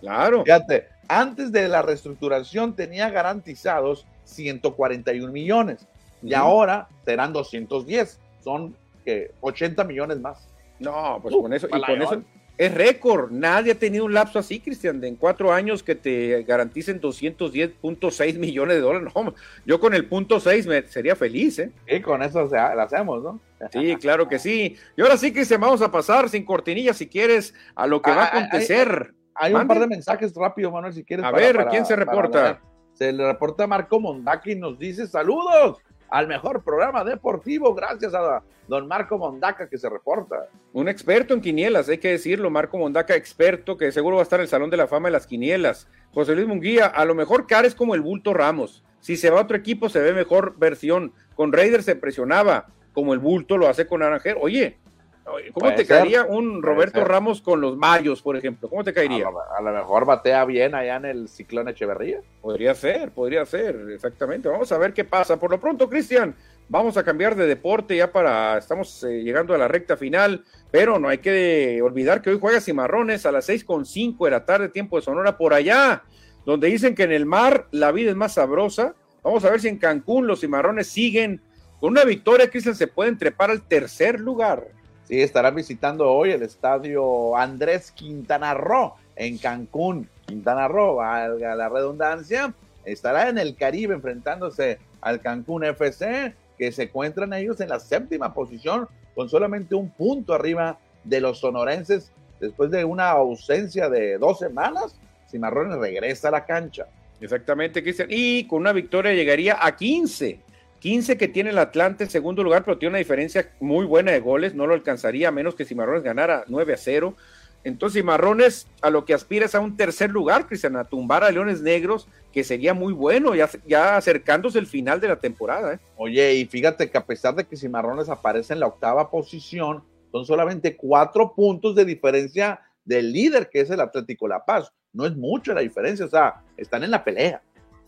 Claro. 0.00 0.44
Fíjate, 0.44 0.88
antes 1.08 1.50
de 1.50 1.66
la 1.68 1.80
reestructuración 1.80 2.76
tenía 2.76 3.08
garantizados 3.08 4.06
141 4.24 5.32
millones. 5.32 5.86
Y 6.22 6.34
ahora 6.34 6.88
serán 7.04 7.32
210. 7.32 8.18
Son 8.42 8.74
que 9.04 9.32
80 9.40 9.84
millones 9.84 10.20
más. 10.20 10.46
No, 10.78 11.18
pues 11.22 11.34
Uh, 11.34 11.42
con 11.42 11.52
eso, 11.52 11.66
y 11.66 11.80
con 11.80 12.02
eso 12.02 12.22
es 12.58 12.74
récord. 12.74 13.30
Nadie 13.32 13.72
ha 13.72 13.74
tenido 13.78 14.04
un 14.04 14.12
lapso 14.14 14.38
así, 14.38 14.60
Cristian, 14.60 15.00
de 15.00 15.08
en 15.08 15.16
cuatro 15.16 15.52
años 15.52 15.82
que 15.82 15.94
te 15.94 16.42
garanticen 16.44 17.00
210.6 17.00 18.38
millones 18.38 18.76
de 18.76 18.80
dólares. 18.82 19.12
No, 19.16 19.34
yo 19.64 19.80
con 19.80 19.94
el 19.94 20.06
punto 20.06 20.38
6 20.40 20.66
me 20.66 20.82
sería 20.86 21.16
feliz, 21.16 21.58
¿eh? 21.58 21.72
Y 21.88 22.00
con 22.00 22.22
eso 22.22 22.48
se 22.48 22.56
ha- 22.58 22.74
la 22.74 22.84
hacemos, 22.84 23.22
¿no? 23.22 23.40
Sí, 23.72 23.96
claro 23.96 24.28
que 24.28 24.38
sí. 24.38 24.76
Y 24.96 25.00
ahora 25.02 25.16
sí, 25.16 25.32
Cristian, 25.32 25.60
vamos 25.60 25.82
a 25.82 25.90
pasar 25.90 26.28
sin 26.28 26.44
cortinilla, 26.44 26.92
si 26.94 27.08
quieres, 27.08 27.54
a 27.74 27.86
lo 27.86 28.02
que 28.02 28.10
va 28.10 28.24
a 28.24 28.26
Ah, 28.26 28.30
ah, 28.32 28.38
acontecer. 28.38 29.14
Hay 29.34 29.54
un 29.54 29.66
par 29.66 29.80
de 29.80 29.86
mensajes 29.86 30.34
rápido, 30.34 30.70
Manuel, 30.70 30.92
si 30.92 31.04
quieres. 31.04 31.24
A 31.24 31.30
ver, 31.30 31.66
¿quién 31.70 31.86
se 31.86 31.96
reporta? 31.96 32.60
Se 33.02 33.12
le 33.12 33.26
reporta 33.26 33.66
Marco 33.66 33.98
Mondaki 33.98 34.52
y 34.52 34.54
nos 34.54 34.78
dice 34.78 35.08
saludos 35.08 35.78
al 36.08 36.28
mejor 36.28 36.62
programa 36.62 37.02
deportivo. 37.02 37.74
Gracias 37.74 38.14
a 38.14 38.44
don 38.68 38.86
Marco 38.86 39.18
Mondaca 39.18 39.68
que 39.68 39.76
se 39.76 39.90
reporta. 39.90 40.46
Un 40.72 40.88
experto 40.88 41.34
en 41.34 41.40
quinielas, 41.40 41.88
hay 41.88 41.98
que 41.98 42.10
decirlo, 42.10 42.48
Marco 42.48 42.78
Mondaca, 42.78 43.16
experto, 43.16 43.76
que 43.76 43.90
seguro 43.90 44.14
va 44.14 44.22
a 44.22 44.22
estar 44.22 44.38
en 44.38 44.44
el 44.44 44.48
Salón 44.48 44.70
de 44.70 44.76
la 44.76 44.86
Fama 44.86 45.08
de 45.08 45.14
las 45.14 45.26
quinielas. 45.26 45.88
José 46.14 46.36
Luis 46.36 46.46
Munguía, 46.46 46.86
a 46.86 47.04
lo 47.04 47.16
mejor 47.16 47.48
Cara 47.48 47.66
es 47.66 47.74
como 47.74 47.96
el 47.96 48.02
bulto 48.02 48.32
Ramos. 48.32 48.84
Si 49.00 49.16
se 49.16 49.30
va 49.30 49.40
a 49.40 49.42
otro 49.42 49.56
equipo, 49.56 49.88
se 49.88 49.98
ve 49.98 50.12
mejor 50.12 50.56
versión. 50.58 51.12
Con 51.34 51.52
Raiders 51.52 51.86
se 51.86 51.96
presionaba, 51.96 52.68
como 52.92 53.14
el 53.14 53.18
bulto 53.18 53.58
lo 53.58 53.66
hace 53.66 53.88
con 53.88 53.98
Naranjero. 53.98 54.38
Oye, 54.40 54.78
¿cómo 55.24 55.52
Puede 55.54 55.76
te 55.76 55.84
ser, 55.84 55.98
caería 55.98 56.24
un 56.24 56.60
puede 56.60 56.74
Roberto 56.74 56.98
ser. 57.00 57.08
Ramos 57.08 57.42
con 57.42 57.60
los 57.60 57.76
Mayos, 57.76 58.22
por 58.22 58.36
ejemplo? 58.36 58.68
¿Cómo 58.68 58.84
te 58.84 58.90
A 58.90 58.94
caería? 58.94 59.30
lo, 59.30 59.40
a 59.40 59.60
lo 59.60 59.72
mejor 59.72 60.04
batea 60.04 60.44
bien 60.44 60.74
allá 60.74 60.96
en 60.96 61.04
el 61.04 61.28
Ciclón 61.28 61.68
Echeverría. 61.68 62.20
Podría 62.40 62.74
ser, 62.74 63.10
podría 63.12 63.46
ser, 63.46 63.76
exactamente. 63.94 64.48
Vamos 64.48 64.70
a 64.72 64.78
ver 64.78 64.92
qué 64.92 65.04
pasa. 65.04 65.38
Por 65.38 65.50
lo 65.50 65.60
pronto, 65.60 65.88
Cristian, 65.88 66.34
vamos 66.68 66.96
a 66.96 67.04
cambiar 67.04 67.36
de 67.36 67.46
deporte 67.46 67.96
ya 67.96 68.10
para, 68.12 68.58
estamos 68.58 69.04
eh, 69.04 69.22
llegando 69.22 69.54
a 69.54 69.58
la 69.58 69.68
recta 69.68 69.96
final, 69.96 70.44
pero 70.70 70.98
no 70.98 71.08
hay 71.08 71.18
que 71.18 71.80
olvidar 71.82 72.22
que 72.22 72.30
hoy 72.30 72.38
juega 72.40 72.60
Cimarrones 72.60 73.26
a 73.26 73.32
las 73.32 73.44
seis 73.46 73.64
con 73.64 73.84
cinco 73.86 74.24
de 74.24 74.32
la 74.32 74.44
tarde, 74.44 74.68
tiempo 74.68 74.96
de 74.96 75.02
Sonora, 75.02 75.36
por 75.36 75.54
allá, 75.54 76.02
donde 76.44 76.68
dicen 76.68 76.94
que 76.94 77.04
en 77.04 77.12
el 77.12 77.26
mar 77.26 77.66
la 77.70 77.92
vida 77.92 78.10
es 78.10 78.16
más 78.16 78.34
sabrosa. 78.34 78.94
Vamos 79.22 79.44
a 79.44 79.50
ver 79.50 79.60
si 79.60 79.68
en 79.68 79.78
Cancún 79.78 80.26
los 80.26 80.40
Cimarrones 80.40 80.88
siguen 80.88 81.40
con 81.78 81.90
una 81.90 82.04
victoria, 82.04 82.50
Cristian, 82.50 82.74
se 82.74 82.86
pueden 82.86 83.18
trepar 83.18 83.50
al 83.50 83.62
tercer 83.62 84.20
lugar. 84.20 84.66
Sí, 85.04 85.20
estarán 85.20 85.54
visitando 85.54 86.10
hoy 86.10 86.30
el 86.30 86.42
estadio 86.42 87.36
Andrés 87.36 87.90
Quintana 87.90 88.54
Roo 88.54 88.94
en 89.16 89.36
Cancún. 89.38 90.08
Quintana 90.26 90.68
Roo, 90.68 90.96
valga 90.96 91.54
la 91.56 91.68
redundancia, 91.68 92.54
estará 92.84 93.28
en 93.28 93.38
el 93.38 93.56
Caribe 93.56 93.94
enfrentándose 93.94 94.78
al 95.00 95.20
Cancún 95.20 95.64
FC, 95.64 96.34
que 96.56 96.72
se 96.72 96.84
encuentran 96.84 97.32
ellos 97.32 97.60
en 97.60 97.68
la 97.68 97.80
séptima 97.80 98.32
posición 98.32 98.88
con 99.14 99.28
solamente 99.28 99.74
un 99.74 99.90
punto 99.90 100.34
arriba 100.34 100.78
de 101.04 101.20
los 101.20 101.40
sonorenses 101.40 102.12
después 102.40 102.70
de 102.70 102.84
una 102.84 103.10
ausencia 103.10 103.88
de 103.88 104.18
dos 104.18 104.38
semanas. 104.38 104.94
Cimarrones 105.30 105.78
regresa 105.78 106.28
a 106.28 106.32
la 106.32 106.44
cancha. 106.44 106.86
Exactamente, 107.20 107.82
Cristian. 107.82 108.08
Y 108.10 108.46
con 108.46 108.60
una 108.60 108.72
victoria 108.72 109.12
llegaría 109.12 109.58
a 109.60 109.76
15. 109.76 110.40
15 110.82 111.16
que 111.16 111.28
tiene 111.28 111.50
el 111.50 111.58
Atlante 111.58 112.02
en 112.02 112.10
segundo 112.10 112.42
lugar, 112.42 112.64
pero 112.64 112.76
tiene 112.76 112.90
una 112.90 112.98
diferencia 112.98 113.52
muy 113.60 113.86
buena 113.86 114.10
de 114.10 114.18
goles. 114.18 114.56
No 114.56 114.66
lo 114.66 114.74
alcanzaría 114.74 115.28
a 115.28 115.30
menos 115.30 115.54
que 115.54 115.64
Cimarrones 115.64 116.02
ganara 116.02 116.42
9 116.48 116.74
a 116.74 116.76
0. 116.76 117.16
Entonces, 117.62 118.00
Cimarrones 118.00 118.66
a 118.80 118.90
lo 118.90 119.04
que 119.04 119.14
aspira 119.14 119.46
es 119.46 119.54
a 119.54 119.60
un 119.60 119.76
tercer 119.76 120.10
lugar, 120.10 120.48
Cristian, 120.48 120.74
a 120.74 120.82
tumbar 120.82 121.22
a 121.22 121.30
Leones 121.30 121.62
Negros, 121.62 122.08
que 122.32 122.42
sería 122.42 122.74
muy 122.74 122.92
bueno, 122.92 123.36
ya, 123.36 123.48
ya 123.64 123.96
acercándose 123.96 124.58
el 124.58 124.66
final 124.66 125.00
de 125.00 125.06
la 125.06 125.20
temporada. 125.20 125.74
¿eh? 125.74 125.78
Oye, 125.96 126.34
y 126.34 126.46
fíjate 126.46 126.90
que 126.90 126.98
a 126.98 127.06
pesar 127.06 127.36
de 127.36 127.44
que 127.44 127.56
Cimarrones 127.56 128.08
aparece 128.08 128.52
en 128.52 128.58
la 128.58 128.66
octava 128.66 129.08
posición, 129.08 129.84
son 130.10 130.26
solamente 130.26 130.76
cuatro 130.76 131.32
puntos 131.32 131.76
de 131.76 131.84
diferencia 131.84 132.58
del 132.84 133.12
líder, 133.12 133.50
que 133.50 133.60
es 133.60 133.70
el 133.70 133.80
Atlético 133.80 134.26
La 134.26 134.44
Paz. 134.44 134.72
No 134.92 135.06
es 135.06 135.14
mucho 135.14 135.54
la 135.54 135.60
diferencia, 135.60 136.06
o 136.06 136.10
sea, 136.10 136.42
están 136.56 136.82
en 136.82 136.90
la 136.90 137.04
pelea. 137.04 137.40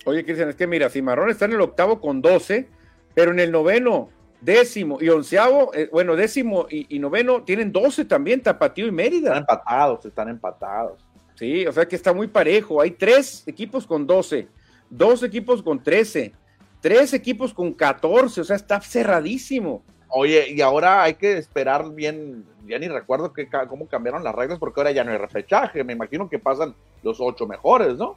Oye, 0.04 0.24
Cristian, 0.24 0.48
es 0.48 0.54
que 0.54 0.68
mira, 0.68 0.88
Cimarrones 0.90 1.34
está 1.34 1.46
en 1.46 1.54
el 1.54 1.60
octavo 1.60 2.00
con 2.00 2.22
12, 2.22 2.68
pero 3.14 3.30
en 3.30 3.40
el 3.40 3.50
noveno, 3.52 4.10
décimo 4.40 4.98
y 5.00 5.08
onceavo, 5.08 5.72
eh, 5.74 5.88
bueno, 5.90 6.16
décimo 6.16 6.66
y, 6.68 6.94
y 6.94 6.98
noveno 6.98 7.42
tienen 7.42 7.72
12 7.72 8.04
también, 8.04 8.42
Tapatío 8.42 8.84
y 8.84 8.88
Están 8.88 8.96
Mérida. 8.96 9.38
empatados, 9.38 10.04
están 10.04 10.28
empatados. 10.28 11.04
Sí, 11.34 11.66
o 11.66 11.72
sea 11.72 11.86
que 11.86 11.96
está 11.96 12.12
muy 12.12 12.28
parejo. 12.28 12.80
Hay 12.80 12.92
tres 12.92 13.42
equipos 13.46 13.86
con 13.86 14.06
12, 14.06 14.46
dos 14.88 15.22
equipos 15.22 15.62
con 15.62 15.82
13, 15.82 16.32
tres 16.80 17.12
equipos 17.14 17.52
con 17.52 17.72
14, 17.72 18.40
o 18.40 18.44
sea, 18.44 18.56
está 18.56 18.80
cerradísimo. 18.80 19.82
Oye, 20.08 20.52
y 20.52 20.60
ahora 20.60 21.02
hay 21.02 21.14
que 21.14 21.36
esperar 21.38 21.90
bien, 21.92 22.44
ya 22.66 22.78
ni 22.78 22.86
recuerdo 22.86 23.32
que, 23.32 23.48
cómo 23.68 23.88
cambiaron 23.88 24.22
las 24.22 24.34
reglas, 24.34 24.60
porque 24.60 24.80
ahora 24.80 24.92
ya 24.92 25.02
no 25.02 25.10
hay 25.10 25.18
repechaje, 25.18 25.82
me 25.82 25.92
imagino 25.92 26.28
que 26.28 26.38
pasan 26.38 26.74
los 27.02 27.18
ocho 27.20 27.48
mejores, 27.48 27.96
¿no? 27.96 28.16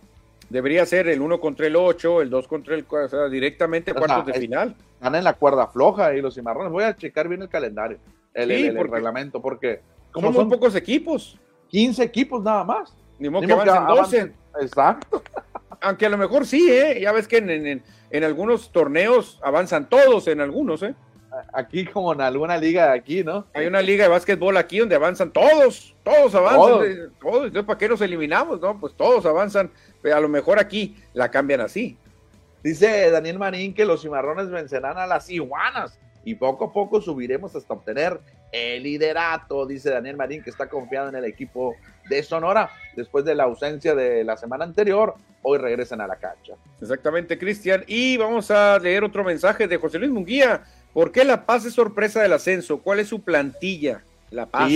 Debería 0.49 0.85
ser 0.85 1.07
el 1.09 1.21
uno 1.21 1.39
contra 1.39 1.67
el 1.67 1.75
ocho, 1.75 2.21
el 2.21 2.29
dos 2.29 2.47
contra 2.47 2.75
el 2.75 2.85
o 2.89 3.07
sea, 3.07 3.27
directamente 3.27 3.93
cuartos 3.93 4.25
de 4.25 4.33
final. 4.33 4.75
Están 4.93 5.15
en 5.15 5.23
la 5.23 5.33
cuerda 5.33 5.67
floja 5.67 6.13
y 6.15 6.21
los 6.21 6.35
cimarrones. 6.35 6.71
Voy 6.71 6.83
a 6.83 6.95
checar 6.95 7.27
bien 7.27 7.41
el 7.41 7.49
calendario, 7.49 7.97
el, 8.33 8.75
reglamento, 8.89 9.41
porque 9.41 9.81
como 10.11 10.31
son, 10.33 10.49
pocos 10.49 10.75
equipos. 10.75 11.37
15 11.69 12.01
equipos 12.03 12.43
nada 12.43 12.63
más. 12.63 12.95
Ni 13.19 13.29
modo 13.29 13.45
que 13.45 13.51
avancen 13.51 14.33
12. 14.55 14.65
Exacto. 14.65 15.21
Aunque 15.81 16.05
a 16.05 16.09
lo 16.09 16.17
mejor 16.17 16.45
sí, 16.45 16.71
¿eh? 16.71 16.99
Ya 17.01 17.11
ves 17.11 17.27
que 17.27 17.37
en, 17.37 17.83
en 18.09 18.23
algunos 18.23 18.71
torneos 18.71 19.39
avanzan 19.43 19.89
todos, 19.89 20.27
en 20.27 20.41
algunos, 20.41 20.81
¿eh? 20.81 20.95
Aquí 21.53 21.85
como 21.85 22.13
en 22.13 22.21
alguna 22.21 22.57
liga 22.57 22.87
de 22.87 22.97
aquí, 22.97 23.23
¿no? 23.23 23.45
Hay 23.53 23.67
una 23.67 23.81
liga 23.81 24.03
de 24.03 24.09
básquetbol 24.09 24.57
aquí 24.57 24.79
donde 24.79 24.95
avanzan 24.95 25.31
todos, 25.31 25.95
todos 26.03 26.35
avanzan, 26.35 27.11
todos. 27.21 27.47
Entonces, 27.47 27.63
¿para 27.63 27.77
qué 27.77 27.89
nos 27.89 28.01
eliminamos? 28.01 28.59
No, 28.61 28.79
pues 28.79 28.93
todos 28.95 29.25
avanzan, 29.25 29.71
pero 30.01 30.15
a 30.15 30.19
lo 30.19 30.29
mejor 30.29 30.59
aquí 30.59 30.95
la 31.13 31.29
cambian 31.29 31.61
así. 31.61 31.97
Dice 32.63 33.09
Daniel 33.11 33.39
Marín 33.39 33.73
que 33.73 33.85
los 33.85 34.01
cimarrones 34.01 34.49
vencerán 34.49 34.97
a 34.97 35.07
las 35.07 35.29
iguanas 35.29 35.99
y 36.25 36.35
poco 36.35 36.65
a 36.65 36.73
poco 36.73 36.99
subiremos 36.99 37.55
hasta 37.55 37.73
obtener 37.73 38.19
el 38.51 38.83
liderato, 38.83 39.65
dice 39.65 39.89
Daniel 39.89 40.17
Marín, 40.17 40.43
que 40.43 40.49
está 40.49 40.67
confiado 40.67 41.09
en 41.09 41.15
el 41.15 41.25
equipo 41.25 41.75
de 42.09 42.23
Sonora 42.23 42.69
después 42.95 43.25
de 43.25 43.35
la 43.35 43.43
ausencia 43.43 43.95
de 43.95 44.23
la 44.23 44.37
semana 44.37 44.65
anterior. 44.65 45.15
Hoy 45.41 45.57
regresan 45.59 46.01
a 46.01 46.07
la 46.07 46.17
cancha. 46.17 46.55
Exactamente, 46.81 47.37
Cristian. 47.37 47.83
Y 47.87 48.17
vamos 48.17 48.51
a 48.51 48.79
leer 48.79 49.03
otro 49.03 49.23
mensaje 49.23 49.67
de 49.67 49.77
José 49.77 49.99
Luis 49.99 50.11
Munguía 50.11 50.63
¿Por 50.97 51.11
qué 51.11 51.23
La 51.23 51.45
Paz 51.45 51.63
es 51.63 51.75
sorpresa 51.75 52.23
del 52.23 52.33
ascenso? 52.33 52.79
¿Cuál 52.79 52.99
es 52.99 53.07
su 53.09 53.21
plantilla? 53.21 54.03
La 54.31 54.47
Paz. 54.47 54.71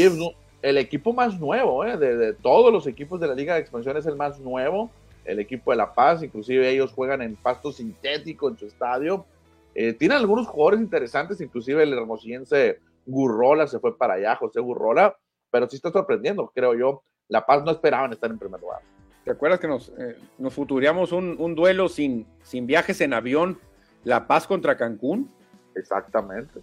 el 0.61 0.77
equipo 0.77 1.13
más 1.13 1.39
nuevo, 1.39 1.83
¿eh? 1.83 1.97
de, 1.97 2.33
todos 2.33 2.71
los 2.71 2.85
equipos 2.85 3.19
de 3.19 3.25
la 3.25 3.33
Liga 3.33 3.55
de 3.55 3.61
Expansión 3.61 3.97
es 3.97 4.05
el 4.05 4.15
más 4.15 4.39
nuevo. 4.39 4.91
El 5.25 5.39
equipo 5.39 5.71
de 5.71 5.77
La 5.77 5.95
Paz, 5.95 6.21
inclusive 6.21 6.69
ellos 6.69 6.91
juegan 6.91 7.23
en 7.23 7.35
pasto 7.35 7.71
sintético 7.71 8.49
en 8.49 8.55
su 8.59 8.67
estadio. 8.67 9.25
Eh, 9.73 9.93
tienen 9.93 10.15
algunos 10.15 10.45
jugadores 10.45 10.79
interesantes, 10.81 11.41
inclusive 11.41 11.81
el 11.81 11.91
hermosillense 11.91 12.77
Gurrola 13.07 13.65
se 13.65 13.79
fue 13.79 13.97
para 13.97 14.13
allá, 14.13 14.35
José 14.35 14.59
Gurrola, 14.59 15.17
pero 15.49 15.67
sí 15.67 15.77
está 15.77 15.91
sorprendiendo, 15.91 16.51
creo 16.53 16.75
yo. 16.75 17.01
La 17.29 17.47
Paz 17.47 17.63
no 17.65 17.71
esperaban 17.71 18.13
estar 18.13 18.29
en 18.29 18.37
primer 18.37 18.61
lugar. 18.61 18.81
¿Te 19.25 19.31
acuerdas 19.31 19.59
que 19.59 19.67
nos, 19.67 19.91
eh, 19.97 20.15
nos 20.37 20.55
un, 20.55 21.35
un, 21.39 21.55
duelo 21.55 21.89
sin, 21.89 22.27
sin 22.43 22.67
viajes 22.67 23.01
en 23.01 23.15
avión? 23.15 23.57
La 24.03 24.27
Paz 24.27 24.45
contra 24.45 24.77
Cancún. 24.77 25.40
Exactamente. 25.75 26.61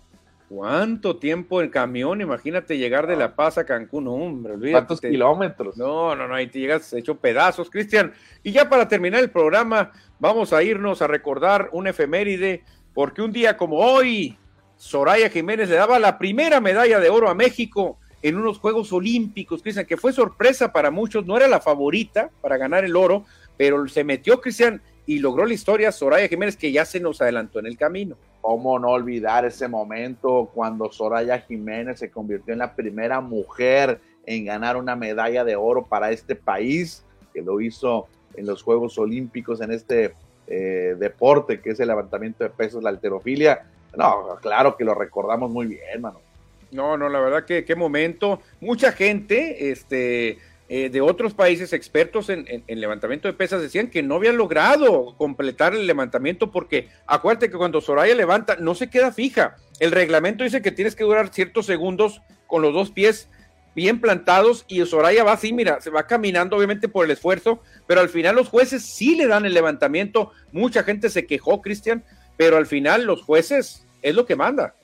¿Cuánto 0.49 1.17
tiempo 1.17 1.61
en 1.61 1.69
camión? 1.69 2.23
Imagínate 2.23 2.79
llegar 2.79 3.07
de 3.07 3.17
La 3.17 3.27
ah. 3.27 3.37
Paz 3.37 3.59
a 3.59 3.67
Cancún, 3.67 4.09
hombre, 4.09 4.55
olvídate. 4.55 4.73
¿Cuántos 4.73 5.01
kilómetros? 5.03 5.77
No, 5.77 6.17
no, 6.17 6.27
no, 6.27 6.35
ahí 6.35 6.47
te 6.47 6.61
llegas 6.61 6.91
hecho 6.95 7.17
pedazos, 7.17 7.69
Cristian. 7.69 8.15
Y 8.43 8.53
ya 8.53 8.69
para 8.69 8.89
terminar 8.89 9.21
el 9.21 9.31
programa, 9.31 9.93
vamos 10.19 10.55
a 10.55 10.63
irnos 10.63 11.03
a 11.03 11.07
recordar 11.07 11.69
un 11.73 11.87
efeméride, 11.87 12.65
porque 12.95 13.21
un 13.21 13.31
día 13.31 13.59
como 13.59 13.77
hoy, 13.77 14.39
Soraya 14.77 15.29
Jiménez 15.29 15.69
le 15.69 15.77
daba 15.77 15.99
la 15.99 16.19
primera 16.19 16.61
medalla 16.61 16.99
de 16.99 17.11
oro 17.11 17.29
a 17.29 17.35
México 17.35 17.99
en 18.23 18.37
unos 18.39 18.59
Juegos 18.59 18.91
Olímpicos, 18.93 19.63
Cristian, 19.63 19.87
que 19.87 19.99
fue 19.99 20.15
sorpresa 20.15 20.73
para 20.73 20.91
muchos, 20.91 21.27
no 21.27 21.37
era 21.37 21.47
la 21.47 21.61
favorita 21.61 22.31
para 22.41 22.57
ganar 22.57 22.85
el 22.85 22.97
oro, 22.97 23.25
pero 23.59 23.87
se 23.87 24.03
metió, 24.03 24.41
Cristian, 24.41 24.81
y 25.05 25.19
logró 25.19 25.45
la 25.45 25.55
historia 25.55 25.93
Soraya 25.93 26.29
Jiménez, 26.29 26.57
que 26.57 26.73
ya 26.73 26.87
se 26.87 27.01
nos 27.01 27.21
adelantó 27.21 27.59
en 27.59 27.67
el 27.67 27.77
camino. 27.77 28.17
¿Cómo 28.49 28.79
no 28.79 28.93
olvidar 28.93 29.45
ese 29.45 29.69
momento 29.69 30.51
cuando 30.55 30.91
Soraya 30.91 31.39
Jiménez 31.41 31.99
se 31.99 32.11
convirtió 32.11 32.55
en 32.55 32.61
la 32.61 32.75
primera 32.75 33.21
mujer 33.21 34.01
en 34.25 34.47
ganar 34.47 34.79
una 34.79 34.97
medalla 34.97 35.45
de 35.45 35.55
oro 35.55 35.85
para 35.85 36.13
este 36.13 36.35
país, 36.35 37.05
que 37.35 37.43
lo 37.43 37.61
hizo 37.61 38.07
en 38.37 38.47
los 38.47 38.63
Juegos 38.63 38.97
Olímpicos 38.97 39.61
en 39.61 39.71
este 39.71 40.15
eh, 40.47 40.97
deporte 40.99 41.61
que 41.61 41.73
es 41.73 41.81
el 41.81 41.89
levantamiento 41.89 42.43
de 42.43 42.49
pesos, 42.49 42.83
la 42.83 42.89
alterofilia? 42.89 43.67
No, 43.95 44.39
claro 44.41 44.79
que 44.79 44.85
lo 44.85 44.95
recordamos 44.95 45.51
muy 45.51 45.67
bien, 45.67 46.01
mano. 46.01 46.23
No, 46.71 46.97
no, 46.97 47.11
la 47.11 47.21
verdad 47.21 47.45
que 47.45 47.67
qué 47.67 47.77
momento. 47.77 48.41
Mucha 48.63 48.93
gente, 48.93 49.71
este, 49.71 50.39
eh, 50.71 50.91
de 50.91 51.01
otros 51.01 51.33
países 51.33 51.73
expertos 51.73 52.29
en, 52.29 52.63
levantamiento 52.67 53.27
de 53.27 53.33
pesas 53.33 53.63
decían 53.63 53.89
que 53.89 54.03
no 54.03 54.17
habían 54.17 54.37
logrado 54.37 55.15
completar 55.17 55.75
el 55.75 55.87
levantamiento 55.87 56.51
porque 56.51 56.89
acuérdate 57.07 57.51
que 57.51 57.57
cuando 57.57 57.81
Soraya 57.81 58.15
levanta 58.15 58.57
no 58.57 58.75
se 58.75 58.91
queda 58.91 59.11
fija. 59.11 59.57
El 59.81 59.93
reglamento 59.93 60.45
dice 60.45 60.61
que 60.61 60.71
tienes 60.71 60.95
que 60.95 61.05
durar 61.05 61.33
ciertos 61.33 61.65
segundos 61.65 62.21
con 62.47 62.61
los 62.61 62.75
dos 62.75 62.91
pies 62.91 63.31
bien 63.75 63.99
plantados 63.99 64.67
y 64.69 64.85
Soraya 64.85 65.25
va 65.25 65.33
así, 65.33 65.55
mira, 65.55 65.81
se 65.81 65.89
va 65.89 66.07
caminando 66.07 66.57
obviamente 66.57 66.89
por 66.89 67.07
el 67.07 67.13
esfuerzo, 67.13 67.63
pero 67.87 68.03
al 68.03 68.11
final 68.11 68.37
los 68.37 68.49
jueces 68.49 68.85
sí 68.85 69.17
le 69.17 69.27
dan 69.27 69.47
el 69.47 69.55
levantamiento. 69.55 70.33
Mucha 70.53 70.83
gente 70.83 71.09
se 71.09 71.27
quejó, 71.27 71.63
Cristian, 71.63 72.05
pero 72.37 72.59
al 72.59 72.67
final 72.67 73.05
los 73.05 73.23
jueces 73.23 73.87
es 74.03 74.15
lo 74.15 74.27
que 74.27 74.37
manda. 74.37 74.75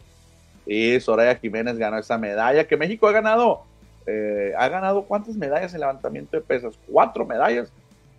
Y 0.64 0.98
Soraya 1.00 1.36
Jiménez 1.36 1.76
ganó 1.76 1.98
esa 1.98 2.16
medalla 2.16 2.66
que 2.66 2.78
México 2.78 3.06
ha 3.06 3.12
ganado 3.12 3.66
eh, 4.06 4.52
ha 4.56 4.68
ganado 4.68 5.04
cuántas 5.04 5.36
medallas 5.36 5.74
en 5.74 5.80
levantamiento 5.80 6.36
de 6.36 6.42
pesas? 6.42 6.78
Cuatro 6.86 7.24
medallas, 7.24 7.72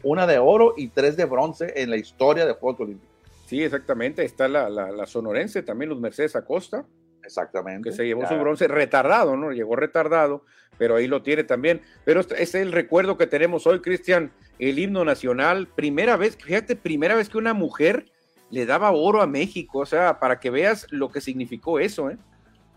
una 0.04 0.28
de 0.28 0.40
oro 0.40 0.74
y 0.78 0.90
tres 0.90 1.18
de 1.18 1.26
bronce 1.26 1.74
en 1.76 1.90
la 1.90 1.98
historia 1.98 2.46
de 2.46 2.54
Juegos 2.54 2.82
Olímpicos. 2.82 3.16
Sí, 3.46 3.64
exactamente. 3.64 4.24
Está 4.24 4.48
la, 4.48 4.70
la, 4.70 5.06
sonorense 5.06 5.62
también, 5.62 5.90
Luz 5.90 6.00
Mercedes 6.00 6.36
Acosta. 6.36 6.86
Exactamente. 7.24 7.90
Que 7.90 7.96
se 7.96 8.06
llevó 8.06 8.28
su 8.28 8.36
bronce 8.36 8.68
retardado, 8.68 9.36
¿no? 9.36 9.52
Llegó 9.52 9.76
retardado, 9.76 10.44
pero 10.78 10.96
ahí 10.96 11.08
lo 11.08 11.22
tiene 11.22 11.44
también. 11.44 11.82
Pero 12.04 12.22
este 12.22 12.42
es 12.42 12.56
el 12.56 12.72
recuerdo 12.72 13.18
que 13.18 13.28
tenemos 13.28 13.66
hoy, 13.68 13.82
Cristian, 13.82 14.32
el 14.60 14.80
himno 14.80 15.06
nacional. 15.06 15.68
Primera 15.68 16.18
vez, 16.18 16.38
fíjate, 16.38 16.76
primera 16.76 17.16
vez 17.16 17.30
que 17.30 17.38
una 17.38 17.54
mujer 17.54 18.06
le 18.52 18.66
daba 18.66 18.92
oro 18.92 19.22
a 19.22 19.28
México, 19.28 19.80
o 19.80 19.86
sea, 19.86 20.20
para 20.20 20.40
que 20.40 20.50
veas 20.50 20.88
lo 20.92 21.10
que 21.10 21.22
significó 21.22 21.80
eso, 21.80 22.10
¿eh? 22.10 22.18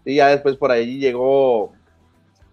Y 0.05 0.17
ya 0.17 0.29
después 0.29 0.57
por 0.57 0.71
ahí 0.71 0.99
llegó 0.99 1.75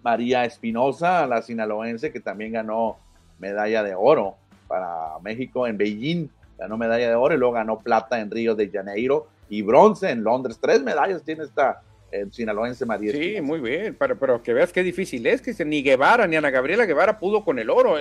María 0.06 0.45
Espinosa, 0.45 1.26
la 1.26 1.41
sinaloense, 1.41 2.12
que 2.12 2.20
también 2.20 2.53
ganó 2.53 2.99
medalla 3.39 3.82
de 3.82 3.95
oro 3.95 4.36
para 4.68 5.18
México 5.24 5.66
en 5.66 5.80
Beijing, 5.80 6.28
ganó 6.60 6.78
medalla 6.78 7.10
de 7.10 7.16
oro 7.16 7.34
y 7.34 7.39
luego 7.39 7.56
ganó 7.56 7.80
plata 7.80 8.20
en 8.20 8.30
Río 8.30 8.53
de 8.53 8.70
Janeiro 8.70 9.28
y 9.49 9.64
bronce 9.64 10.12
en 10.12 10.24
Londres. 10.24 10.60
Tres 10.62 10.84
medallas 10.84 11.24
tiene 11.24 11.43
esta 11.43 11.82
eh, 12.12 12.28
sinaloense 12.30 12.86
María. 12.86 13.14
Sí, 13.14 13.41
muy 13.41 13.60
bien, 13.60 13.95
pero, 13.97 14.16
pero, 14.16 14.43
que 14.43 14.53
veas 14.53 14.72
qué 14.72 14.84
difícil 14.84 15.26
es, 15.26 15.41
que 15.41 15.66
ni 15.66 15.82
Guevara 15.82 16.28
ni 16.28 16.36
Ana 16.36 16.51
Gabriela 16.51 16.86
Guevara 16.86 17.18
pudo 17.18 17.43
con 17.43 17.58
el 17.58 17.72
oro. 17.72 17.95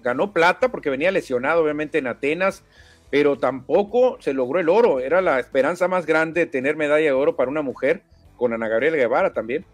Ganó 0.00 0.32
plata 0.32 0.70
porque 0.70 0.90
venía 0.90 1.10
lesionado 1.10 1.64
obviamente 1.64 1.98
en 1.98 2.06
Atenas, 2.06 2.62
pero 3.10 3.36
tampoco 3.36 4.16
se 4.20 4.32
logró 4.32 4.60
el 4.60 4.68
oro. 4.68 5.00
Era 5.00 5.20
la 5.20 5.40
esperanza 5.40 5.88
más 5.88 6.06
grande 6.06 6.42
de 6.42 6.46
tener 6.46 6.76
medalla 6.76 7.04
de 7.04 7.10
oro 7.10 7.34
para 7.34 7.50
una 7.50 7.62
mujer 7.62 8.02
con 8.36 8.52
Ana 8.52 8.68
Gabriela 8.68 8.96
Guevara 8.96 9.32
también. 9.32 9.66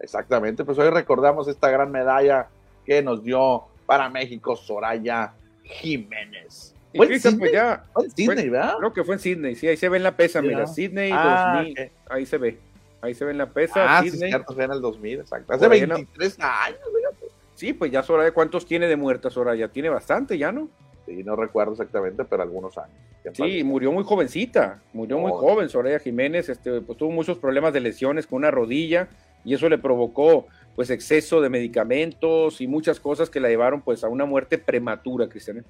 Exactamente, 0.00 0.64
pues 0.64 0.78
hoy 0.78 0.90
recordamos 0.90 1.46
esta 1.48 1.70
gran 1.70 1.90
medalla 1.92 2.48
que 2.84 3.02
nos 3.02 3.22
dio 3.22 3.64
para 3.86 4.08
México 4.08 4.56
Soraya 4.56 5.34
Jiménez. 5.62 6.74
Fue 6.94 7.06
en 7.06 7.20
Sydney, 7.20 7.38
pues 7.38 7.52
ya, 7.52 7.84
Sydney 8.16 8.48
¿verdad? 8.48 8.74
Creo 8.78 8.92
que 8.92 9.04
fue 9.04 9.14
en 9.14 9.20
Sydney, 9.20 9.54
sí, 9.54 9.68
ahí 9.68 9.76
se 9.76 9.88
ve 9.88 9.98
en 9.98 10.02
la 10.02 10.16
pesa, 10.16 10.42
mira, 10.42 10.66
Sydney 10.66 11.10
2000, 11.10 11.22
ah, 11.22 11.64
ahí 12.08 12.26
se 12.26 12.38
ve, 12.38 12.58
ahí 13.00 13.14
se 13.14 13.24
ve 13.24 13.30
en 13.30 13.38
la 13.38 13.46
pesa. 13.46 13.98
Ah, 13.98 14.02
Sydney. 14.02 14.20
sí, 14.20 14.26
cierto, 14.26 14.54
fue 14.54 14.64
en 14.64 14.72
el 14.72 14.80
2000, 14.80 15.20
exacto, 15.20 15.52
hace 15.52 15.68
23 15.68 16.38
años, 16.40 16.78
fíjate. 16.96 17.26
Sí, 17.54 17.72
pues 17.74 17.92
ya 17.92 18.02
Soraya, 18.02 18.32
¿cuántos 18.32 18.64
tiene 18.66 18.88
de 18.88 18.96
muerta 18.96 19.28
Soraya? 19.28 19.68
Tiene 19.68 19.90
bastante 19.90 20.38
ya, 20.38 20.50
¿no? 20.50 20.68
Sí, 21.06 21.22
no 21.22 21.36
recuerdo 21.36 21.72
exactamente, 21.72 22.24
pero 22.24 22.42
algunos 22.42 22.76
años. 22.78 22.96
Sí, 23.34 23.62
murió 23.62 23.92
muy 23.92 24.02
jovencita, 24.02 24.80
murió 24.92 25.18
muy 25.18 25.30
joven 25.30 25.68
Soraya 25.68 25.98
Jiménez, 25.98 26.48
este, 26.48 26.80
pues 26.80 26.96
tuvo 26.98 27.10
muchos 27.10 27.38
problemas 27.38 27.72
de 27.72 27.80
lesiones 27.80 28.26
con 28.26 28.38
una 28.38 28.50
rodilla, 28.50 29.08
y 29.44 29.54
eso 29.54 29.68
le 29.68 29.78
provocó 29.78 30.46
pues 30.74 30.90
exceso 30.90 31.40
de 31.40 31.48
medicamentos 31.48 32.60
y 32.60 32.66
muchas 32.66 33.00
cosas 33.00 33.28
que 33.28 33.40
la 33.40 33.48
llevaron 33.48 33.82
pues 33.82 34.04
a 34.04 34.08
una 34.08 34.24
muerte 34.24 34.58
prematura, 34.58 35.28
Cristian. 35.28 35.64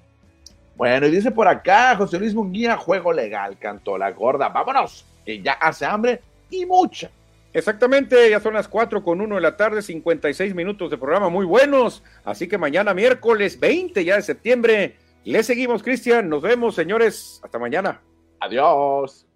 Bueno, 0.76 1.06
y 1.06 1.10
dice 1.10 1.30
por 1.30 1.48
acá 1.48 1.96
José 1.96 2.18
Luis 2.18 2.34
Munguía, 2.34 2.76
juego 2.76 3.12
legal, 3.12 3.58
cantó 3.58 3.98
la 3.98 4.10
gorda. 4.12 4.48
Vámonos, 4.48 5.04
que 5.24 5.42
ya 5.42 5.52
hace 5.52 5.84
hambre 5.84 6.20
y 6.50 6.64
mucha. 6.66 7.10
Exactamente, 7.52 8.30
ya 8.30 8.38
son 8.38 8.54
las 8.54 8.68
4 8.68 9.02
con 9.02 9.20
1 9.20 9.34
de 9.34 9.40
la 9.40 9.56
tarde, 9.56 9.82
56 9.82 10.54
minutos 10.54 10.90
de 10.90 10.98
programa 10.98 11.28
muy 11.28 11.44
buenos. 11.44 12.02
Así 12.24 12.46
que 12.46 12.58
mañana 12.58 12.94
miércoles 12.94 13.58
20 13.58 14.04
ya 14.04 14.16
de 14.16 14.22
septiembre. 14.22 14.96
Le 15.24 15.42
seguimos, 15.42 15.82
Cristian. 15.82 16.28
Nos 16.28 16.42
vemos, 16.42 16.74
señores. 16.74 17.40
Hasta 17.42 17.58
mañana. 17.58 18.00
Adiós. 18.40 19.26